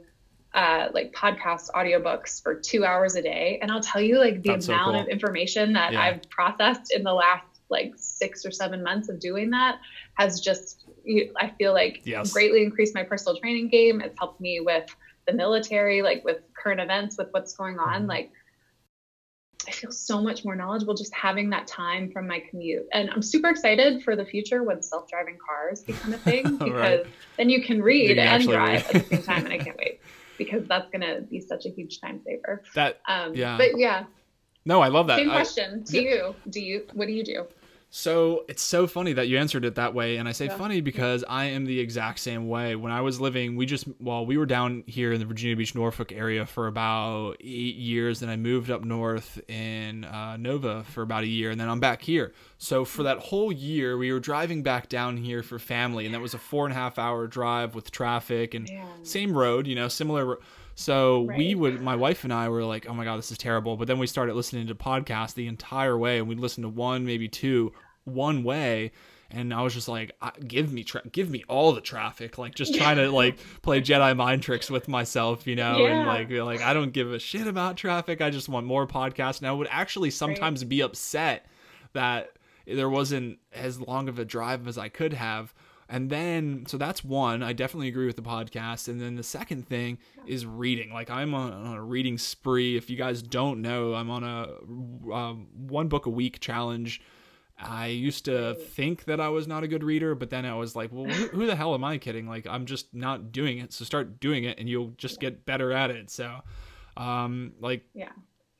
uh, 0.55 0.89
like 0.93 1.13
podcast 1.13 1.71
audiobooks 1.75 2.43
for 2.43 2.55
two 2.55 2.85
hours 2.85 3.17
a 3.17 3.23
day. 3.23 3.59
And 3.61 3.71
I'll 3.71 3.83
tell 3.83 4.01
you, 4.01 4.19
like, 4.19 4.43
the 4.43 4.51
That's 4.51 4.67
so 4.67 4.73
amount 4.73 4.93
cool. 4.95 5.03
of 5.03 5.09
information 5.09 5.73
that 5.75 5.93
Yeah. 5.93 6.01
I've 6.01 6.23
processed 6.31 6.93
in 6.95 7.03
the 7.03 7.13
last 7.13 7.45
like 7.71 7.93
six 7.97 8.47
or 8.47 8.51
seven 8.51 8.83
months 8.83 9.11
of 9.11 9.21
doing 9.21 9.51
that 9.51 9.79
has 10.15 10.41
just, 10.41 10.87
I 11.39 11.53
feel 11.59 11.75
like 11.75 12.01
Yes. 12.05 12.33
greatly 12.33 12.63
increased 12.63 12.95
my 12.95 13.03
personal 13.03 13.39
training 13.39 13.69
game. 13.69 14.01
It's 14.01 14.19
helped 14.19 14.41
me 14.41 14.61
with 14.61 14.87
the 15.29 15.35
military, 15.35 16.03
like 16.03 16.25
with 16.25 16.39
current 16.61 16.81
events, 16.81 17.17
with 17.19 17.29
what's 17.33 17.55
going 17.55 17.79
on. 17.79 18.05
Mhm. 18.05 18.09
Like 18.09 18.33
I 19.67 19.71
feel 19.71 19.93
so 19.93 20.23
much 20.23 20.45
more 20.47 20.57
knowledgeable 20.57 20.95
just 20.95 21.13
having 21.15 21.51
that 21.51 21.67
time 21.67 22.11
from 22.11 22.27
my 22.27 22.41
commute. 22.49 22.87
And 22.93 23.11
I'm 23.11 23.21
super 23.21 23.51
excited 23.51 24.03
for 24.03 24.17
the 24.17 24.25
future 24.25 24.63
when 24.63 24.83
self-driving 24.83 25.37
cars 25.47 25.83
become 25.83 26.15
a 26.15 26.19
thing 26.19 26.43
because 26.59 26.73
Right. 26.73 27.07
then 27.37 27.51
you 27.51 27.63
can 27.63 27.83
read 27.83 28.17
can 28.17 28.19
and 28.41 28.49
drive 28.49 28.87
read. 28.87 28.97
at 28.97 29.09
the 29.11 29.17
same 29.17 29.23
time. 29.25 29.45
And 29.45 29.53
I 29.53 29.59
can't 29.65 29.77
wait 29.77 30.01
because 30.39 30.67
that's 30.67 30.89
gonna 30.91 31.21
be 31.21 31.41
such 31.41 31.67
a 31.67 31.69
huge 31.69 32.01
time 32.01 32.23
saver. 32.25 32.63
That 32.75 33.01
Um, 33.07 33.35
Yeah. 33.35 33.59
But 33.59 33.77
yeah, 33.77 34.05
no, 34.65 34.81
I 34.81 34.89
love 34.89 35.07
that. 35.09 35.19
same 35.19 35.31
I- 35.31 35.35
question 35.35 35.85
to 35.85 36.01
you. 36.03 36.35
Do 36.49 36.61
you? 36.61 36.87
What 36.95 37.07
do 37.07 37.13
you 37.13 37.25
do? 37.25 37.47
So 37.91 38.45
it's 38.49 38.63
so 38.63 38.87
funny 38.87 39.15
that 39.15 39.29
you 39.29 39.39
answered 39.39 39.65
it 39.65 39.75
that 39.77 39.95
way. 39.95 40.19
And 40.19 40.29
I 40.29 40.33
say 40.33 40.45
Yeah. 40.47 40.57
funny 40.59 40.83
because 40.83 41.25
I 41.27 41.47
am 41.47 41.65
the 41.65 41.81
exact 41.81 42.19
same 42.19 42.47
way. 42.47 42.77
When 42.77 42.93
I 42.93 43.01
was 43.01 43.19
living, 43.19 43.57
we 43.57 43.65
just, 43.65 43.87
well, 43.99 44.27
we 44.27 44.37
were 44.37 44.45
down 44.45 44.85
here 44.87 45.11
in 45.13 45.21
the 45.21 45.25
Virginia 45.25 45.57
Beach, 45.57 45.75
Norfolk 45.75 46.13
area 46.13 46.45
for 46.45 46.67
about 46.67 47.37
eight 47.41 47.77
years. 47.77 48.21
Then 48.21 48.29
I 48.29 48.37
moved 48.37 48.71
up 48.71 48.85
north 48.85 49.41
in 49.49 50.05
uh, 50.05 50.37
Nova 50.37 50.85
for 50.85 51.01
about 51.03 51.23
a 51.25 51.29
year. 51.29 51.51
And 51.51 51.59
then 51.59 51.71
I'm 51.71 51.81
back 51.81 52.03
here. 52.03 52.35
So 52.59 52.85
for 52.85 53.03
that 53.05 53.19
whole 53.19 53.51
year, 53.51 53.97
we 53.97 54.13
were 54.13 54.21
driving 54.21 54.63
back 54.63 54.91
down 54.91 55.17
here 55.17 55.43
for 55.43 55.59
family. 55.59 56.05
And 56.05 56.15
that 56.15 56.21
was 56.21 56.35
a 56.35 56.39
four 56.39 56.67
and 56.67 56.73
a 56.75 56.77
half 56.77 56.99
hour 56.99 57.27
drive 57.27 57.75
with 57.75 57.91
traffic 57.91 58.53
and 58.53 58.69
Man. 58.69 58.87
same 59.03 59.33
road, 59.33 59.67
you 59.67 59.75
know, 59.75 59.89
similar. 59.89 60.39
So 60.79 61.23
we 61.23 61.57
would, 61.57 61.83
my 61.83 61.97
wife 61.97 62.23
and 62.23 62.33
I 62.33 62.49
were 62.49 62.63
like, 62.63 62.89
oh 62.89 62.95
my 62.95 63.03
God, 63.03 63.19
this 63.19 63.33
is 63.33 63.37
terrible. 63.39 63.77
But 63.77 63.89
then 63.89 63.99
we 63.99 64.07
started 64.07 64.37
listening 64.37 64.69
to 64.69 64.77
podcasts 64.77 65.35
the 65.35 65.49
entire 65.49 65.99
way 65.99 66.19
and 66.19 66.29
we'd 66.29 66.39
listen 66.39 66.63
to 66.63 66.69
one, 66.69 67.05
maybe 67.05 67.27
two, 67.27 67.73
one 68.05 68.45
way. 68.45 68.93
And 69.29 69.53
I 69.53 69.63
was 69.63 69.75
just 69.75 69.89
like, 69.89 70.13
give 70.47 70.73
me, 70.73 70.85
tra- 70.85 71.03
give 71.11 71.31
me 71.31 71.43
all 71.49 71.73
the 71.73 71.81
traffic. 71.81 72.39
Like 72.39 72.55
just 72.55 72.77
trying 72.77 72.97
to 72.99 73.11
like 73.11 73.41
play 73.63 73.81
Jedi 73.81 74.17
mind 74.17 74.45
tricks 74.45 74.71
with 74.71 74.87
myself, 74.87 75.49
you 75.49 75.57
know, 75.57 75.85
and 75.85 76.07
like, 76.07 76.29
be 76.29 76.41
like, 76.43 76.63
I 76.63 76.75
don't 76.75 76.93
give 76.93 77.13
a 77.13 77.19
shit 77.19 77.49
about 77.49 77.77
traffic. 77.77 78.21
I 78.21 78.31
just 78.31 78.49
want 78.49 78.65
more 78.65 78.87
podcasts. 78.87 79.39
And 79.39 79.49
I 79.49 79.53
would 79.53 79.69
actually 79.73 80.11
sometimes 80.11 80.63
be 80.63 80.83
upset 80.83 81.47
that 81.93 82.31
there 82.69 82.89
wasn't 82.89 83.39
as 83.53 83.81
long 83.81 84.09
of 84.09 84.21
a 84.21 84.25
drive 84.25 84.69
as 84.69 84.79
I 84.79 84.91
could 84.91 85.13
have. 85.15 85.53
And 85.89 86.11
then, 86.11 86.65
so 86.67 86.77
that's 86.77 87.03
one. 87.03 87.43
I 87.43 87.55
definitely 87.55 87.89
agree 87.89 88.07
with 88.07 88.17
the 88.17 88.23
podcast. 88.23 88.89
And 88.89 89.01
then 89.01 89.15
the 89.17 89.23
second 89.23 89.67
thing 89.67 89.99
is 90.27 90.45
reading. 90.45 90.93
Like 90.93 91.09
I'm 91.11 91.33
on, 91.35 91.53
on 91.53 91.77
a 91.77 91.83
reading 91.83 92.19
spree. 92.19 92.77
If 92.77 92.91
you 92.91 92.97
guys 92.97 93.23
don't 93.23 93.63
know, 93.63 93.95
I'm 93.95 94.11
on 94.11 94.23
a 94.23 95.13
um, 95.15 95.49
one 95.57 95.89
book 95.89 96.05
a 96.07 96.11
week 96.11 96.41
challenge. 96.41 97.01
I 97.61 97.87
used 97.87 98.27
to 98.27 98.55
think 98.55 99.05
that 99.07 99.19
I 99.21 99.31
was 99.31 99.49
not 99.49 99.65
a 99.65 99.69
good 99.69 99.83
reader, 99.83 100.15
but 100.15 100.31
then 100.31 100.45
I 100.45 100.55
was 100.55 100.77
like, 100.77 100.93
well, 100.93 101.07
who, 101.07 101.29
who 101.29 101.47
the 101.47 101.57
hell 101.57 101.75
am 101.75 101.83
I 101.85 101.99
kidding? 101.99 102.29
Like 102.29 102.47
I'm 102.47 102.67
just 102.67 102.95
not 102.95 103.33
doing 103.33 103.59
it. 103.59 103.73
So 103.73 103.85
start 103.85 104.21
doing 104.21 104.45
it, 104.45 104.59
and 104.61 104.69
you'll 104.69 104.93
just 104.99 105.19
get 105.21 105.45
better 105.47 105.73
at 105.73 105.91
it. 105.91 106.11
So, 106.11 106.37
um, 106.97 107.55
like 107.61 107.85
Yeah. 107.95 108.11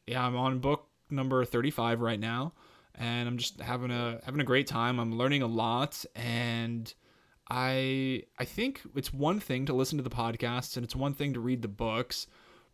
yeah, 0.07 0.27
I'm 0.27 0.35
on 0.37 0.59
book 0.61 0.89
number 1.11 1.45
35 1.45 2.01
right 2.01 2.19
now, 2.19 2.55
and 2.95 3.29
I'm 3.29 3.37
just 3.39 3.61
having 3.61 3.91
a 3.91 4.21
having 4.25 4.41
a 4.41 4.45
great 4.45 4.67
time. 4.67 4.99
I'm 4.99 5.17
learning 5.17 5.43
a 5.43 5.47
lot, 5.47 6.05
and 6.17 6.93
I 7.51 8.25
I 8.39 8.45
think 8.45 8.83
it's 8.95 9.13
one 9.13 9.41
thing 9.41 9.67
to 9.67 9.73
listen 9.73 9.97
to 9.99 10.05
the 10.05 10.11
podcasts, 10.11 10.77
and 10.77 10.85
it's 10.85 10.97
one 10.97 11.15
thing 11.15 11.33
to 11.35 11.41
read 11.41 11.63
the 11.63 11.69
books, 11.69 12.27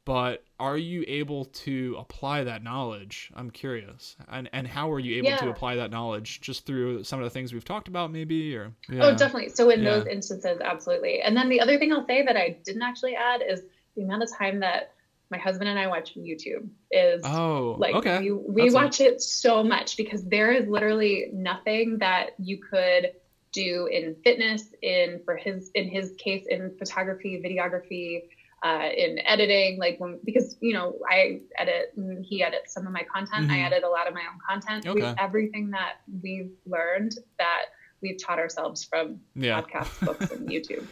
but 0.04 0.44
are 0.58 0.76
you 0.76 1.04
able 1.06 1.44
to 1.46 1.96
apply 1.98 2.44
that 2.44 2.62
knowledge? 2.62 3.30
I'm 3.34 3.50
curious, 3.50 4.16
and 4.28 4.48
and 4.52 4.66
how 4.66 4.90
are 4.92 4.98
you 4.98 5.16
able 5.18 5.36
to 5.36 5.48
apply 5.48 5.76
that 5.76 5.90
knowledge? 5.90 6.40
Just 6.40 6.66
through 6.66 7.04
some 7.04 7.20
of 7.20 7.24
the 7.24 7.30
things 7.30 7.52
we've 7.52 7.64
talked 7.64 7.88
about, 7.88 8.10
maybe, 8.10 8.56
or 8.56 8.72
Oh, 9.00 9.14
definitely. 9.14 9.50
So 9.50 9.70
in 9.70 9.84
Yeah. 9.84 9.98
those 9.98 10.06
instances, 10.06 10.60
absolutely. 10.60 11.20
And 11.20 11.36
then 11.36 11.48
the 11.48 11.60
other 11.60 11.78
thing 11.78 11.92
I'll 11.92 12.06
say 12.06 12.24
that 12.24 12.36
I 12.36 12.58
didn't 12.64 12.82
actually 12.82 13.14
add 13.16 13.42
is 13.48 13.62
the 13.96 14.02
amount 14.02 14.24
of 14.24 14.30
time 14.36 14.60
that 14.60 14.92
my 15.30 15.38
husband 15.38 15.68
and 15.68 15.78
I 15.78 15.86
watch 15.86 16.14
YouTube 16.16 16.68
is 16.90 17.24
Oh, 17.24 17.76
like 17.78 17.94
okay. 17.96 18.18
we, 18.20 18.32
we 18.32 18.62
That's 18.62 18.74
watch 18.74 19.00
it 19.00 19.20
so 19.20 19.64
much 19.64 19.96
because 19.96 20.24
there 20.24 20.52
is 20.52 20.68
literally 20.68 21.30
nothing 21.32 21.98
that 21.98 22.30
you 22.38 22.58
could 22.58 23.12
do 23.54 23.86
in 23.90 24.16
fitness 24.24 24.64
in 24.82 25.20
for 25.24 25.36
his 25.36 25.70
in 25.74 25.88
his 25.88 26.12
case 26.22 26.44
in 26.48 26.74
photography 26.78 27.40
videography 27.44 28.22
uh, 28.64 28.88
in 28.96 29.18
editing 29.26 29.78
like 29.78 29.96
when 30.00 30.18
because 30.24 30.56
you 30.60 30.72
know 30.72 30.94
i 31.10 31.40
edit 31.58 31.86
he 32.22 32.42
edits 32.42 32.72
some 32.74 32.86
of 32.86 32.92
my 32.92 33.02
content 33.14 33.50
i 33.50 33.56
Mhm. 33.58 33.66
edit 33.66 33.82
a 33.84 33.88
lot 33.88 34.06
of 34.08 34.14
my 34.14 34.22
own 34.30 34.38
content 34.48 34.84
we, 34.94 35.02
Okay. 35.02 35.14
everything 35.18 35.70
that 35.70 35.94
we've 36.22 36.52
learned 36.66 37.12
that 37.38 37.64
we've 38.02 38.16
taught 38.24 38.38
ourselves 38.38 38.84
from 38.84 39.20
yeah. 39.34 39.60
podcasts 39.60 39.98
books 40.04 40.30
and 40.30 40.48
youtube 40.48 40.86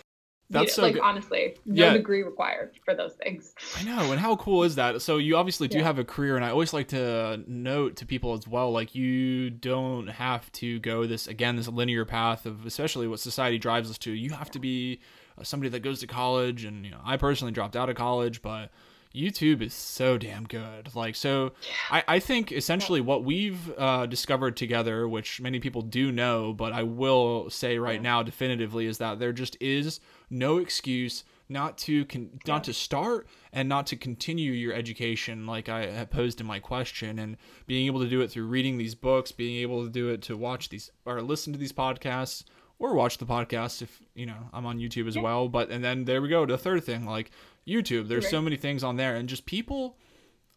That's 0.53 0.75
so 0.75 0.83
like 0.83 0.95
good. 0.95 1.03
honestly 1.03 1.57
no 1.65 1.87
Yeah. 1.87 1.93
degree 1.95 2.23
required 2.23 2.73
for 2.85 2.95
those 2.95 3.15
things 3.15 3.55
I 3.75 3.83
know, 3.83 4.12
and 4.12 4.21
how 4.21 4.37
cool 4.37 4.65
is 4.65 4.75
that? 4.75 5.01
So 5.03 5.17
you 5.17 5.37
obviously 5.37 5.67
do 5.69 5.79
Yeah. 5.79 5.85
have 5.85 5.99
a 5.99 6.05
career, 6.05 6.37
and 6.37 6.45
I 6.45 6.51
always 6.51 6.73
like 6.73 6.88
to 6.88 7.43
note 7.47 7.97
to 7.97 8.07
people 8.07 8.35
as 8.35 8.47
well, 8.47 8.71
like 8.71 8.95
you 8.95 9.49
don't 9.51 10.09
have 10.09 10.51
to 10.53 10.79
go 10.81 11.07
this 11.07 11.27
again, 11.27 11.57
this 11.57 11.69
linear 11.69 12.05
path 12.05 12.45
of 12.45 12.67
especially 12.67 13.09
what 13.09 13.21
society 13.21 13.59
drives 13.59 13.91
us 13.91 13.99
to. 13.99 14.12
You 14.12 14.31
have 14.31 14.51
to 14.51 14.59
be 14.59 15.01
uh, 15.38 15.43
somebody 15.45 15.71
that 15.71 15.81
goes 15.81 16.01
to 16.01 16.07
college, 16.07 16.65
and 16.65 16.85
you 16.85 16.91
know, 16.91 17.01
I 17.05 17.17
personally 17.17 17.53
dropped 17.53 17.75
out 17.77 17.88
of 17.88 17.97
college, 17.97 18.43
but 18.43 18.71
YouTube 19.14 19.62
is 19.62 19.75
so 19.75 20.18
damn 20.18 20.44
good. 20.44 20.94
Like, 20.94 21.14
so 21.14 21.53
I, 21.90 22.05
I 22.09 22.18
think 22.18 22.53
essentially 22.53 23.01
what 23.01 23.25
we've 23.25 23.72
uh, 23.79 24.07
discovered 24.07 24.57
together, 24.57 25.09
which 25.09 25.40
many 25.40 25.61
people 25.61 25.83
do 25.83 26.11
know, 26.11 26.53
but 26.53 26.72
I 26.72 26.83
will 26.83 27.51
say 27.51 27.79
right 27.79 28.01
now 28.01 28.22
definitively, 28.22 28.87
is 28.87 28.98
that 28.98 29.18
there 29.18 29.33
just 29.33 29.57
is 29.61 30.01
no 30.31 30.59
excuse 30.59 31.25
not 31.48 31.77
to 31.77 32.07
con- 32.07 32.40
not 32.46 32.64
to 32.64 32.72
start 32.72 33.27
and 33.53 33.68
not 33.68 33.87
to 33.88 33.96
continue 33.96 34.53
your 34.53 34.72
education 34.72 35.46
like 35.46 35.68
I 35.68 36.07
posed 36.07 36.40
in 36.40 36.46
my 36.46 36.59
question. 36.59 37.18
And 37.18 37.37
being 37.66 37.87
able 37.87 38.01
to 38.01 38.09
do 38.09 38.22
it 38.22 38.31
through 38.31 38.46
reading 38.46 38.79
these 38.79 38.94
books, 38.94 39.33
being 39.33 39.61
able 39.61 39.85
to 39.85 39.90
do 39.90 40.09
it 40.09 40.22
to 40.22 40.37
watch 40.37 40.70
these 40.70 40.90
or 41.05 41.20
listen 41.20 41.53
to 41.53 41.59
these 41.59 41.72
podcasts 41.72 42.44
or 42.83 42.95
watch 42.95 43.16
the 43.18 43.25
podcast 43.25 43.81
if 43.81 44.03
you 44.14 44.27
know 44.27 44.51
I'm 44.53 44.66
on 44.66 44.79
YouTube 44.79 45.07
as 45.07 45.14
Yeah. 45.16 45.23
well. 45.23 45.49
But 45.49 45.71
and 45.71 45.83
then 45.83 46.05
there 46.05 46.21
we 46.21 46.29
go. 46.29 46.45
The 46.45 46.59
third 46.59 46.85
thing, 46.85 47.07
like 47.07 47.31
YouTube, 47.66 48.09
there's 48.09 48.29
so 48.29 48.42
many 48.42 48.57
things 48.57 48.83
on 48.85 48.97
there, 48.97 49.14
and 49.16 49.29
just 49.29 49.47
people 49.47 49.97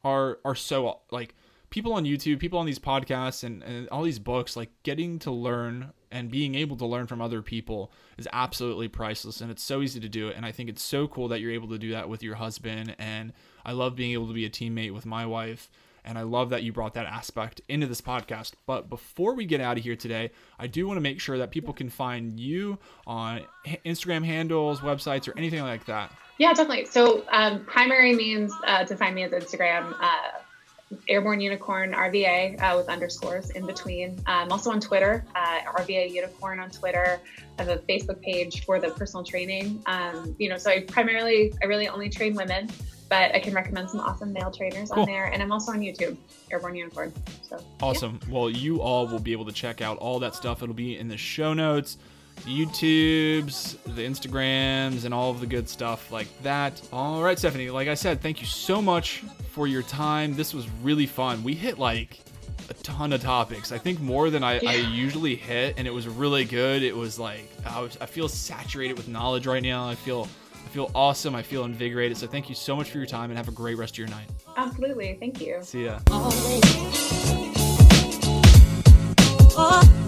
are 0.03 0.39
are 0.43 0.55
so 0.55 0.99
like 1.11 1.35
people 1.69 1.93
on 1.93 2.03
YouTube, 2.05 2.39
people 2.39 2.57
on 2.59 2.65
these 2.65 2.79
podcasts, 2.79 3.43
and, 3.43 3.61
and 3.63 3.87
all 3.89 4.03
these 4.03 4.19
books, 4.19 4.55
like 4.55 4.69
getting 4.83 5.19
to 5.19 5.31
learn 5.31 5.91
and 6.11 6.31
being 6.31 6.55
able 6.55 6.77
to 6.77 6.85
learn 6.85 7.05
from 7.07 7.21
other 7.21 7.41
people 7.41 7.91
is 8.17 8.27
absolutely 8.33 8.87
priceless, 8.87 9.41
and 9.41 9.51
it's 9.51 9.63
so 9.63 9.81
easy 9.81 9.99
to 9.99 10.09
do 10.09 10.29
it. 10.29 10.35
And 10.37 10.45
I 10.45 10.51
think 10.51 10.69
it's 10.69 10.83
so 10.83 11.07
cool 11.07 11.27
that 11.27 11.41
you're 11.41 11.51
able 11.51 11.67
to 11.69 11.77
do 11.77 11.91
that 11.91 12.07
with 12.09 12.23
your 12.23 12.35
husband, 12.35 12.95
and 12.97 13.33
I 13.65 13.73
love 13.73 13.95
being 13.95 14.13
able 14.13 14.27
to 14.27 14.33
be 14.33 14.45
a 14.45 14.49
teammate 14.49 14.93
with 14.93 15.05
my 15.05 15.25
wife. 15.25 15.69
And 16.05 16.17
I 16.17 16.21
love 16.21 16.51
that 16.51 16.63
you 16.63 16.71
brought 16.71 16.93
that 16.93 17.07
aspect 17.07 17.61
into 17.67 17.87
this 17.87 17.99
podcast. 17.99 18.53
But 18.65 18.89
before 18.89 19.33
we 19.33 19.45
get 19.45 19.59
out 19.59 19.77
of 19.77 19.83
here 19.83 19.95
today, 19.95 20.31
I 20.57 20.67
do 20.67 20.87
want 20.87 20.97
to 20.97 21.01
make 21.01 21.19
sure 21.19 21.37
that 21.39 21.51
people 21.51 21.73
can 21.73 21.89
find 21.89 22.39
you 22.39 22.77
on 23.07 23.41
Instagram 23.85 24.23
handles, 24.23 24.79
websites, 24.79 25.27
or 25.27 25.37
anything 25.37 25.61
like 25.61 25.85
that. 25.85 26.13
Yeah, 26.37 26.53
definitely. 26.53 26.85
So 26.85 27.23
um, 27.31 27.65
primary 27.65 28.13
means 28.13 28.53
uh, 28.65 28.85
to 28.85 28.95
find 28.95 29.15
me 29.15 29.23
is 29.23 29.31
Instagram, 29.31 29.95
uh, 29.99 30.41
Airborne 31.09 31.41
Unicorn 31.41 31.93
RVA 31.93 32.61
uh, 32.61 32.77
with 32.77 32.89
underscores 32.89 33.49
in 33.51 33.65
between. 33.65 34.19
I'm 34.27 34.51
also 34.51 34.69
on 34.69 34.79
Twitter, 34.79 35.25
uh, 35.35 35.59
RVA 35.77 36.11
Unicorn 36.11 36.59
on 36.59 36.69
Twitter. 36.69 37.19
I 37.57 37.63
have 37.63 37.69
a 37.69 37.81
Facebook 37.81 38.21
page 38.21 38.65
for 38.65 38.79
the 38.79 38.89
personal 38.89 39.23
training. 39.23 39.81
Um, 39.87 40.35
you 40.37 40.49
know, 40.49 40.57
so 40.57 40.69
I 40.69 40.81
primarily, 40.81 41.53
I 41.63 41.65
really 41.65 41.87
only 41.87 42.09
train 42.09 42.35
women, 42.35 42.69
but 43.09 43.33
I 43.35 43.39
can 43.39 43.53
recommend 43.53 43.89
some 43.89 43.99
awesome 43.99 44.33
male 44.33 44.51
trainers 44.51 44.89
Cool. 44.89 45.01
on 45.03 45.07
there. 45.07 45.25
And 45.25 45.41
I'm 45.41 45.51
also 45.51 45.71
on 45.71 45.79
YouTube, 45.79 46.17
Airborne 46.51 46.75
Unicorn. 46.75 47.13
So 47.47 47.63
Awesome. 47.81 48.19
Well, 48.29 48.49
you 48.49 48.81
all 48.81 49.07
will 49.07 49.19
be 49.19 49.31
able 49.31 49.45
to 49.45 49.51
check 49.51 49.81
out 49.81 49.97
all 49.99 50.19
that 50.19 50.35
stuff. 50.35 50.63
It'll 50.63 50.73
be 50.75 50.97
in 50.97 51.07
the 51.07 51.17
show 51.17 51.53
notes, 51.53 51.97
the 52.45 52.65
YouTubes, 52.65 53.77
the 53.95 54.01
Instagrams, 54.05 55.05
and 55.05 55.13
all 55.13 55.31
of 55.31 55.39
the 55.39 55.45
good 55.47 55.69
stuff 55.69 56.11
like 56.11 56.27
that. 56.43 56.81
All 56.91 57.21
right, 57.23 57.37
Stephanie, 57.37 57.69
like 57.69 57.87
I 57.87 57.93
said, 57.93 58.21
thank 58.21 58.41
you 58.41 58.47
so 58.47 58.81
much 58.81 59.23
for 59.51 59.67
your 59.67 59.83
time. 59.83 60.35
This 60.35 60.53
was 60.53 60.67
really 60.81 61.05
fun. 61.05 61.43
We 61.43 61.53
hit 61.53 61.77
like 61.79 62.19
a 62.69 62.73
ton 62.75 63.13
of 63.13 63.21
topics. 63.21 63.71
I 63.71 63.77
think 63.77 63.99
more 64.01 64.29
than 64.29 64.43
I, 64.43 64.59
I 64.65 64.73
usually 64.75 65.35
hit, 65.35 65.75
and 65.77 65.87
it 65.87 65.91
was 65.93 66.07
really 66.07 66.43
good. 66.45 66.81
It 66.83 66.95
was 66.95 67.19
like 67.19 67.47
I, 67.65 67.79
was, 67.81 67.97
I 68.01 68.05
feel 68.07 68.27
saturated 68.27 68.97
with 68.97 69.07
knowledge 69.07 69.45
right 69.47 69.61
now. 69.63 69.87
I 69.87 69.95
feel 69.95 70.27
I 70.65 70.67
feel 70.69 70.91
awesome. 70.93 71.35
I 71.35 71.41
feel 71.43 71.63
invigorated. 71.63 72.17
So 72.17 72.27
thank 72.27 72.49
you 72.49 72.55
so 72.55 72.75
much 72.75 72.89
for 72.89 72.97
your 72.97 73.07
time, 73.07 73.29
and 73.29 73.37
have 73.37 73.47
a 73.47 73.51
great 73.51 73.77
rest 73.77 73.93
of 73.93 73.99
your 73.99 74.07
night. 74.07 74.27
absolutely. 74.57 75.15
Thank 75.19 75.39
you. 75.39 75.59
See 75.61 75.85
ya. 75.85 75.99
Oh, 79.57 80.01